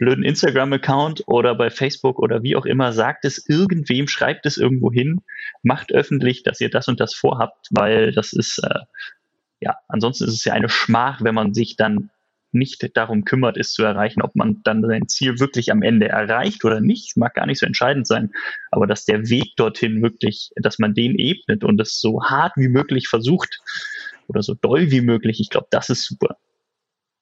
blöden 0.00 0.24
Instagram-Account 0.24 1.24
oder 1.26 1.54
bei 1.54 1.70
Facebook 1.70 2.18
oder 2.18 2.42
wie 2.42 2.56
auch 2.56 2.64
immer, 2.64 2.92
sagt 2.92 3.24
es 3.24 3.46
irgendwem, 3.48 4.08
schreibt 4.08 4.46
es 4.46 4.56
irgendwo 4.56 4.90
hin, 4.90 5.20
macht 5.62 5.92
öffentlich, 5.92 6.42
dass 6.42 6.60
ihr 6.60 6.70
das 6.70 6.88
und 6.88 7.00
das 7.00 7.14
vorhabt, 7.14 7.68
weil 7.70 8.12
das 8.12 8.32
ist, 8.32 8.58
äh, 8.64 8.80
ja, 9.60 9.76
ansonsten 9.88 10.24
ist 10.24 10.34
es 10.34 10.44
ja 10.44 10.54
eine 10.54 10.70
Schmach, 10.70 11.22
wenn 11.22 11.34
man 11.34 11.52
sich 11.52 11.76
dann 11.76 12.10
nicht 12.52 12.96
darum 12.96 13.24
kümmert, 13.24 13.56
es 13.58 13.72
zu 13.72 13.84
erreichen, 13.84 14.22
ob 14.22 14.34
man 14.34 14.60
dann 14.64 14.82
sein 14.82 15.06
Ziel 15.06 15.38
wirklich 15.38 15.70
am 15.70 15.82
Ende 15.82 16.08
erreicht 16.08 16.64
oder 16.64 16.80
nicht, 16.80 17.16
mag 17.16 17.34
gar 17.34 17.46
nicht 17.46 17.60
so 17.60 17.66
entscheidend 17.66 18.06
sein, 18.06 18.30
aber 18.70 18.86
dass 18.86 19.04
der 19.04 19.28
Weg 19.28 19.54
dorthin 19.56 20.02
wirklich, 20.02 20.50
dass 20.56 20.78
man 20.78 20.94
den 20.94 21.14
ebnet 21.16 21.62
und 21.62 21.80
es 21.80 22.00
so 22.00 22.24
hart 22.24 22.54
wie 22.56 22.68
möglich 22.68 23.06
versucht 23.06 23.60
oder 24.28 24.42
so 24.42 24.54
doll 24.54 24.90
wie 24.90 25.02
möglich, 25.02 25.40
ich 25.40 25.50
glaube, 25.50 25.68
das 25.70 25.90
ist 25.90 26.06
super. 26.06 26.38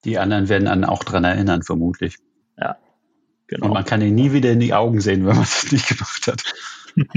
Die 0.05 0.19
anderen 0.19 0.49
werden 0.49 0.67
dann 0.67 0.85
auch 0.85 1.05
dran 1.05 1.25
erinnern, 1.25 1.63
vermutlich. 1.63 2.17
Ja. 2.57 2.77
Genau. 3.49 3.67
Und 3.67 3.73
man 3.73 3.85
kann 3.85 4.03
ihn 4.03 4.15
nie 4.15 4.33
wieder 4.33 4.53
in 4.53 4.61
die 4.61 4.75
Augen 4.75 5.01
sehen, 5.01 5.27
wenn 5.27 5.35
man 5.35 5.43
es 5.45 5.73
nicht 5.73 5.89
gemacht 5.89 6.27
hat. 6.27 6.43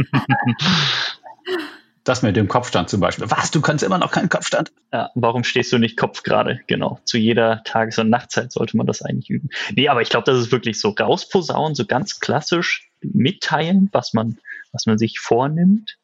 das 2.03 2.23
mit 2.23 2.35
dem 2.35 2.47
Kopfstand 2.47 2.89
zum 2.89 2.99
Beispiel. 2.99 3.29
Was, 3.29 3.51
du 3.51 3.61
kannst 3.61 3.83
immer 3.83 3.97
noch 3.97 4.11
keinen 4.11 4.29
Kopfstand? 4.29 4.71
Ja, 4.91 5.11
warum 5.13 5.43
stehst 5.43 5.71
du 5.71 5.77
nicht 5.77 5.97
Kopf 5.97 6.23
gerade? 6.23 6.59
Genau. 6.67 6.99
Zu 7.03 7.17
jeder 7.17 7.63
Tages- 7.63 7.99
und 7.99 8.09
Nachtzeit 8.09 8.51
sollte 8.51 8.75
man 8.77 8.87
das 8.87 9.01
eigentlich 9.01 9.29
üben. 9.29 9.49
Nee, 9.75 9.87
aber 9.89 10.01
ich 10.01 10.09
glaube, 10.09 10.25
das 10.25 10.39
ist 10.39 10.51
wirklich 10.51 10.79
so 10.79 10.89
rausposaunen, 10.89 11.75
so 11.75 11.85
ganz 11.85 12.19
klassisch 12.19 12.89
mitteilen, 13.01 13.89
was 13.91 14.13
man, 14.13 14.39
was 14.71 14.85
man 14.85 14.97
sich 14.97 15.19
vornimmt, 15.19 15.97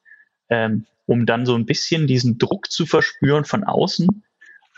ähm, 0.50 0.86
um 1.06 1.26
dann 1.26 1.46
so 1.46 1.56
ein 1.56 1.66
bisschen 1.66 2.06
diesen 2.06 2.38
Druck 2.38 2.70
zu 2.70 2.86
verspüren 2.86 3.46
von 3.46 3.64
außen. 3.64 4.24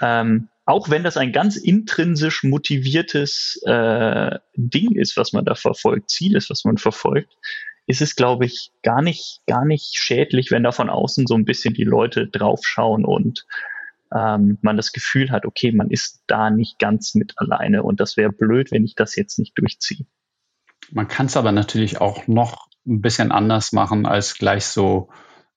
Ähm, 0.02 0.48
auch 0.70 0.92
wenn 0.92 1.04
das 1.04 1.18
ein 1.18 1.32
ganz 1.32 1.56
intrinsisch 1.56 2.44
motiviertes 2.44 3.60
äh, 3.66 4.38
Ding 4.56 4.96
ist, 4.96 5.18
was 5.18 5.34
man 5.34 5.44
da 5.44 5.56
verfolgt, 5.56 6.12
Ziel 6.12 6.36
ist, 6.36 6.52
was 6.52 6.64
man 6.64 6.78
verfolgt, 6.78 7.36
ist 7.88 8.04
es, 8.04 8.16
glaube 8.16 8.46
ich, 8.46 8.72
gar 8.84 9.02
nicht, 9.02 9.42
gar 9.48 9.66
nicht 9.66 9.98
schädlich, 9.98 10.52
wenn 10.52 10.62
da 10.62 10.72
von 10.72 10.92
außen 10.92 11.26
so 11.26 11.34
ein 11.34 11.46
bisschen 11.46 11.74
die 11.74 11.86
Leute 11.86 12.28
draufschauen 12.28 13.04
und 13.04 13.48
ähm, 14.16 14.60
man 14.62 14.78
das 14.78 14.92
Gefühl 14.92 15.32
hat, 15.32 15.48
okay, 15.48 15.72
man 15.72 15.90
ist 15.90 16.22
da 16.28 16.52
nicht 16.52 16.78
ganz 16.78 17.16
mit 17.16 17.34
alleine 17.38 17.82
und 17.82 18.00
das 18.00 18.16
wäre 18.16 18.32
blöd, 18.32 18.72
wenn 18.72 18.86
ich 18.86 18.94
das 18.94 19.16
jetzt 19.16 19.40
nicht 19.40 19.58
durchziehe. 19.58 20.06
Man 20.92 21.08
kann 21.08 21.26
es 21.26 21.36
aber 21.36 21.52
natürlich 21.52 22.00
auch 22.00 22.28
noch 22.28 22.68
ein 22.86 23.02
bisschen 23.02 23.32
anders 23.32 23.72
machen 23.72 24.06
als 24.06 24.36
gleich 24.36 24.66
so 24.66 25.10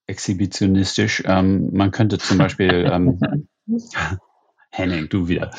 exhibitionistisch. 0.07 1.23
Ähm, 1.27 1.69
man 1.75 1.91
könnte 1.91 2.17
zum 2.17 2.39
Beispiel 2.39 2.71
ähm, 2.91 3.21
Henning, 4.73 5.09
du 5.09 5.29
wieder. 5.29 5.51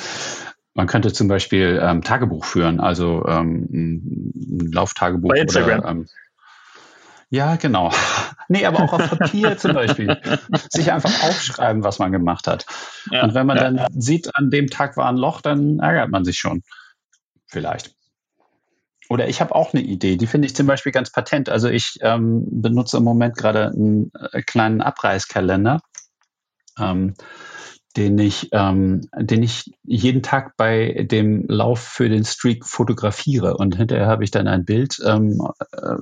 Man 0.74 0.88
könnte 0.88 1.14
zum 1.14 1.28
Beispiel 1.28 1.80
ähm, 1.82 2.02
Tagebuch 2.02 2.46
führen, 2.46 2.80
also 2.80 3.26
ähm, 3.28 3.68
ein 3.72 4.72
Lauftagebuch. 4.74 5.30
Bei 5.30 5.40
Instagram. 5.40 5.80
Oder, 5.80 5.90
ähm, 5.90 6.08
ja, 7.30 7.56
genau. 7.56 7.92
nee, 8.48 8.66
aber 8.66 8.84
auch 8.84 8.94
auf 8.94 9.10
Papier 9.10 9.58
zum 9.58 9.74
Beispiel. 9.74 10.20
Sich 10.70 10.92
einfach 10.92 11.24
aufschreiben, 11.24 11.84
was 11.84 12.00
man 12.00 12.12
gemacht 12.12 12.48
hat. 12.48 12.66
Ja, 13.12 13.24
Und 13.24 13.36
wenn 13.36 13.46
man 13.46 13.58
ja. 13.58 13.72
dann 13.72 14.02
sieht, 14.02 14.36
an 14.36 14.50
dem 14.50 14.68
Tag 14.68 14.98
war 14.98 15.10
ein 15.10 15.18
Loch, 15.18 15.42
dann 15.42 15.80
ärgert 15.80 16.10
man 16.10 16.26
sich 16.26 16.38
schon. 16.38 16.64
Vielleicht. 17.48 17.96
Oder 19.10 19.28
ich 19.28 19.42
habe 19.42 19.54
auch 19.54 19.74
eine 19.74 19.84
Idee, 19.84 20.16
die 20.16 20.28
finde 20.28 20.48
ich 20.48 20.56
zum 20.56 20.66
Beispiel 20.66 20.92
ganz 20.92 21.12
patent. 21.12 21.50
Also 21.50 21.70
ich 21.70 21.98
ähm, 22.02 22.46
benutze 22.50 22.98
im 22.98 23.04
Moment 23.04 23.38
gerade 23.38 23.68
einen 23.68 24.12
äh, 24.32 24.42
kleinen 24.42 24.82
Abreißkalender. 24.82 25.82
Ähm, 26.80 27.14
den 27.96 28.18
ich, 28.18 28.50
ähm, 28.52 29.02
den 29.16 29.44
ich 29.44 29.72
jeden 29.84 30.24
Tag 30.24 30.58
bei 30.58 31.06
dem 31.10 31.46
Lauf 31.48 31.80
für 31.80 32.10
den 32.10 32.26
Streak 32.26 32.66
fotografiere. 32.66 33.58
Und 33.58 33.76
hinterher 33.76 34.08
habe 34.08 34.24
ich 34.24 34.32
dann 34.32 34.48
ein 34.48 34.66
Bild, 34.66 34.98
ähm, 35.06 35.42
äh, 35.72 35.96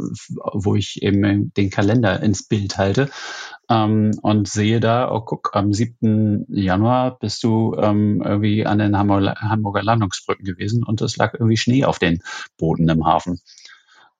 wo 0.53 0.75
ich 0.75 1.01
eben 1.01 1.53
den 1.53 1.69
Kalender 1.69 2.21
ins 2.23 2.47
Bild 2.47 2.77
halte 2.77 3.09
ähm, 3.69 4.11
und 4.21 4.47
sehe 4.47 4.79
da, 4.79 5.11
oh 5.11 5.21
guck, 5.21 5.51
am 5.53 5.73
7. 5.73 6.45
Januar 6.49 7.19
bist 7.19 7.43
du 7.43 7.75
ähm, 7.77 8.21
irgendwie 8.23 8.65
an 8.65 8.79
den 8.79 8.97
Hamburger, 8.97 9.35
Hamburger 9.35 9.83
Landungsbrücken 9.83 10.45
gewesen 10.45 10.83
und 10.83 11.01
es 11.01 11.17
lag 11.17 11.33
irgendwie 11.33 11.57
Schnee 11.57 11.83
auf 11.83 11.99
den 11.99 12.21
Boden 12.57 12.87
im 12.87 13.05
Hafen. 13.05 13.41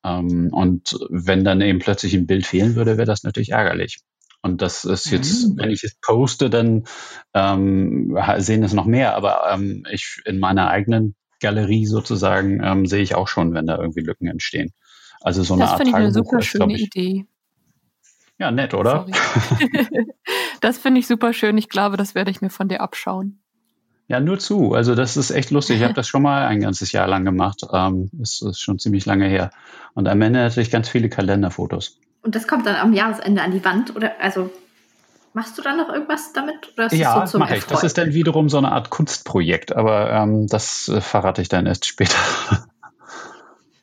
Ähm, 0.03 0.49
und 0.51 0.97
wenn 1.09 1.43
dann 1.43 1.61
eben 1.61 1.79
plötzlich 1.79 2.13
ein 2.15 2.27
Bild 2.27 2.45
fehlen 2.45 2.75
würde, 2.75 2.97
wäre 2.97 3.05
das 3.05 3.23
natürlich 3.23 3.51
ärgerlich. 3.51 3.99
Und 4.41 4.61
das 4.61 4.85
ist 4.85 5.09
jetzt, 5.11 5.49
mhm. 5.49 5.57
wenn 5.57 5.69
ich 5.69 5.83
es 5.83 5.95
poste, 5.95 6.49
dann 6.49 6.85
ähm, 7.33 8.17
sehen 8.37 8.63
es 8.63 8.73
noch 8.73 8.85
mehr. 8.85 9.15
Aber 9.15 9.43
ähm, 9.51 9.85
ich 9.91 10.21
in 10.25 10.39
meiner 10.39 10.69
eigenen 10.69 11.15
Galerie 11.39 11.85
sozusagen 11.85 12.61
ähm, 12.63 12.85
sehe 12.85 13.01
ich 13.03 13.15
auch 13.15 13.27
schon, 13.27 13.53
wenn 13.53 13.67
da 13.67 13.77
irgendwie 13.77 14.01
Lücken 14.01 14.27
entstehen. 14.27 14.71
Also 15.21 15.43
so 15.43 15.53
eine 15.53 15.63
das 15.63 15.71
Art 15.71 15.77
finde 15.79 15.91
ich 15.91 15.95
eine 15.95 16.11
super 16.11 16.41
schöne 16.41 16.73
ich, 16.73 16.83
Idee. 16.83 17.25
Ja, 18.39 18.49
nett, 18.49 18.73
oder? 18.73 19.05
das 20.61 20.79
finde 20.79 20.99
ich 20.99 21.07
super 21.07 21.33
schön. 21.33 21.57
Ich 21.59 21.69
glaube, 21.69 21.95
das 21.95 22.15
werde 22.15 22.31
ich 22.31 22.41
mir 22.41 22.49
von 22.49 22.67
dir 22.67 22.81
abschauen. 22.81 23.39
Ja, 24.07 24.19
nur 24.19 24.39
zu. 24.39 24.73
Also 24.73 24.95
das 24.95 25.15
ist 25.15 25.29
echt 25.29 25.51
lustig. 25.51 25.77
Ich 25.77 25.83
habe 25.83 25.93
das 25.93 26.07
schon 26.09 26.23
mal 26.23 26.47
ein 26.47 26.59
ganzes 26.59 26.91
Jahr 26.91 27.07
lang 27.07 27.23
gemacht. 27.23 27.61
Ähm, 27.71 28.09
das 28.11 28.41
ist 28.41 28.59
schon 28.59 28.79
ziemlich 28.79 29.05
lange 29.05 29.27
her. 29.27 29.51
Und 29.93 30.07
am 30.07 30.21
Ende 30.21 30.43
hatte 30.43 30.59
ich 30.59 30.71
ganz 30.71 30.89
viele 30.89 31.07
Kalenderfotos. 31.07 32.00
Und 32.23 32.35
das 32.35 32.47
kommt 32.47 32.65
dann 32.65 32.75
am 32.75 32.93
Jahresende 32.93 33.41
an 33.41 33.51
die 33.51 33.63
Wand? 33.65 33.95
Oder 33.95 34.19
also 34.19 34.51
machst 35.33 35.57
du 35.57 35.61
dann 35.61 35.77
noch 35.77 35.89
irgendwas 35.89 36.33
damit? 36.33 36.73
ja, 36.91 37.25
so 37.25 37.39
mache 37.39 37.57
ich. 37.57 37.65
Das 37.65 37.83
ist 37.83 37.97
dann 37.97 38.13
wiederum 38.13 38.49
so 38.49 38.57
eine 38.57 38.71
Art 38.71 38.89
Kunstprojekt, 38.89 39.75
aber 39.75 40.11
ähm, 40.11 40.47
das 40.47 40.87
äh, 40.87 41.01
verrate 41.01 41.41
ich 41.41 41.49
dann 41.49 41.65
erst 41.65 41.85
später. 41.85 42.17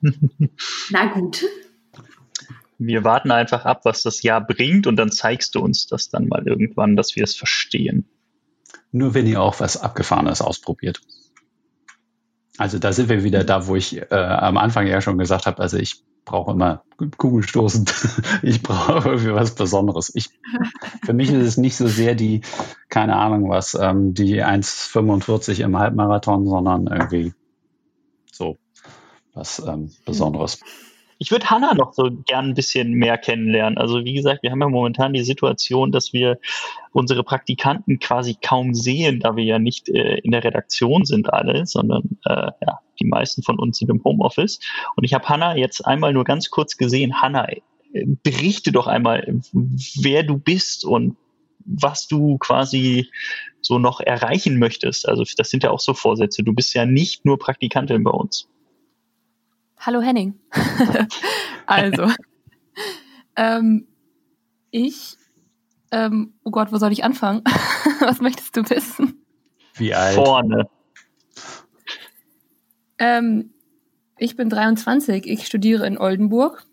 Na 0.90 1.06
gut. 1.06 1.44
Wir 2.78 3.02
warten 3.02 3.32
einfach 3.32 3.64
ab, 3.64 3.80
was 3.84 4.04
das 4.04 4.22
Jahr 4.22 4.40
bringt 4.40 4.86
und 4.86 4.94
dann 4.96 5.10
zeigst 5.10 5.56
du 5.56 5.60
uns 5.60 5.88
das 5.88 6.10
dann 6.10 6.28
mal 6.28 6.46
irgendwann, 6.46 6.94
dass 6.94 7.16
wir 7.16 7.24
es 7.24 7.34
verstehen. 7.34 8.08
Nur 8.92 9.14
wenn 9.14 9.26
ihr 9.26 9.42
auch 9.42 9.58
was 9.58 9.76
Abgefahrenes 9.76 10.40
ausprobiert. 10.40 11.00
Also 12.56 12.78
da 12.78 12.92
sind 12.92 13.08
wir 13.08 13.24
wieder 13.24 13.42
da, 13.42 13.66
wo 13.66 13.74
ich 13.74 14.00
äh, 14.00 14.14
am 14.14 14.56
Anfang 14.58 14.86
ja 14.86 15.00
schon 15.00 15.18
gesagt 15.18 15.46
habe, 15.46 15.60
also 15.60 15.76
ich 15.76 16.04
brauche 16.24 16.52
immer 16.52 16.82
Kugelstoßen. 17.16 17.86
ich 18.42 18.62
brauche 18.62 19.08
irgendwie 19.08 19.34
was 19.34 19.54
Besonderes. 19.54 20.12
Ich, 20.14 20.30
für 21.04 21.12
mich 21.12 21.30
ist 21.30 21.46
es 21.46 21.56
nicht 21.56 21.76
so 21.76 21.86
sehr 21.86 22.14
die, 22.14 22.42
keine 22.88 23.16
Ahnung 23.16 23.48
was, 23.48 23.74
ähm, 23.74 24.14
die 24.14 24.42
1,45 24.42 25.62
im 25.62 25.78
Halbmarathon, 25.78 26.46
sondern 26.46 26.86
irgendwie 26.86 27.32
so 28.32 28.56
was 29.32 29.62
ähm, 29.66 29.92
Besonderes. 30.04 30.60
Ich 31.18 31.32
würde 31.32 31.50
Hanna 31.50 31.74
noch 31.74 31.92
so 31.92 32.10
gern 32.26 32.50
ein 32.50 32.54
bisschen 32.54 32.92
mehr 32.92 33.18
kennenlernen. 33.18 33.76
Also 33.76 34.04
wie 34.04 34.14
gesagt, 34.14 34.42
wir 34.42 34.52
haben 34.52 34.60
ja 34.60 34.68
momentan 34.68 35.12
die 35.12 35.24
Situation, 35.24 35.90
dass 35.90 36.12
wir 36.12 36.38
unsere 36.92 37.24
Praktikanten 37.24 37.98
quasi 37.98 38.36
kaum 38.40 38.72
sehen, 38.72 39.18
da 39.20 39.34
wir 39.34 39.44
ja 39.44 39.58
nicht 39.58 39.88
äh, 39.88 40.18
in 40.18 40.30
der 40.30 40.44
Redaktion 40.44 41.04
sind 41.04 41.32
alle, 41.32 41.66
sondern 41.66 42.18
äh, 42.24 42.52
ja, 42.60 42.80
die 43.00 43.06
meisten 43.06 43.42
von 43.42 43.58
uns 43.58 43.78
sind 43.78 43.90
im 43.90 44.02
Homeoffice. 44.04 44.60
Und 44.94 45.04
ich 45.04 45.12
habe 45.12 45.28
Hanna 45.28 45.56
jetzt 45.56 45.84
einmal 45.84 46.12
nur 46.12 46.24
ganz 46.24 46.50
kurz 46.50 46.76
gesehen. 46.76 47.20
Hanna, 47.20 47.48
äh, 47.48 47.58
berichte 48.22 48.70
doch 48.70 48.86
einmal, 48.86 49.40
wer 49.52 50.22
du 50.22 50.38
bist 50.38 50.84
und 50.84 51.16
was 51.64 52.06
du 52.06 52.38
quasi 52.38 53.10
so 53.60 53.78
noch 53.78 54.00
erreichen 54.00 54.58
möchtest. 54.58 55.08
Also 55.08 55.24
das 55.36 55.50
sind 55.50 55.64
ja 55.64 55.70
auch 55.70 55.80
so 55.80 55.94
Vorsätze. 55.94 56.42
Du 56.42 56.52
bist 56.52 56.74
ja 56.74 56.86
nicht 56.86 57.24
nur 57.24 57.38
Praktikantin 57.38 58.04
bei 58.04 58.10
uns. 58.10 58.48
Hallo 59.80 60.00
Henning. 60.00 60.38
also, 61.66 62.10
ähm, 63.36 63.86
ich, 64.70 65.16
ähm, 65.92 66.34
oh 66.44 66.50
Gott, 66.50 66.72
wo 66.72 66.78
soll 66.78 66.92
ich 66.92 67.04
anfangen? 67.04 67.42
Was 68.00 68.20
möchtest 68.20 68.56
du 68.56 68.68
wissen? 68.68 69.24
Wie 69.74 69.94
alt? 69.94 70.16
Vorne. 70.16 70.68
Ähm, 72.98 73.50
ich 74.18 74.36
bin 74.36 74.50
23, 74.50 75.26
ich 75.26 75.46
studiere 75.46 75.86
in 75.86 75.98
Oldenburg 75.98 76.64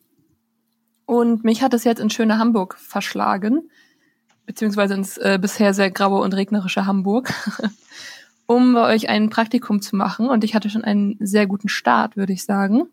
und 1.06 1.43
mich 1.43 1.62
hat 1.62 1.74
es 1.76 1.84
jetzt 1.84 1.99
in 1.99 2.10
schöne 2.10 2.39
Hamburg 2.39 2.76
verschlagen, 2.80 3.70
beziehungsweise 4.47 4.95
ins 4.95 5.18
äh, 5.18 5.38
bisher 5.39 5.76
sehr 5.76 5.91
graue 5.91 6.22
und 6.22 6.34
regnerische 6.34 6.88
Hamburg. 6.88 7.32
um 8.47 8.74
bei 8.74 8.93
euch 8.93 9.10
ein 9.10 9.30
Praktikum 9.30 9.82
zu 9.82 9.95
machen. 9.95 10.30
Und 10.30 10.43
ich 10.43 10.56
hatte 10.56 10.70
schon 10.70 10.84
einen 10.84 11.18
sehr 11.20 11.47
guten 11.47 11.70
Start, 11.70 12.16
würde 12.16 12.34
ich 12.34 12.43
sagen. 12.43 12.88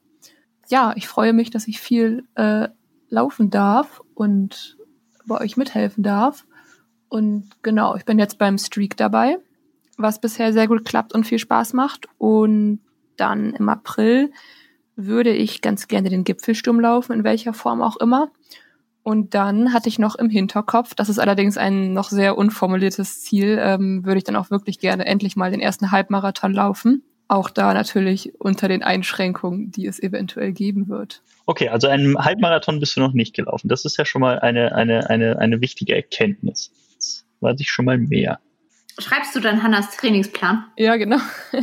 Ja, 0.72 0.94
ich 0.96 1.06
freue 1.06 1.34
mich, 1.34 1.50
dass 1.50 1.68
ich 1.68 1.80
viel 1.80 2.24
äh, 2.34 2.68
laufen 3.10 3.50
darf 3.50 4.00
und 4.14 4.78
bei 5.26 5.38
euch 5.38 5.58
mithelfen 5.58 6.02
darf. 6.02 6.46
Und 7.10 7.50
genau, 7.60 7.94
ich 7.94 8.06
bin 8.06 8.18
jetzt 8.18 8.38
beim 8.38 8.56
Streak 8.56 8.96
dabei, 8.96 9.36
was 9.98 10.18
bisher 10.18 10.54
sehr 10.54 10.68
gut 10.68 10.86
klappt 10.86 11.12
und 11.12 11.26
viel 11.26 11.38
Spaß 11.38 11.74
macht. 11.74 12.06
Und 12.16 12.80
dann 13.18 13.52
im 13.52 13.68
April 13.68 14.32
würde 14.96 15.34
ich 15.34 15.60
ganz 15.60 15.88
gerne 15.88 16.08
den 16.08 16.24
Gipfelsturm 16.24 16.80
laufen, 16.80 17.12
in 17.12 17.22
welcher 17.22 17.52
Form 17.52 17.82
auch 17.82 17.98
immer. 17.98 18.30
Und 19.02 19.34
dann 19.34 19.74
hatte 19.74 19.90
ich 19.90 19.98
noch 19.98 20.14
im 20.14 20.30
Hinterkopf, 20.30 20.94
das 20.94 21.10
ist 21.10 21.18
allerdings 21.18 21.58
ein 21.58 21.92
noch 21.92 22.08
sehr 22.08 22.38
unformuliertes 22.38 23.20
Ziel, 23.20 23.58
ähm, 23.60 24.06
würde 24.06 24.16
ich 24.16 24.24
dann 24.24 24.36
auch 24.36 24.48
wirklich 24.48 24.78
gerne 24.78 25.04
endlich 25.04 25.36
mal 25.36 25.50
den 25.50 25.60
ersten 25.60 25.90
Halbmarathon 25.90 26.54
laufen. 26.54 27.02
Auch 27.32 27.48
da 27.48 27.72
natürlich 27.72 28.38
unter 28.40 28.68
den 28.68 28.82
Einschränkungen, 28.82 29.72
die 29.72 29.86
es 29.86 29.98
eventuell 29.98 30.52
geben 30.52 30.90
wird. 30.90 31.22
Okay, 31.46 31.70
also 31.70 31.88
einen 31.88 32.18
Halbmarathon 32.18 32.78
bist 32.78 32.94
du 32.94 33.00
noch 33.00 33.14
nicht 33.14 33.34
gelaufen. 33.34 33.68
Das 33.68 33.86
ist 33.86 33.96
ja 33.96 34.04
schon 34.04 34.20
mal 34.20 34.40
eine, 34.40 34.74
eine, 34.74 35.08
eine, 35.08 35.38
eine 35.38 35.62
wichtige 35.62 35.96
Erkenntnis. 35.96 36.70
Jetzt 36.92 37.24
weiß 37.40 37.58
ich 37.60 37.70
schon 37.70 37.86
mal 37.86 37.96
mehr. 37.96 38.38
Schreibst 38.98 39.34
du 39.34 39.40
dann 39.40 39.62
Hannas 39.62 39.96
Trainingsplan? 39.96 40.66
Ja, 40.76 40.96
genau. 40.96 41.16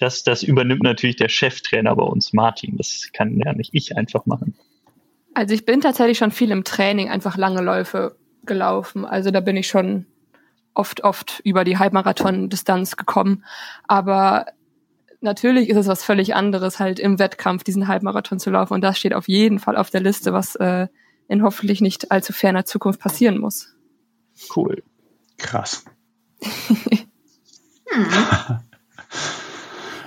das, 0.00 0.24
das 0.24 0.42
übernimmt 0.42 0.82
natürlich 0.82 1.14
der 1.14 1.28
Cheftrainer 1.28 1.94
bei 1.94 2.02
uns, 2.02 2.32
Martin. 2.32 2.76
Das 2.76 3.10
kann 3.12 3.38
ja 3.38 3.52
nicht 3.52 3.70
ich 3.74 3.96
einfach 3.96 4.26
machen. 4.26 4.56
Also 5.34 5.54
ich 5.54 5.64
bin 5.66 5.82
tatsächlich 5.82 6.18
schon 6.18 6.32
viel 6.32 6.50
im 6.50 6.64
Training 6.64 7.10
einfach 7.10 7.36
lange 7.36 7.62
Läufe 7.62 8.16
gelaufen. 8.44 9.04
Also 9.04 9.30
da 9.30 9.38
bin 9.38 9.56
ich 9.56 9.68
schon 9.68 10.06
oft, 10.74 11.04
oft 11.04 11.40
über 11.44 11.62
die 11.62 11.78
Halbmarathon-Distanz 11.78 12.96
gekommen. 12.96 13.44
Aber 13.86 14.46
natürlich 15.24 15.68
ist 15.68 15.76
es 15.76 15.88
was 15.88 16.04
völlig 16.04 16.36
anderes, 16.36 16.78
halt 16.78 17.00
im 17.00 17.18
Wettkampf 17.18 17.64
diesen 17.64 17.88
Halbmarathon 17.88 18.38
zu 18.38 18.50
laufen. 18.50 18.74
Und 18.74 18.82
das 18.82 18.98
steht 18.98 19.14
auf 19.14 19.26
jeden 19.26 19.58
Fall 19.58 19.76
auf 19.76 19.90
der 19.90 20.00
Liste, 20.00 20.32
was 20.32 20.54
äh, 20.56 20.86
in 21.26 21.42
hoffentlich 21.42 21.80
nicht 21.80 22.12
allzu 22.12 22.32
ferner 22.32 22.64
Zukunft 22.64 23.00
passieren 23.00 23.38
muss. 23.38 23.74
Cool. 24.54 24.84
Krass. 25.38 25.84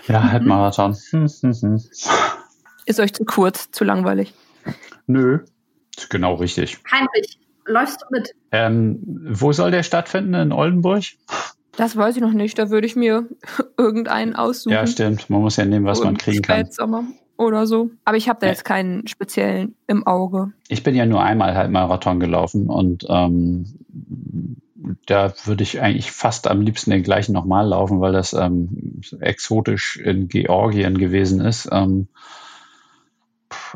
ja, 0.07 0.31
Halbmarathon. 0.31 0.91
ist 2.85 2.99
euch 2.99 3.13
zu 3.13 3.25
kurz, 3.25 3.71
zu 3.71 3.83
langweilig? 3.83 4.33
Nö, 5.07 5.39
genau 6.09 6.35
richtig. 6.35 6.77
Heinrich, 6.91 7.39
läufst 7.65 8.01
du 8.01 8.05
mit? 8.11 8.35
Ähm, 8.51 8.99
wo 9.29 9.51
soll 9.51 9.71
der 9.71 9.83
stattfinden? 9.83 10.33
In 10.35 10.51
Oldenburg? 10.51 11.03
Das 11.77 11.95
weiß 11.95 12.15
ich 12.15 12.21
noch 12.21 12.33
nicht. 12.33 12.57
Da 12.59 12.69
würde 12.69 12.87
ich 12.87 12.95
mir 12.95 13.29
irgendeinen 13.77 14.35
aussuchen. 14.35 14.73
Ja, 14.73 14.85
stimmt. 14.85 15.29
Man 15.29 15.41
muss 15.41 15.55
ja 15.55 15.65
nehmen, 15.65 15.85
was 15.85 16.03
man 16.03 16.17
kriegen 16.17 16.41
kann. 16.41 16.57
Spätsommer 16.57 17.05
oder 17.37 17.67
so. 17.67 17.91
Aber 18.03 18.17
ich 18.17 18.27
habe 18.27 18.39
da 18.41 18.47
jetzt 18.47 18.65
keinen 18.65 19.07
speziellen 19.07 19.75
im 19.85 20.05
Auge. 20.05 20.51
Ich 20.67 20.83
bin 20.83 20.95
ja 20.95 21.05
nur 21.05 21.21
einmal 21.21 21.55
halt 21.55 21.71
Marathon 21.71 22.19
gelaufen 22.19 22.67
und 22.67 23.05
ähm, 23.09 23.65
da 25.05 25.33
würde 25.45 25.63
ich 25.63 25.79
eigentlich 25.79 26.11
fast 26.11 26.47
am 26.47 26.61
liebsten 26.61 26.91
den 26.91 27.03
gleichen 27.03 27.33
nochmal 27.33 27.67
laufen, 27.67 28.01
weil 28.01 28.13
das 28.13 28.33
ähm, 28.33 29.01
exotisch 29.19 29.97
in 29.97 30.27
Georgien 30.29 30.97
gewesen 30.97 31.41
ist. 31.41 31.69
Ähm, 31.71 32.07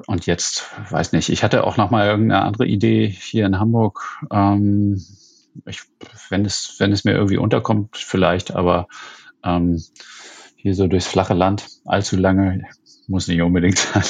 und 0.08 0.26
jetzt, 0.26 0.66
weiß 0.90 1.14
nicht, 1.14 1.30
ich 1.30 1.44
hatte 1.44 1.66
auch 1.66 1.78
noch 1.78 1.92
mal 1.92 2.08
irgendeine 2.08 2.44
andere 2.44 2.66
Idee 2.66 3.08
hier 3.08 3.46
in 3.46 3.60
Hamburg. 3.60 4.22
Ähm, 4.32 5.04
ich, 5.66 5.82
wenn 6.30 6.46
es, 6.46 6.76
wenn 6.80 6.92
es 6.92 7.04
mir 7.04 7.14
irgendwie 7.14 7.38
unterkommt, 7.38 7.98
vielleicht, 7.98 8.56
aber 8.56 8.88
ähm, 9.44 9.82
hier 10.56 10.76
so 10.76 10.88
durchs 10.88 11.08
flache 11.08 11.34
Land 11.34 11.68
allzu 11.86 12.18
lange 12.18 12.64
muss 13.08 13.28
nicht 13.28 13.42
unbedingt 13.42 13.78
sein. 13.94 14.04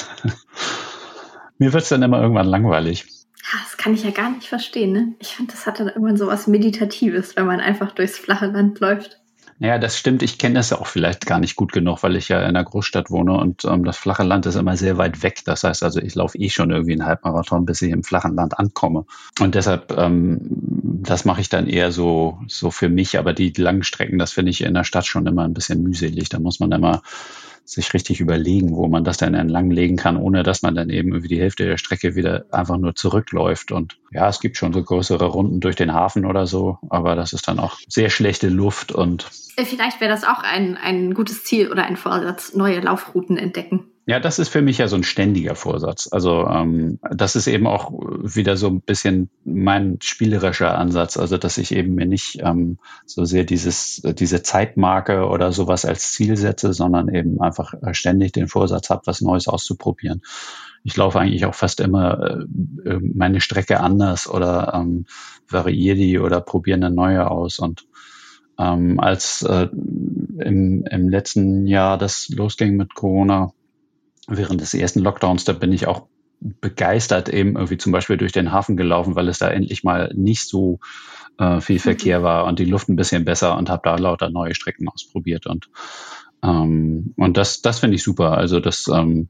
mir 1.57 1.73
wird 1.73 1.83
es 1.83 1.89
dann 1.89 2.03
immer 2.03 2.21
irgendwann 2.21 2.47
langweilig. 2.47 3.05
Das 3.51 3.77
kann 3.77 3.93
ich 3.93 4.03
ja 4.03 4.11
gar 4.11 4.29
nicht 4.29 4.47
verstehen. 4.47 4.91
Ne? 4.91 5.15
Ich 5.19 5.35
finde, 5.35 5.51
das 5.51 5.65
hat 5.65 5.79
dann 5.79 5.87
irgendwann 5.87 6.17
so 6.17 6.27
was 6.27 6.47
Meditatives, 6.47 7.35
wenn 7.35 7.47
man 7.47 7.59
einfach 7.59 7.91
durchs 7.91 8.17
flache 8.17 8.47
Land 8.47 8.79
läuft. 8.79 9.20
Ja, 9.63 9.77
das 9.77 9.95
stimmt. 9.95 10.23
Ich 10.23 10.39
kenne 10.39 10.55
das 10.55 10.71
ja 10.71 10.79
auch 10.79 10.87
vielleicht 10.87 11.27
gar 11.27 11.39
nicht 11.39 11.55
gut 11.55 11.71
genug, 11.71 12.01
weil 12.01 12.15
ich 12.15 12.29
ja 12.29 12.39
in 12.39 12.47
einer 12.47 12.63
Großstadt 12.63 13.11
wohne 13.11 13.33
und 13.33 13.63
ähm, 13.63 13.83
das 13.83 13.95
flache 13.95 14.23
Land 14.23 14.47
ist 14.47 14.55
immer 14.55 14.75
sehr 14.75 14.97
weit 14.97 15.21
weg. 15.21 15.43
Das 15.45 15.63
heißt 15.63 15.83
also, 15.83 15.99
ich 15.99 16.15
laufe 16.15 16.35
eh 16.39 16.49
schon 16.49 16.71
irgendwie 16.71 16.93
einen 16.93 17.05
Halbmarathon, 17.05 17.67
bis 17.67 17.83
ich 17.83 17.91
im 17.91 18.03
flachen 18.03 18.33
Land 18.33 18.57
ankomme. 18.57 19.05
Und 19.39 19.53
deshalb, 19.53 19.95
ähm, 19.95 20.39
das 21.03 21.25
mache 21.25 21.41
ich 21.41 21.49
dann 21.49 21.67
eher 21.67 21.91
so, 21.91 22.39
so 22.47 22.71
für 22.71 22.89
mich. 22.89 23.19
Aber 23.19 23.33
die 23.33 23.53
langen 23.55 23.83
Strecken, 23.83 24.17
das 24.17 24.31
finde 24.31 24.49
ich 24.49 24.61
in 24.61 24.73
der 24.73 24.83
Stadt 24.83 25.05
schon 25.05 25.27
immer 25.27 25.43
ein 25.43 25.53
bisschen 25.53 25.83
mühselig. 25.83 26.29
Da 26.29 26.39
muss 26.39 26.59
man 26.59 26.71
immer 26.71 27.03
sich 27.65 27.93
richtig 27.93 28.19
überlegen, 28.19 28.75
wo 28.75 28.87
man 28.87 29.03
das 29.03 29.17
dann 29.17 29.33
entlang 29.33 29.69
legen 29.69 29.97
kann, 29.97 30.17
ohne 30.17 30.43
dass 30.43 30.61
man 30.61 30.75
dann 30.75 30.89
eben 30.89 31.15
über 31.15 31.27
die 31.27 31.39
Hälfte 31.39 31.65
der 31.65 31.77
Strecke 31.77 32.15
wieder 32.15 32.45
einfach 32.51 32.77
nur 32.77 32.95
zurückläuft. 32.95 33.71
Und 33.71 33.97
ja, 34.11 34.27
es 34.27 34.39
gibt 34.39 34.57
schon 34.57 34.73
so 34.73 34.83
größere 34.83 35.25
Runden 35.25 35.59
durch 35.59 35.75
den 35.75 35.93
Hafen 35.93 36.25
oder 36.25 36.47
so, 36.47 36.77
aber 36.89 37.15
das 37.15 37.33
ist 37.33 37.47
dann 37.47 37.59
auch 37.59 37.77
sehr 37.87 38.09
schlechte 38.09 38.49
Luft 38.49 38.91
und 38.91 39.29
äh, 39.55 39.65
Vielleicht 39.65 40.01
wäre 40.01 40.11
das 40.11 40.23
auch 40.23 40.43
ein, 40.43 40.77
ein 40.77 41.13
gutes 41.13 41.43
Ziel 41.43 41.71
oder 41.71 41.85
ein 41.85 41.97
Vorsatz, 41.97 42.53
neue 42.53 42.79
Laufrouten 42.79 43.37
entdecken. 43.37 43.90
Ja, 44.07 44.19
das 44.19 44.39
ist 44.39 44.49
für 44.49 44.63
mich 44.63 44.79
ja 44.79 44.87
so 44.87 44.95
ein 44.95 45.03
ständiger 45.03 45.53
Vorsatz. 45.53 46.09
Also 46.11 46.47
ähm, 46.47 46.99
das 47.11 47.35
ist 47.35 47.45
eben 47.45 47.67
auch 47.67 47.91
wieder 47.91 48.57
so 48.57 48.67
ein 48.67 48.81
bisschen 48.81 49.29
mein 49.45 49.99
spielerischer 50.01 50.75
Ansatz. 50.75 51.17
Also 51.17 51.37
dass 51.37 51.59
ich 51.59 51.71
eben 51.75 51.93
mir 51.93 52.07
nicht 52.07 52.39
ähm, 52.41 52.79
so 53.05 53.25
sehr 53.25 53.43
dieses 53.43 54.01
diese 54.03 54.41
Zeitmarke 54.41 55.27
oder 55.27 55.51
sowas 55.51 55.85
als 55.85 56.13
Ziel 56.13 56.35
setze, 56.35 56.73
sondern 56.73 57.13
eben 57.13 57.39
einfach 57.41 57.75
ständig 57.91 58.31
den 58.31 58.47
Vorsatz 58.47 58.89
habe, 58.89 59.03
was 59.05 59.21
Neues 59.21 59.47
auszuprobieren. 59.47 60.23
Ich 60.83 60.97
laufe 60.97 61.19
eigentlich 61.19 61.45
auch 61.45 61.55
fast 61.55 61.79
immer 61.79 62.39
äh, 62.83 62.97
meine 63.01 63.39
Strecke 63.39 63.81
anders 63.81 64.27
oder 64.27 64.73
ähm, 64.73 65.05
variiere 65.47 65.95
die 65.95 66.17
oder 66.17 66.41
probiere 66.41 66.77
eine 66.77 66.89
neue 66.89 67.29
aus 67.29 67.59
und 67.59 67.85
ähm, 68.57 68.99
als 68.99 69.43
äh, 69.43 69.67
im, 69.71 70.85
im 70.89 71.09
letzten 71.09 71.67
Jahr 71.67 71.99
das 71.99 72.29
losging 72.29 72.77
mit 72.77 72.95
Corona, 72.95 73.53
während 74.27 74.61
des 74.61 74.73
ersten 74.73 74.99
Lockdowns, 74.99 75.43
da 75.43 75.53
bin 75.53 75.71
ich 75.71 75.87
auch 75.87 76.07
begeistert 76.41 77.29
eben 77.29 77.55
irgendwie 77.55 77.77
zum 77.77 77.91
Beispiel 77.91 78.17
durch 78.17 78.31
den 78.31 78.51
Hafen 78.51 78.75
gelaufen, 78.75 79.15
weil 79.15 79.27
es 79.27 79.37
da 79.37 79.49
endlich 79.49 79.83
mal 79.83 80.11
nicht 80.15 80.47
so 80.47 80.79
äh, 81.37 81.61
viel 81.61 81.75
mhm. 81.75 81.81
Verkehr 81.81 82.23
war 82.23 82.45
und 82.45 82.59
die 82.59 82.65
Luft 82.65 82.89
ein 82.89 82.95
bisschen 82.95 83.25
besser 83.25 83.57
und 83.57 83.69
habe 83.69 83.81
da 83.85 83.95
lauter 83.95 84.29
neue 84.29 84.55
Strecken 84.55 84.89
ausprobiert 84.89 85.45
und 85.45 85.69
ähm, 86.43 87.13
und 87.17 87.37
das 87.37 87.61
das 87.61 87.79
finde 87.79 87.95
ich 87.95 88.03
super. 88.03 88.37
Also 88.37 88.59
dass 88.59 88.87
ähm, 88.87 89.29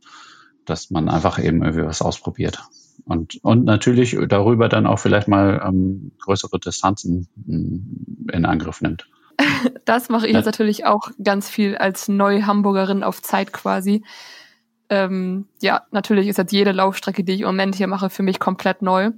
dass 0.66 0.90
man 0.90 1.10
einfach 1.10 1.38
eben 1.44 1.64
irgendwie 1.64 1.86
was 1.86 2.02
ausprobiert 2.02 2.64
und 3.04 3.40
und 3.44 3.66
natürlich 3.66 4.18
darüber 4.30 4.70
dann 4.70 4.88
auch 4.88 5.00
vielleicht 5.00 5.28
mal 5.28 5.62
ähm, 5.66 6.14
größere 6.22 6.60
Distanzen 6.60 7.28
mm, 7.36 8.30
in 8.32 8.46
Angriff 8.46 8.82
nimmt. 8.82 9.08
Das 9.86 10.10
mache 10.10 10.28
ich 10.28 10.34
jetzt 10.34 10.46
natürlich 10.46 10.86
auch 10.86 11.10
ganz 11.24 11.50
viel 11.50 11.76
als 11.76 12.08
Neu-Hamburgerin 12.08 13.04
auf 13.04 13.22
Zeit 13.22 13.52
quasi 13.52 14.04
ähm, 14.92 15.46
ja, 15.62 15.84
natürlich 15.92 16.28
ist 16.28 16.38
jetzt 16.38 16.52
jede 16.52 16.74
Laufstrecke, 16.74 17.24
die 17.24 17.32
ich 17.32 17.42
im 17.42 17.48
Moment 17.48 17.76
hier 17.76 17.88
mache, 17.88 18.10
für 18.10 18.24
mich 18.24 18.40
komplett 18.40 18.82
neu. 18.82 19.12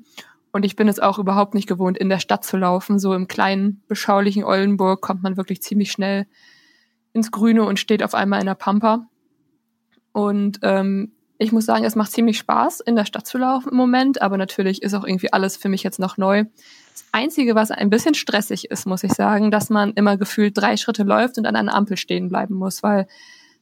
Und 0.52 0.66
ich 0.66 0.76
bin 0.76 0.88
es 0.88 1.00
auch 1.00 1.18
überhaupt 1.18 1.56
nicht 1.56 1.68
gewohnt, 1.68 1.98
in 1.98 2.10
der 2.10 2.20
Stadt 2.20 2.46
zu 2.46 2.58
laufen. 2.58 3.00
So 3.00 3.16
im 3.16 3.28
kleinen, 3.28 3.82
beschaulichen 3.88 4.44
Oldenburg 4.44 5.02
kommt 5.02 5.24
man 5.24 5.36
wirklich 5.36 5.64
ziemlich 5.64 5.92
schnell 5.92 6.28
ins 7.12 7.32
Grüne 7.32 7.64
und 7.64 7.80
steht 7.80 8.04
auf 8.04 8.14
einmal 8.14 8.40
in 8.40 8.46
der 8.46 8.54
Pampa. 8.54 9.08
Und 10.12 10.60
ähm, 10.62 11.12
ich 11.40 11.52
muss 11.52 11.66
sagen, 11.66 11.86
es 11.86 11.96
macht 11.96 12.12
ziemlich 12.12 12.38
Spaß, 12.38 12.80
in 12.82 12.96
der 12.96 13.06
Stadt 13.06 13.26
zu 13.26 13.40
laufen 13.40 13.70
im 13.70 13.76
Moment, 13.78 14.22
aber 14.22 14.38
natürlich 14.38 14.84
ist 14.84 14.94
auch 14.94 15.04
irgendwie 15.04 15.34
alles 15.34 15.58
für 15.58 15.70
mich 15.70 15.82
jetzt 15.82 16.00
noch 16.00 16.18
neu. 16.18 16.44
Das 16.92 17.06
Einzige, 17.12 17.56
was 17.56 17.72
ein 17.72 17.90
bisschen 17.90 18.14
stressig 18.14 18.70
ist, 18.70 18.86
muss 18.86 19.04
ich 19.04 19.14
sagen, 19.14 19.50
dass 19.50 19.72
man 19.72 19.94
immer 19.94 20.18
gefühlt 20.18 20.56
drei 20.56 20.78
Schritte 20.78 21.02
läuft 21.02 21.40
und 21.40 21.48
an 21.48 21.56
einer 21.56 21.74
Ampel 21.74 21.98
stehen 21.98 22.30
bleiben 22.30 22.54
muss, 22.54 22.84
weil 22.84 23.08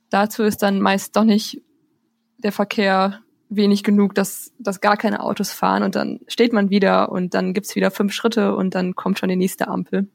dazu 0.10 0.44
ist 0.44 0.62
dann 0.62 0.82
meist 0.82 1.16
doch 1.16 1.24
nicht 1.24 1.62
der 2.44 2.52
Verkehr 2.52 3.22
wenig 3.50 3.84
genug, 3.84 4.16
dass, 4.16 4.54
dass 4.60 4.82
gar 4.82 4.98
keine 4.98 5.22
Autos 5.22 5.52
fahren 5.52 5.84
und 5.84 5.96
dann 5.96 6.22
steht 6.28 6.54
man 6.54 6.70
wieder 6.70 7.12
und 7.12 7.34
dann 7.34 7.54
gibt's 7.54 7.76
wieder 7.76 7.92
fünf 7.92 8.14
Schritte 8.14 8.56
und 8.56 8.76
dann 8.76 8.96
kommt 8.96 9.20
schon 9.20 9.30
die 9.30 9.36
nächste 9.36 9.68
Ampel. 9.68 10.08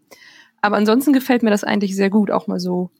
Aber 0.62 0.76
ansonsten 0.76 1.12
gefällt 1.12 1.42
mir 1.42 1.50
das 1.50 1.62
eigentlich 1.62 1.94
sehr 1.94 2.10
gut, 2.10 2.30
auch 2.30 2.46
mal 2.46 2.58
so 2.58 2.90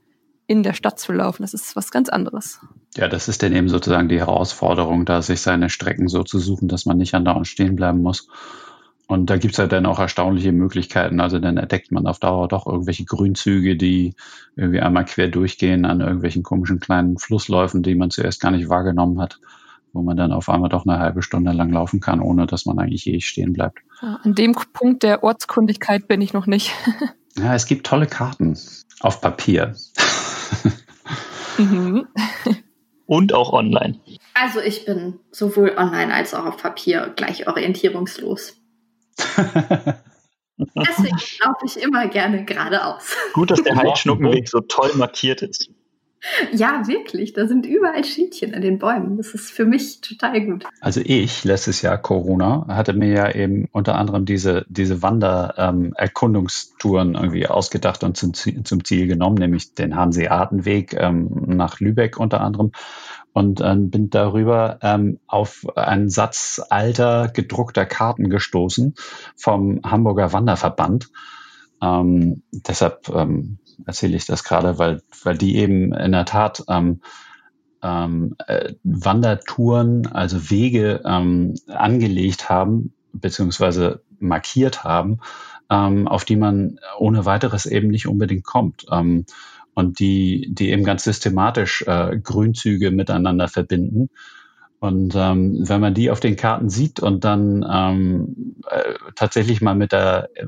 in 0.46 0.62
der 0.62 0.74
Stadt 0.74 1.00
zu 1.00 1.12
laufen. 1.12 1.42
Das 1.42 1.54
ist 1.54 1.74
was 1.74 1.90
ganz 1.90 2.08
anderes. 2.08 2.60
Ja, 2.96 3.08
das 3.08 3.28
ist 3.28 3.42
dann 3.42 3.54
eben 3.54 3.68
sozusagen 3.68 4.08
die 4.08 4.18
Herausforderung, 4.18 5.04
da 5.04 5.22
sich 5.22 5.40
seine 5.40 5.70
Strecken 5.70 6.08
so 6.08 6.22
zu 6.22 6.38
suchen, 6.38 6.68
dass 6.68 6.86
man 6.86 6.98
nicht 6.98 7.14
andauernd 7.14 7.48
stehen 7.48 7.74
bleiben 7.74 8.02
muss. 8.02 8.28
Und 9.08 9.30
da 9.30 9.36
gibt's 9.36 9.58
ja 9.58 9.68
dann 9.68 9.86
auch 9.86 10.00
erstaunliche 10.00 10.50
Möglichkeiten. 10.50 11.20
Also 11.20 11.38
dann 11.38 11.56
entdeckt 11.56 11.92
man 11.92 12.06
auf 12.06 12.18
Dauer 12.18 12.48
doch 12.48 12.66
irgendwelche 12.66 13.04
Grünzüge, 13.04 13.76
die 13.76 14.14
irgendwie 14.56 14.80
einmal 14.80 15.04
quer 15.04 15.28
durchgehen 15.28 15.84
an 15.84 16.00
irgendwelchen 16.00 16.42
komischen 16.42 16.80
kleinen 16.80 17.16
Flussläufen, 17.16 17.84
die 17.84 17.94
man 17.94 18.10
zuerst 18.10 18.40
gar 18.40 18.50
nicht 18.50 18.68
wahrgenommen 18.68 19.20
hat, 19.20 19.38
wo 19.92 20.02
man 20.02 20.16
dann 20.16 20.32
auf 20.32 20.48
einmal 20.48 20.70
doch 20.70 20.86
eine 20.86 20.98
halbe 20.98 21.22
Stunde 21.22 21.52
lang 21.52 21.70
laufen 21.70 22.00
kann, 22.00 22.20
ohne 22.20 22.46
dass 22.46 22.66
man 22.66 22.80
eigentlich 22.80 23.04
je 23.04 23.20
stehen 23.20 23.52
bleibt. 23.52 23.78
Ja, 24.02 24.18
an 24.24 24.34
dem 24.34 24.56
Punkt 24.72 25.04
der 25.04 25.22
Ortskundigkeit 25.22 26.08
bin 26.08 26.20
ich 26.20 26.32
noch 26.32 26.46
nicht. 26.46 26.72
ja, 27.38 27.54
es 27.54 27.66
gibt 27.66 27.86
tolle 27.86 28.06
Karten 28.06 28.58
auf 29.00 29.20
Papier. 29.20 29.76
mhm. 31.58 32.08
Und 33.08 33.32
auch 33.32 33.52
online. 33.52 34.00
Also 34.34 34.58
ich 34.58 34.84
bin 34.84 35.20
sowohl 35.30 35.74
online 35.76 36.12
als 36.12 36.34
auch 36.34 36.44
auf 36.44 36.56
Papier 36.56 37.12
gleich 37.14 37.46
orientierungslos. 37.46 38.60
Deswegen 40.58 41.18
laufe 41.44 41.66
ich 41.66 41.82
immer 41.82 42.08
gerne 42.08 42.44
geradeaus. 42.44 43.14
Gut, 43.34 43.50
dass 43.50 43.62
der 43.62 43.76
Heidschnuckenweg 43.76 44.48
so 44.48 44.60
toll 44.60 44.90
markiert 44.94 45.42
ist. 45.42 45.70
Ja, 46.52 46.86
wirklich. 46.86 47.32
Da 47.34 47.46
sind 47.46 47.66
überall 47.66 48.04
Schiedchen 48.04 48.52
in 48.52 48.62
den 48.62 48.78
Bäumen. 48.78 49.16
Das 49.16 49.34
ist 49.34 49.50
für 49.50 49.64
mich 49.64 50.00
total 50.00 50.44
gut. 50.44 50.64
Also 50.80 51.00
ich, 51.04 51.44
letztes 51.44 51.82
Jahr 51.82 51.98
Corona, 51.98 52.66
hatte 52.68 52.94
mir 52.94 53.12
ja 53.12 53.32
eben 53.32 53.68
unter 53.70 53.94
anderem 53.96 54.24
diese, 54.24 54.64
diese 54.68 55.02
Wandererkundungstouren 55.02 57.10
ähm, 57.10 57.14
irgendwie 57.14 57.46
ausgedacht 57.46 58.02
und 58.02 58.16
zum, 58.16 58.34
zum 58.34 58.84
Ziel 58.84 59.06
genommen, 59.06 59.36
nämlich 59.36 59.74
den 59.74 59.94
Hanseatenweg 59.94 60.94
ähm, 60.94 61.28
nach 61.46 61.78
Lübeck 61.80 62.18
unter 62.18 62.40
anderem 62.40 62.72
und 63.36 63.60
äh, 63.60 63.76
bin 63.76 64.08
darüber 64.08 64.78
ähm, 64.80 65.20
auf 65.26 65.66
einen 65.76 66.08
Satz 66.08 66.58
alter 66.70 67.28
gedruckter 67.28 67.84
Karten 67.84 68.30
gestoßen 68.30 68.94
vom 69.36 69.82
Hamburger 69.84 70.32
Wanderverband. 70.32 71.10
Ähm, 71.82 72.44
deshalb 72.50 73.10
ähm, 73.10 73.58
erzähle 73.84 74.16
ich 74.16 74.24
das 74.24 74.42
gerade, 74.42 74.78
weil, 74.78 75.02
weil 75.22 75.36
die 75.36 75.56
eben 75.56 75.92
in 75.92 76.12
der 76.12 76.24
Tat 76.24 76.64
ähm, 76.68 77.02
ähm, 77.82 78.36
äh, 78.46 78.72
Wandertouren, 78.84 80.06
also 80.06 80.48
Wege 80.48 81.02
ähm, 81.04 81.56
angelegt 81.66 82.48
haben, 82.48 82.94
beziehungsweise 83.12 84.00
markiert 84.18 84.82
haben, 84.82 85.18
ähm, 85.68 86.08
auf 86.08 86.24
die 86.24 86.36
man 86.36 86.78
ohne 86.98 87.26
weiteres 87.26 87.66
eben 87.66 87.88
nicht 87.88 88.06
unbedingt 88.06 88.44
kommt. 88.44 88.86
Und 89.76 90.00
die, 90.00 90.48
die 90.50 90.70
eben 90.70 90.84
ganz 90.84 91.04
systematisch 91.04 91.84
äh, 91.86 92.18
Grünzüge 92.18 92.90
miteinander 92.90 93.46
verbinden. 93.46 94.08
Und 94.78 95.14
ähm, 95.14 95.68
wenn 95.68 95.80
man 95.80 95.94
die 95.94 96.10
auf 96.10 96.20
den 96.20 96.36
Karten 96.36 96.70
sieht 96.70 97.00
und 97.00 97.24
dann 97.24 97.64
ähm, 97.70 98.56
äh, 98.70 98.94
tatsächlich 99.14 99.60
mal 99.60 99.74
mit 99.74 99.92
der 99.92 100.30
äh, 100.34 100.44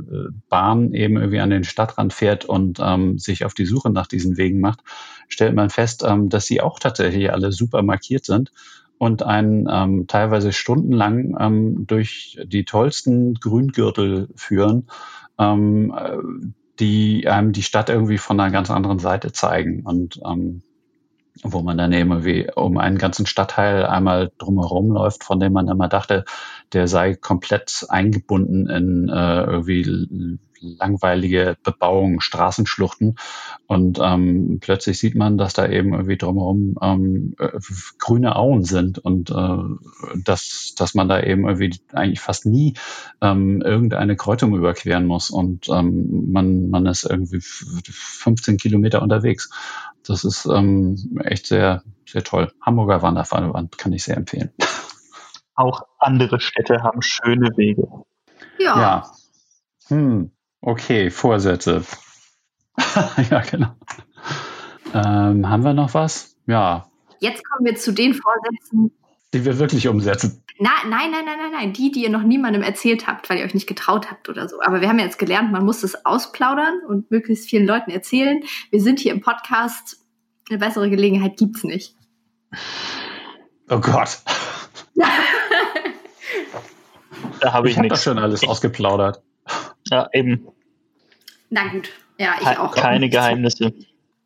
Bahn 0.48 0.92
eben 0.94 1.16
irgendwie 1.16 1.40
an 1.40 1.50
den 1.50 1.64
Stadtrand 1.64 2.12
fährt 2.12 2.46
und 2.46 2.78
ähm, 2.82 3.18
sich 3.18 3.44
auf 3.44 3.52
die 3.52 3.66
Suche 3.66 3.90
nach 3.90 4.06
diesen 4.06 4.38
Wegen 4.38 4.60
macht, 4.60 4.80
stellt 5.28 5.54
man 5.54 5.70
fest, 5.70 6.04
ähm, 6.06 6.30
dass 6.30 6.46
sie 6.46 6.60
auch 6.60 6.78
tatsächlich 6.78 7.30
alle 7.30 7.52
super 7.52 7.82
markiert 7.82 8.24
sind 8.24 8.50
und 8.98 9.22
einen 9.22 9.68
ähm, 9.70 10.06
teilweise 10.08 10.52
stundenlang 10.52 11.36
ähm, 11.38 11.86
durch 11.86 12.38
die 12.44 12.64
tollsten 12.64 13.34
Grüngürtel 13.34 14.28
führen, 14.34 14.88
ähm, 15.38 15.94
äh, 15.96 16.16
die 16.80 17.28
einem 17.28 17.52
die 17.52 17.62
Stadt 17.62 17.88
irgendwie 17.88 18.18
von 18.18 18.38
einer 18.38 18.52
ganz 18.52 18.70
anderen 18.70 18.98
Seite 18.98 19.32
zeigen 19.32 19.82
und 19.84 20.20
ähm, 20.24 20.62
wo 21.42 21.62
man 21.62 21.78
dann 21.78 21.92
eben 21.92 22.10
irgendwie 22.10 22.50
um 22.54 22.78
einen 22.78 22.98
ganzen 22.98 23.26
Stadtteil 23.26 23.86
einmal 23.86 24.32
drumherum 24.38 24.90
läuft, 24.90 25.24
von 25.24 25.38
dem 25.38 25.52
man 25.52 25.68
immer 25.68 25.88
dachte, 25.88 26.24
der 26.72 26.88
sei 26.88 27.14
komplett 27.14 27.86
eingebunden 27.88 28.68
in 28.68 29.08
äh, 29.08 29.42
irgendwie 29.44 30.38
langweilige 30.60 31.56
Bebauung, 31.62 32.20
Straßenschluchten. 32.20 33.16
Und 33.66 33.98
ähm, 34.02 34.58
plötzlich 34.60 34.98
sieht 34.98 35.14
man, 35.14 35.38
dass 35.38 35.54
da 35.54 35.68
eben 35.68 35.92
irgendwie 35.92 36.16
drumherum 36.16 36.76
ähm, 36.80 37.34
äh, 37.38 37.58
grüne 37.98 38.36
Auen 38.36 38.64
sind 38.64 38.98
und 38.98 39.30
äh, 39.30 39.58
dass, 40.24 40.74
dass 40.76 40.94
man 40.94 41.08
da 41.08 41.22
eben 41.22 41.46
irgendwie 41.46 41.78
eigentlich 41.92 42.20
fast 42.20 42.46
nie 42.46 42.74
ähm, 43.20 43.62
irgendeine 43.62 44.16
Kreuzung 44.16 44.54
überqueren 44.54 45.06
muss 45.06 45.30
und 45.30 45.68
ähm, 45.68 46.32
man, 46.32 46.70
man 46.70 46.86
ist 46.86 47.04
irgendwie 47.04 47.40
15 47.40 48.56
Kilometer 48.56 49.02
unterwegs. 49.02 49.50
Das 50.06 50.24
ist 50.24 50.46
ähm, 50.46 51.18
echt 51.22 51.46
sehr, 51.46 51.82
sehr 52.06 52.24
toll. 52.24 52.52
Hamburger 52.62 53.02
Wanderverband 53.02 53.76
kann 53.76 53.92
ich 53.92 54.04
sehr 54.04 54.16
empfehlen. 54.16 54.50
Auch 55.54 55.82
andere 55.98 56.40
Städte 56.40 56.82
haben 56.82 57.02
schöne 57.02 57.50
Wege. 57.56 57.88
Ja. 58.58 58.80
ja. 58.80 59.10
Hm. 59.88 60.30
Okay, 60.60 61.10
Vorsätze. 61.10 61.84
ja, 63.30 63.40
genau. 63.40 63.74
Ähm, 64.94 65.48
haben 65.48 65.64
wir 65.64 65.74
noch 65.74 65.94
was? 65.94 66.36
Ja. 66.46 66.90
Jetzt 67.20 67.42
kommen 67.44 67.66
wir 67.66 67.76
zu 67.76 67.92
den 67.92 68.14
Vorsätzen, 68.14 68.90
die 69.34 69.44
wir 69.44 69.58
wirklich 69.58 69.88
umsetzen. 69.88 70.42
Na, 70.60 70.70
nein, 70.88 71.10
nein, 71.10 71.24
nein, 71.24 71.38
nein, 71.38 71.52
nein. 71.52 71.72
Die, 71.72 71.92
die 71.92 72.02
ihr 72.02 72.10
noch 72.10 72.22
niemandem 72.22 72.62
erzählt 72.62 73.06
habt, 73.06 73.30
weil 73.30 73.38
ihr 73.38 73.44
euch 73.44 73.54
nicht 73.54 73.68
getraut 73.68 74.10
habt 74.10 74.28
oder 74.28 74.48
so. 74.48 74.60
Aber 74.60 74.80
wir 74.80 74.88
haben 74.88 74.98
jetzt 74.98 75.18
gelernt, 75.18 75.52
man 75.52 75.64
muss 75.64 75.84
es 75.84 76.04
ausplaudern 76.04 76.80
und 76.88 77.10
möglichst 77.10 77.48
vielen 77.48 77.66
Leuten 77.66 77.90
erzählen. 77.90 78.42
Wir 78.70 78.80
sind 78.80 78.98
hier 78.98 79.12
im 79.12 79.20
Podcast. 79.20 80.04
Eine 80.48 80.58
bessere 80.58 80.90
Gelegenheit 80.90 81.36
gibt's 81.36 81.62
nicht. 81.62 81.94
Oh 83.70 83.78
Gott. 83.78 84.22
da 87.40 87.52
habe 87.52 87.68
ich, 87.68 87.76
ich 87.76 87.78
hab 87.78 87.88
das 87.88 88.02
schon 88.02 88.18
alles 88.18 88.42
ausgeplaudert. 88.42 89.22
Ja, 89.90 90.08
eben. 90.12 90.48
Na 91.50 91.68
gut. 91.68 91.90
Ja, 92.18 92.36
ich 92.40 92.58
auch. 92.58 92.74
Keine 92.74 93.08
Geheimnisse. 93.08 93.72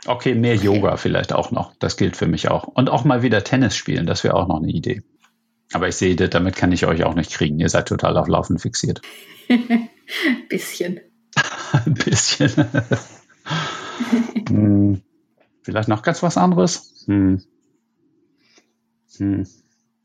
Okay, 0.07 0.35
mehr 0.35 0.57
Yoga 0.57 0.97
vielleicht 0.97 1.33
auch 1.33 1.51
noch. 1.53 1.75
Das 1.79 1.97
gilt 1.97 2.17
für 2.17 2.27
mich 2.27 2.51
auch. 2.51 2.65
Und 2.65 2.91
auch 2.91 3.05
mal 3.05 3.23
wieder 3.23 3.45
Tennis 3.45 3.77
spielen, 3.77 4.07
das 4.07 4.25
wäre 4.25 4.35
auch 4.35 4.49
noch 4.49 4.57
eine 4.57 4.73
Idee. 4.73 5.03
Aber 5.73 5.89
ich 5.89 5.97
sehe, 5.97 6.17
damit 6.17 6.57
kann 6.57 6.73
ich 6.73 6.87
euch 6.87 7.05
auch 7.05 7.15
nicht 7.15 7.33
kriegen. 7.33 7.59
Ihr 7.61 7.69
seid 7.69 7.89
total 7.89 8.17
auf 8.17 8.29
Laufen 8.29 8.59
fixiert. 8.59 9.01
Bisschen. 10.49 11.01
Ein 11.73 11.95
bisschen. 11.95 12.51
hm. 14.49 15.03
Vielleicht 15.63 15.89
noch 15.89 16.03
ganz 16.03 16.23
was 16.23 16.37
anderes? 16.37 17.05
Hm. 17.07 17.43
Hm. 19.17 19.47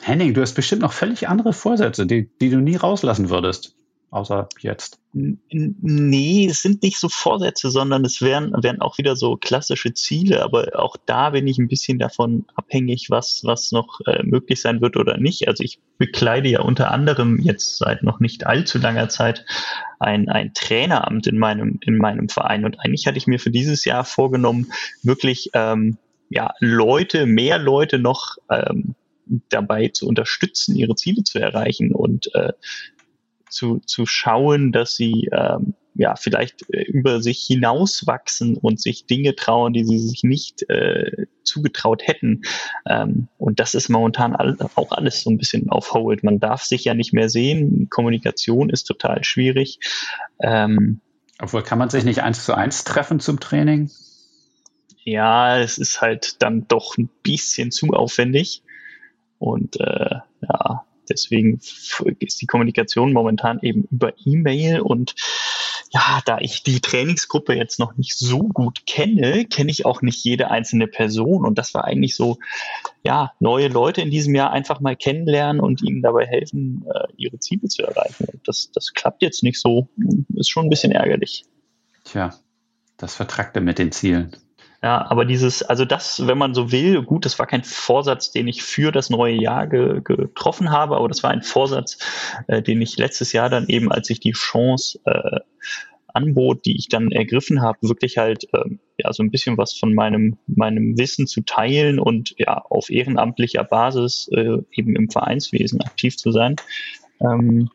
Henning, 0.02 0.34
du 0.34 0.42
hast 0.42 0.54
bestimmt 0.54 0.84
noch 0.84 0.94
völlig 0.94 1.28
andere 1.28 1.52
Vorsätze, 1.52 2.06
die, 2.06 2.30
die 2.40 2.50
du 2.50 2.60
nie 2.60 2.76
rauslassen 2.76 3.30
würdest 3.30 3.77
außer 4.10 4.48
jetzt? 4.60 5.00
Nee, 5.14 6.48
es 6.50 6.62
sind 6.62 6.84
nicht 6.84 7.00
so 7.00 7.10
Vorsätze, 7.10 7.72
sondern 7.72 8.06
es 8.06 8.22
wären, 8.22 8.52
wären 8.62 8.82
auch 8.82 8.98
wieder 8.98 9.16
so 9.16 9.36
klassische 9.36 9.94
Ziele, 9.94 10.44
aber 10.44 10.70
auch 10.76 10.96
da 11.06 11.32
bin 11.32 11.48
ich 11.48 11.58
ein 11.58 11.68
bisschen 11.68 11.98
davon 11.98 12.46
abhängig, 12.56 13.08
was, 13.10 13.42
was 13.44 13.72
noch 13.72 14.00
äh, 14.06 14.22
möglich 14.24 14.62
sein 14.62 14.80
wird 14.82 14.96
oder 14.96 15.18
nicht. 15.18 15.48
Also 15.48 15.64
ich 15.64 15.80
bekleide 15.98 16.50
ja 16.50 16.62
unter 16.62 16.92
anderem 16.92 17.40
jetzt 17.40 17.78
seit 17.78 18.04
noch 18.04 18.20
nicht 18.20 18.46
allzu 18.46 18.78
langer 18.78 19.10
Zeit 19.10 19.46
ein, 20.00 20.30
ein 20.30 20.54
Traineramt 20.54 21.26
in 21.26 21.40
meinem, 21.40 21.80
in 21.82 21.98
meinem 21.98 22.30
Verein 22.30 22.64
und 22.64 22.80
eigentlich 22.80 23.08
hatte 23.08 23.18
ich 23.18 23.28
mir 23.28 23.40
für 23.40 23.52
dieses 23.52 23.86
Jahr 23.86 24.06
vorgenommen, 24.06 24.72
wirklich 25.02 25.50
ähm, 25.54 25.98
ja, 26.30 26.52
Leute, 26.60 27.26
mehr 27.26 27.58
Leute 27.58 27.98
noch 27.98 28.38
ähm, 28.50 28.96
dabei 29.50 29.90
zu 29.90 30.08
unterstützen, 30.08 30.76
ihre 30.76 30.96
Ziele 30.96 31.24
zu 31.24 31.40
erreichen 31.40 31.92
und 31.92 32.34
äh, 32.34 32.54
zu, 33.50 33.80
zu 33.80 34.06
schauen, 34.06 34.72
dass 34.72 34.96
sie 34.96 35.30
ähm, 35.32 35.74
ja 35.98 36.16
vielleicht 36.16 36.72
äh, 36.72 36.84
über 36.84 37.22
sich 37.22 37.44
hinauswachsen 37.46 38.58
und 38.58 38.80
sich 38.80 39.06
Dinge 39.06 39.36
trauen, 39.36 39.74
die 39.74 39.84
sie 39.84 40.00
sich 40.00 40.24
nicht 40.24 40.70
äh, 40.70 41.26
zugetraut 41.44 42.04
hätten. 42.06 42.44
Ähm, 42.88 43.28
und 43.38 43.60
das 43.60 43.74
ist 43.74 43.90
momentan 43.90 44.36
all, 44.36 44.58
auch 44.76 44.92
alles 44.92 45.22
so 45.22 45.30
ein 45.30 45.38
bisschen 45.38 45.70
auf 45.70 45.94
Hold. 45.94 46.24
Man 46.24 46.40
darf 46.40 46.64
sich 46.64 46.86
ja 46.86 46.94
nicht 46.94 47.14
mehr 47.14 47.30
sehen. 47.30 47.88
Kommunikation 47.90 48.70
ist 48.70 48.84
total 48.84 49.24
schwierig. 49.24 49.80
Ähm, 50.40 51.02
Obwohl 51.40 51.64
kann 51.64 51.80
man 51.80 51.90
sich 51.90 52.04
nicht 52.04 52.22
eins 52.22 52.46
zu 52.46 52.54
eins 52.54 52.84
treffen 52.84 53.20
zum 53.20 53.40
Training? 53.40 53.90
Ja, 55.04 55.58
es 55.58 55.78
ist 55.78 56.02
halt 56.02 56.42
dann 56.44 56.68
doch 56.68 56.98
ein 56.98 57.10
bisschen 57.24 57.72
zu 57.72 57.88
aufwendig. 57.94 58.62
Und 59.40 59.80
äh, 59.80 60.16
ja, 60.42 60.86
Deswegen 61.10 61.60
ist 62.20 62.42
die 62.42 62.46
Kommunikation 62.46 63.14
momentan 63.14 63.60
eben 63.62 63.88
über 63.92 64.14
E-Mail 64.26 64.82
und 64.82 65.16
ja, 65.92 66.22
da 66.26 66.40
ich 66.40 66.64
die 66.64 66.82
Trainingsgruppe 66.82 67.54
jetzt 67.54 67.80
noch 67.80 67.96
nicht 67.96 68.18
so 68.18 68.40
gut 68.40 68.86
kenne, 68.86 69.46
kenne 69.46 69.72
ich 69.72 69.86
auch 69.86 70.02
nicht 70.02 70.24
jede 70.24 70.52
einzelne 70.52 70.88
Person. 70.88 71.46
Und 71.46 71.58
das 71.58 71.74
war 71.74 71.86
eigentlich 71.86 72.16
so, 72.16 72.38
ja, 73.04 73.32
neue 73.40 73.68
Leute 73.70 74.02
in 74.02 74.12
diesem 74.12 74.36
Jahr 74.36 74.52
einfach 74.52 74.80
mal 74.80 74.96
kennenlernen 74.96 75.62
und 75.62 75.82
ihnen 75.82 76.02
dabei 76.02 76.26
helfen, 76.26 76.86
äh, 76.94 77.08
ihre 77.16 77.40
Ziele 77.40 77.68
zu 77.68 77.84
erreichen. 77.84 78.26
Und 78.26 78.48
das, 78.48 78.70
das 78.74 78.94
klappt 78.94 79.22
jetzt 79.22 79.44
nicht 79.44 79.60
so. 79.60 79.88
Ist 80.36 80.50
schon 80.50 80.66
ein 80.66 80.70
bisschen 80.70 80.92
ärgerlich. 80.92 81.46
Tja, 82.04 82.34
das 82.98 83.16
Vertrackte 83.16 83.62
mit 83.62 83.80
den 83.80 83.92
Zielen. 83.92 84.36
Ja, 84.84 85.10
aber 85.10 85.26
dieses, 85.26 85.64
also 85.64 85.86
das, 85.86 86.28
wenn 86.28 86.38
man 86.38 86.54
so 86.54 86.72
will, 86.72 87.02
gut, 87.02 87.26
das 87.26 87.40
war 87.40 87.48
kein 87.48 87.64
Vorsatz, 87.64 88.32
den 88.32 88.48
ich 88.48 88.62
für 88.62 88.92
das 88.92 89.10
neue 89.10 89.34
Jahr 89.34 89.66
ge, 89.66 90.02
getroffen 90.04 90.70
habe, 90.70 90.98
aber 90.98 91.08
das 91.08 91.24
war 91.24 91.32
ein 91.32 91.42
Vorsatz, 91.42 91.98
äh, 92.48 92.62
den 92.62 92.82
ich 92.82 92.98
letztes 92.98 93.34
Jahr 93.34 93.50
dann 93.50 93.68
eben, 93.68 93.92
als 93.92 94.10
ich 94.12 94.20
die 94.20 94.34
Chance 94.34 95.00
äh, 95.06 95.40
anbot, 96.18 96.66
die 96.66 96.78
ich 96.78 96.90
dann 96.90 97.12
ergriffen 97.12 97.62
habe, 97.62 97.78
wirklich 97.82 98.18
halt 98.18 98.46
äh, 98.54 98.70
ja 98.98 99.14
so 99.14 99.24
ein 99.24 99.32
bisschen 99.32 99.58
was 99.58 99.74
von 99.74 99.94
meinem 99.94 100.38
meinem 100.48 100.98
Wissen 100.98 101.28
zu 101.28 101.42
teilen 101.42 102.00
und 102.00 102.34
ja 102.38 102.58
auf 102.58 102.90
ehrenamtlicher 102.90 103.64
Basis 103.64 104.28
äh, 104.32 104.58
eben 104.72 104.96
im 104.96 105.10
Vereinswesen 105.10 105.82
aktiv 105.82 106.18
zu 106.18 106.32
sein. 106.32 106.56
Ähm, 107.20 107.70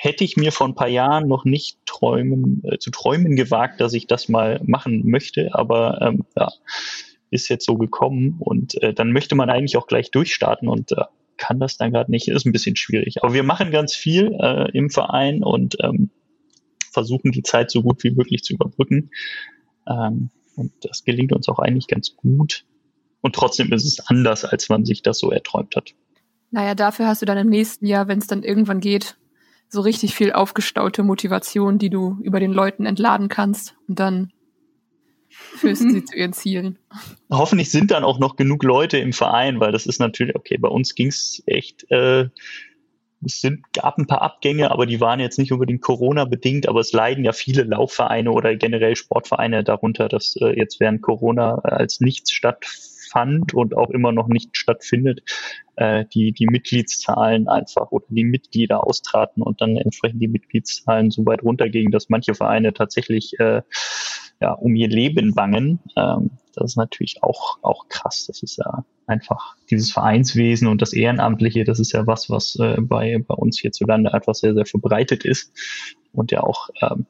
hätte 0.00 0.22
ich 0.22 0.36
mir 0.36 0.52
vor 0.52 0.68
ein 0.68 0.76
paar 0.76 0.88
Jahren 0.88 1.26
noch 1.26 1.44
nicht 1.44 1.84
träumen, 1.84 2.62
äh, 2.64 2.78
zu 2.78 2.92
träumen 2.92 3.34
gewagt, 3.34 3.80
dass 3.80 3.94
ich 3.94 4.06
das 4.06 4.28
mal 4.28 4.60
machen 4.64 5.02
möchte, 5.10 5.56
aber 5.56 6.00
ähm, 6.00 6.24
ja, 6.36 6.52
ist 7.30 7.48
jetzt 7.48 7.66
so 7.66 7.76
gekommen 7.76 8.36
und 8.38 8.80
äh, 8.80 8.94
dann 8.94 9.10
möchte 9.10 9.34
man 9.34 9.50
eigentlich 9.50 9.76
auch 9.76 9.88
gleich 9.88 10.12
durchstarten 10.12 10.68
und 10.68 10.92
äh, 10.92 11.02
kann 11.36 11.58
das 11.58 11.78
dann 11.78 11.90
gerade 11.90 12.12
nicht, 12.12 12.28
ist 12.28 12.46
ein 12.46 12.52
bisschen 12.52 12.76
schwierig. 12.76 13.24
Aber 13.24 13.34
wir 13.34 13.42
machen 13.42 13.72
ganz 13.72 13.92
viel 13.92 14.36
äh, 14.40 14.70
im 14.70 14.88
Verein 14.88 15.42
und 15.42 15.76
ähm, 15.82 16.10
versuchen 16.92 17.32
die 17.32 17.42
Zeit 17.42 17.72
so 17.72 17.82
gut 17.82 18.04
wie 18.04 18.12
möglich 18.12 18.44
zu 18.44 18.54
überbrücken. 18.54 19.10
Ähm, 19.88 20.30
und 20.54 20.72
das 20.80 21.02
gelingt 21.02 21.32
uns 21.32 21.48
auch 21.48 21.58
eigentlich 21.58 21.88
ganz 21.88 22.14
gut. 22.14 22.64
Und 23.20 23.34
trotzdem 23.34 23.72
ist 23.72 23.84
es 23.84 23.98
anders, 24.06 24.44
als 24.44 24.68
man 24.68 24.84
sich 24.84 25.02
das 25.02 25.18
so 25.18 25.32
erträumt 25.32 25.74
hat. 25.74 25.94
Naja, 26.52 26.76
dafür 26.76 27.08
hast 27.08 27.20
du 27.20 27.26
dann 27.26 27.38
im 27.38 27.48
nächsten 27.48 27.84
Jahr, 27.84 28.06
wenn 28.06 28.18
es 28.18 28.28
dann 28.28 28.44
irgendwann 28.44 28.78
geht, 28.78 29.16
so 29.68 29.80
richtig 29.80 30.14
viel 30.14 30.32
aufgestaute 30.32 31.02
Motivation, 31.02 31.78
die 31.78 31.90
du 31.90 32.18
über 32.22 32.40
den 32.40 32.52
Leuten 32.52 32.86
entladen 32.86 33.28
kannst 33.28 33.76
und 33.86 33.98
dann 33.98 34.32
führst 35.28 35.84
du 35.84 35.90
sie 35.90 36.04
zu 36.04 36.16
ihren 36.16 36.32
Zielen. 36.32 36.78
Hoffentlich 37.30 37.70
sind 37.70 37.90
dann 37.90 38.04
auch 38.04 38.18
noch 38.18 38.36
genug 38.36 38.62
Leute 38.62 38.98
im 38.98 39.12
Verein, 39.12 39.60
weil 39.60 39.72
das 39.72 39.86
ist 39.86 40.00
natürlich, 40.00 40.34
okay, 40.34 40.56
bei 40.58 40.68
uns 40.68 40.94
ging 40.94 41.08
es 41.08 41.42
echt, 41.46 41.90
äh, 41.90 42.28
es 43.24 43.40
sind, 43.40 43.64
gab 43.72 43.98
ein 43.98 44.06
paar 44.06 44.22
Abgänge, 44.22 44.70
aber 44.70 44.86
die 44.86 45.00
waren 45.00 45.18
jetzt 45.18 45.38
nicht 45.38 45.52
unbedingt 45.52 45.82
Corona-bedingt, 45.82 46.68
aber 46.68 46.80
es 46.80 46.92
leiden 46.92 47.24
ja 47.24 47.32
viele 47.32 47.64
Laufvereine 47.64 48.30
oder 48.30 48.54
generell 48.54 48.94
Sportvereine 48.94 49.64
darunter, 49.64 50.08
dass 50.08 50.36
äh, 50.36 50.56
jetzt 50.56 50.78
während 50.78 51.02
Corona 51.02 51.56
als 51.56 52.00
nichts 52.00 52.30
stattfand 53.08 53.54
und 53.54 53.76
auch 53.76 53.90
immer 53.90 54.12
noch 54.12 54.28
nicht 54.28 54.56
stattfindet, 54.56 55.22
äh, 55.76 56.04
die, 56.12 56.32
die 56.32 56.46
Mitgliedszahlen 56.46 57.48
einfach 57.48 57.90
oder 57.90 58.06
die 58.08 58.24
Mitglieder 58.24 58.86
austraten 58.86 59.42
und 59.42 59.60
dann 59.60 59.76
entsprechend 59.76 60.22
die 60.22 60.28
Mitgliedszahlen 60.28 61.10
so 61.10 61.24
weit 61.26 61.42
runtergingen, 61.42 61.92
dass 61.92 62.08
manche 62.08 62.34
Vereine 62.34 62.72
tatsächlich 62.72 63.38
äh, 63.38 63.62
ja, 64.40 64.52
um 64.52 64.74
ihr 64.76 64.88
Leben 64.88 65.34
bangen. 65.34 65.80
Ähm, 65.96 66.30
das 66.54 66.72
ist 66.72 66.76
natürlich 66.76 67.22
auch, 67.22 67.58
auch 67.62 67.88
krass. 67.88 68.26
Das 68.26 68.42
ist 68.42 68.58
ja 68.58 68.84
einfach 69.06 69.56
dieses 69.70 69.92
Vereinswesen 69.92 70.68
und 70.68 70.82
das 70.82 70.92
Ehrenamtliche, 70.92 71.64
das 71.64 71.80
ist 71.80 71.92
ja 71.92 72.06
was, 72.06 72.30
was 72.30 72.56
äh, 72.56 72.76
bei, 72.80 73.18
bei 73.26 73.34
uns 73.34 73.58
hierzulande 73.58 74.10
etwas 74.12 74.40
sehr, 74.40 74.54
sehr 74.54 74.66
verbreitet 74.66 75.24
ist 75.24 75.52
und 76.12 76.30
ja 76.30 76.42
auch 76.42 76.68
ähm, 76.82 77.06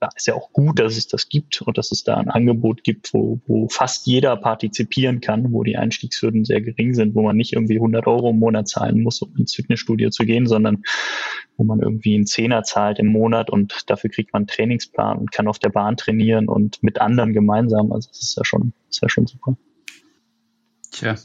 ja, 0.00 0.08
ist 0.14 0.26
ja 0.26 0.34
auch 0.34 0.52
gut, 0.52 0.78
dass 0.78 0.96
es 0.96 1.08
das 1.08 1.28
gibt 1.28 1.60
und 1.62 1.76
dass 1.76 1.92
es 1.92 2.04
da 2.04 2.16
ein 2.16 2.30
Angebot 2.30 2.82
gibt, 2.84 3.12
wo, 3.12 3.40
wo 3.46 3.68
fast 3.68 4.06
jeder 4.06 4.36
partizipieren 4.36 5.20
kann, 5.20 5.52
wo 5.52 5.62
die 5.62 5.76
Einstiegshürden 5.76 6.44
sehr 6.44 6.60
gering 6.60 6.94
sind, 6.94 7.14
wo 7.14 7.22
man 7.22 7.36
nicht 7.36 7.52
irgendwie 7.52 7.76
100 7.76 8.06
Euro 8.06 8.30
im 8.30 8.38
Monat 8.38 8.68
zahlen 8.68 9.02
muss, 9.02 9.20
um 9.20 9.36
ins 9.36 9.54
Fitnessstudio 9.54 10.10
zu 10.10 10.24
gehen, 10.24 10.46
sondern 10.46 10.82
wo 11.56 11.64
man 11.64 11.80
irgendwie 11.80 12.14
einen 12.14 12.26
Zehner 12.26 12.62
zahlt 12.62 12.98
im 12.98 13.08
Monat 13.08 13.50
und 13.50 13.90
dafür 13.90 14.10
kriegt 14.10 14.32
man 14.32 14.40
einen 14.40 14.46
Trainingsplan 14.46 15.18
und 15.18 15.32
kann 15.32 15.48
auf 15.48 15.58
der 15.58 15.68
Bahn 15.68 15.96
trainieren 15.96 16.48
und 16.48 16.82
mit 16.82 17.00
anderen 17.00 17.32
gemeinsam. 17.32 17.92
Also 17.92 18.08
das 18.08 18.22
ist 18.22 18.36
ja 18.36 18.44
schon, 18.44 18.72
ist 18.88 19.02
ja 19.02 19.08
schon 19.08 19.26
super. 19.26 19.56
Tja, 20.90 21.16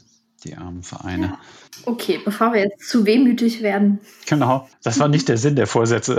die 0.44 0.54
armen 0.54 0.82
Vereine. 0.82 1.38
Okay, 1.86 2.20
bevor 2.24 2.52
wir 2.52 2.60
jetzt 2.60 2.88
zu 2.88 3.06
wehmütig 3.06 3.62
werden. 3.62 4.00
Genau, 4.26 4.68
das 4.82 4.98
war 5.00 5.08
nicht 5.08 5.28
der 5.28 5.38
Sinn 5.38 5.56
der 5.56 5.66
Vorsätze. 5.66 6.18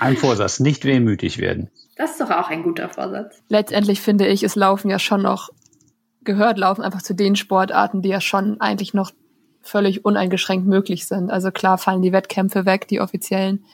Ein 0.00 0.16
Vorsatz, 0.16 0.60
nicht 0.60 0.86
wehmütig 0.86 1.38
werden. 1.38 1.70
Das 1.96 2.12
ist 2.12 2.20
doch 2.22 2.30
auch 2.30 2.48
ein 2.48 2.62
guter 2.62 2.88
Vorsatz. 2.88 3.42
Letztendlich 3.48 4.00
finde 4.00 4.26
ich, 4.26 4.42
es 4.42 4.56
laufen 4.56 4.88
ja 4.88 4.98
schon 4.98 5.20
noch, 5.20 5.50
gehört 6.24 6.56
laufen 6.56 6.82
einfach 6.82 7.02
zu 7.02 7.14
den 7.14 7.36
Sportarten, 7.36 8.00
die 8.00 8.08
ja 8.08 8.22
schon 8.22 8.62
eigentlich 8.62 8.94
noch 8.94 9.10
völlig 9.60 10.06
uneingeschränkt 10.06 10.66
möglich 10.66 11.06
sind. 11.06 11.30
Also 11.30 11.50
klar 11.50 11.76
fallen 11.76 12.00
die 12.00 12.12
Wettkämpfe 12.12 12.64
weg, 12.64 12.88
die 12.88 13.00
offiziellen, 13.00 13.66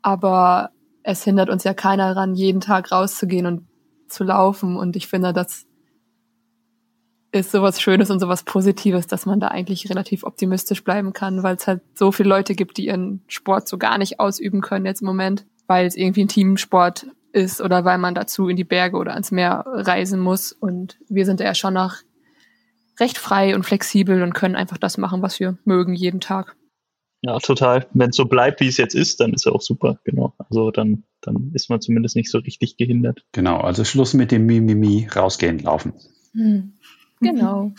aber 0.00 0.70
es 1.02 1.22
hindert 1.22 1.50
uns 1.50 1.64
ja 1.64 1.74
keiner 1.74 2.14
daran, 2.14 2.34
jeden 2.34 2.62
Tag 2.62 2.90
rauszugehen 2.90 3.44
und 3.44 3.66
zu 4.08 4.24
laufen. 4.24 4.78
Und 4.78 4.96
ich 4.96 5.06
finde, 5.06 5.34
das 5.34 5.66
ist 7.30 7.52
sowas 7.52 7.82
Schönes 7.82 8.10
und 8.10 8.20
sowas 8.20 8.42
Positives, 8.42 9.06
dass 9.06 9.26
man 9.26 9.38
da 9.38 9.48
eigentlich 9.48 9.90
relativ 9.90 10.24
optimistisch 10.24 10.82
bleiben 10.82 11.12
kann, 11.12 11.42
weil 11.42 11.56
es 11.56 11.66
halt 11.66 11.82
so 11.94 12.10
viele 12.10 12.30
Leute 12.30 12.54
gibt, 12.54 12.78
die 12.78 12.86
ihren 12.86 13.22
Sport 13.28 13.68
so 13.68 13.76
gar 13.76 13.98
nicht 13.98 14.18
ausüben 14.18 14.62
können 14.62 14.86
jetzt 14.86 15.02
im 15.02 15.08
Moment, 15.08 15.44
weil 15.68 15.86
es 15.86 15.96
irgendwie 15.96 16.24
ein 16.24 16.28
Teamsport 16.28 17.06
ist 17.32 17.60
oder 17.60 17.84
weil 17.84 17.98
man 17.98 18.14
dazu 18.14 18.48
in 18.48 18.56
die 18.56 18.64
Berge 18.64 18.96
oder 18.96 19.12
ans 19.12 19.30
Meer 19.30 19.64
reisen 19.66 20.18
muss. 20.18 20.50
Und 20.50 20.98
wir 21.08 21.24
sind 21.24 21.38
ja 21.38 21.54
schon 21.54 21.74
noch 21.74 21.96
recht 22.98 23.18
frei 23.18 23.54
und 23.54 23.64
flexibel 23.64 24.22
und 24.22 24.34
können 24.34 24.56
einfach 24.56 24.78
das 24.78 24.98
machen, 24.98 25.22
was 25.22 25.38
wir 25.38 25.56
mögen 25.64 25.94
jeden 25.94 26.20
Tag. 26.20 26.56
Ja, 27.20 27.38
total. 27.38 27.86
Wenn 27.92 28.10
es 28.10 28.16
so 28.16 28.26
bleibt, 28.26 28.60
wie 28.60 28.68
es 28.68 28.76
jetzt 28.76 28.94
ist, 28.94 29.20
dann 29.20 29.32
ist 29.32 29.44
ja 29.44 29.52
auch 29.52 29.60
super, 29.60 29.98
genau. 30.04 30.34
Also 30.38 30.70
dann, 30.70 31.04
dann 31.20 31.50
ist 31.52 31.68
man 31.68 31.80
zumindest 31.80 32.16
nicht 32.16 32.30
so 32.30 32.38
richtig 32.38 32.76
gehindert. 32.76 33.24
Genau, 33.32 33.58
also 33.58 33.84
Schluss 33.84 34.14
mit 34.14 34.30
dem 34.30 34.46
Mimimi, 34.46 35.08
rausgehen, 35.14 35.58
laufen. 35.58 35.94
Hm. 36.32 36.74
Genau. 37.20 37.72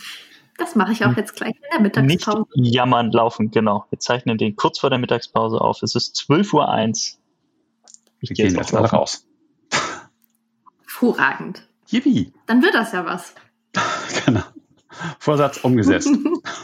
Das 0.58 0.76
mache 0.76 0.92
ich 0.92 1.06
auch 1.06 1.16
jetzt 1.16 1.36
gleich 1.36 1.54
in 1.54 1.62
der 1.72 1.80
Mittagspause. 1.80 2.44
Nicht 2.54 2.74
jammern, 2.74 3.10
laufen, 3.12 3.50
genau. 3.50 3.86
Wir 3.88 3.98
zeichnen 3.98 4.36
den 4.36 4.56
kurz 4.56 4.78
vor 4.78 4.90
der 4.90 4.98
Mittagspause 4.98 5.58
auf. 5.58 5.82
Es 5.82 5.94
ist 5.94 6.16
12.01 6.16 7.14
Uhr. 7.14 7.19
Ich 8.20 8.30
Wir 8.30 8.36
gehen 8.36 8.54
jetzt 8.54 8.72
mal 8.72 8.84
raus. 8.84 9.26
Hervorragend. 10.82 11.66
Yippie. 11.88 12.32
Dann 12.46 12.62
wird 12.62 12.74
das 12.74 12.92
ja 12.92 13.04
was. 13.04 13.34
genau. 14.24 14.42
Vorsatz 15.18 15.58
umgesetzt. 15.58 16.10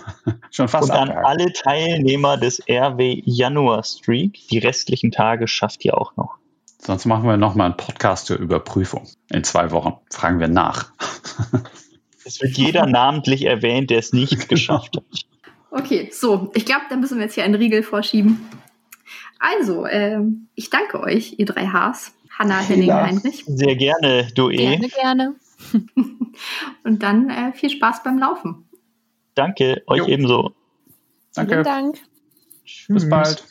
Schon 0.50 0.68
fast. 0.68 0.90
Und 0.90 0.96
an 0.96 1.08
abgehakt. 1.08 1.26
alle 1.26 1.52
Teilnehmer 1.52 2.36
des 2.36 2.60
RW 2.68 3.22
Januar 3.24 3.82
Streak, 3.84 4.48
die 4.48 4.58
restlichen 4.58 5.10
Tage 5.10 5.48
schafft 5.48 5.84
ihr 5.84 5.96
auch 5.96 6.16
noch. 6.16 6.36
Sonst 6.78 7.06
machen 7.06 7.28
wir 7.28 7.36
nochmal 7.36 7.66
einen 7.66 7.76
Podcast 7.76 8.26
zur 8.26 8.36
Überprüfung. 8.36 9.08
In 9.30 9.42
zwei 9.42 9.70
Wochen 9.70 9.94
fragen 10.10 10.38
wir 10.38 10.48
nach. 10.48 10.92
Es 12.24 12.40
wird 12.42 12.56
jeder 12.56 12.86
namentlich 12.86 13.44
erwähnt, 13.44 13.90
der 13.90 13.98
es 13.98 14.12
nicht 14.12 14.48
geschafft 14.48 14.96
hat. 14.96 15.04
Okay, 15.70 16.10
so, 16.12 16.50
ich 16.54 16.64
glaube, 16.64 16.82
da 16.90 16.96
müssen 16.96 17.18
wir 17.18 17.24
jetzt 17.24 17.34
hier 17.34 17.44
einen 17.44 17.54
Riegel 17.54 17.82
vorschieben. 17.82 18.46
Also, 19.38 19.86
äh, 19.86 20.20
ich 20.54 20.70
danke 20.70 21.00
euch, 21.00 21.38
ihr 21.38 21.46
drei 21.46 21.66
Hs. 21.66 22.12
Hanna, 22.38 22.58
Henning, 22.58 22.88
ja. 22.88 23.06
Heinrich. 23.06 23.44
Sehr 23.46 23.76
gerne, 23.76 24.28
du 24.34 24.50
eh. 24.50 24.56
Gerne, 24.56 24.88
gerne. 24.88 25.34
Und 26.84 27.02
dann 27.02 27.30
äh, 27.30 27.52
viel 27.52 27.70
Spaß 27.70 28.02
beim 28.02 28.18
Laufen. 28.18 28.68
Danke, 29.34 29.82
euch 29.86 29.98
jo. 29.98 30.06
ebenso. 30.06 30.52
Danke. 31.34 31.52
Vielen 31.52 31.64
Dank. 31.64 31.96
Tschüss. 32.64 32.94
Bis 32.94 33.08
bald. 33.08 33.44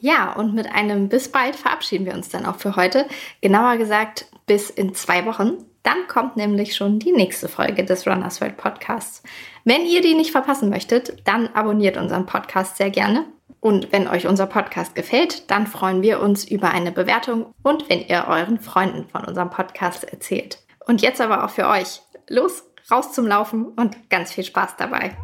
Ja, 0.00 0.32
und 0.32 0.54
mit 0.54 0.70
einem 0.72 1.08
bis 1.08 1.30
bald 1.30 1.56
verabschieden 1.56 2.06
wir 2.06 2.14
uns 2.14 2.28
dann 2.28 2.46
auch 2.46 2.56
für 2.56 2.76
heute. 2.76 3.06
Genauer 3.40 3.78
gesagt, 3.78 4.26
bis 4.46 4.70
in 4.70 4.94
zwei 4.94 5.26
Wochen. 5.26 5.64
Dann 5.88 6.06
kommt 6.06 6.36
nämlich 6.36 6.76
schon 6.76 6.98
die 6.98 7.12
nächste 7.12 7.48
Folge 7.48 7.82
des 7.82 8.06
Runners 8.06 8.42
World 8.42 8.58
Podcasts. 8.58 9.22
Wenn 9.64 9.86
ihr 9.86 10.02
die 10.02 10.12
nicht 10.12 10.32
verpassen 10.32 10.68
möchtet, 10.68 11.26
dann 11.26 11.48
abonniert 11.54 11.96
unseren 11.96 12.26
Podcast 12.26 12.76
sehr 12.76 12.90
gerne. 12.90 13.24
Und 13.60 13.90
wenn 13.90 14.06
euch 14.06 14.26
unser 14.26 14.44
Podcast 14.44 14.94
gefällt, 14.94 15.50
dann 15.50 15.66
freuen 15.66 16.02
wir 16.02 16.20
uns 16.20 16.44
über 16.44 16.72
eine 16.72 16.92
Bewertung 16.92 17.54
und 17.62 17.88
wenn 17.88 18.06
ihr 18.06 18.26
euren 18.28 18.60
Freunden 18.60 19.08
von 19.08 19.24
unserem 19.24 19.48
Podcast 19.48 20.04
erzählt. 20.04 20.58
Und 20.86 21.00
jetzt 21.00 21.22
aber 21.22 21.42
auch 21.42 21.50
für 21.50 21.66
euch. 21.66 22.02
Los, 22.28 22.64
raus 22.90 23.14
zum 23.14 23.26
Laufen 23.26 23.64
und 23.64 24.10
ganz 24.10 24.32
viel 24.32 24.44
Spaß 24.44 24.76
dabei. 24.76 25.16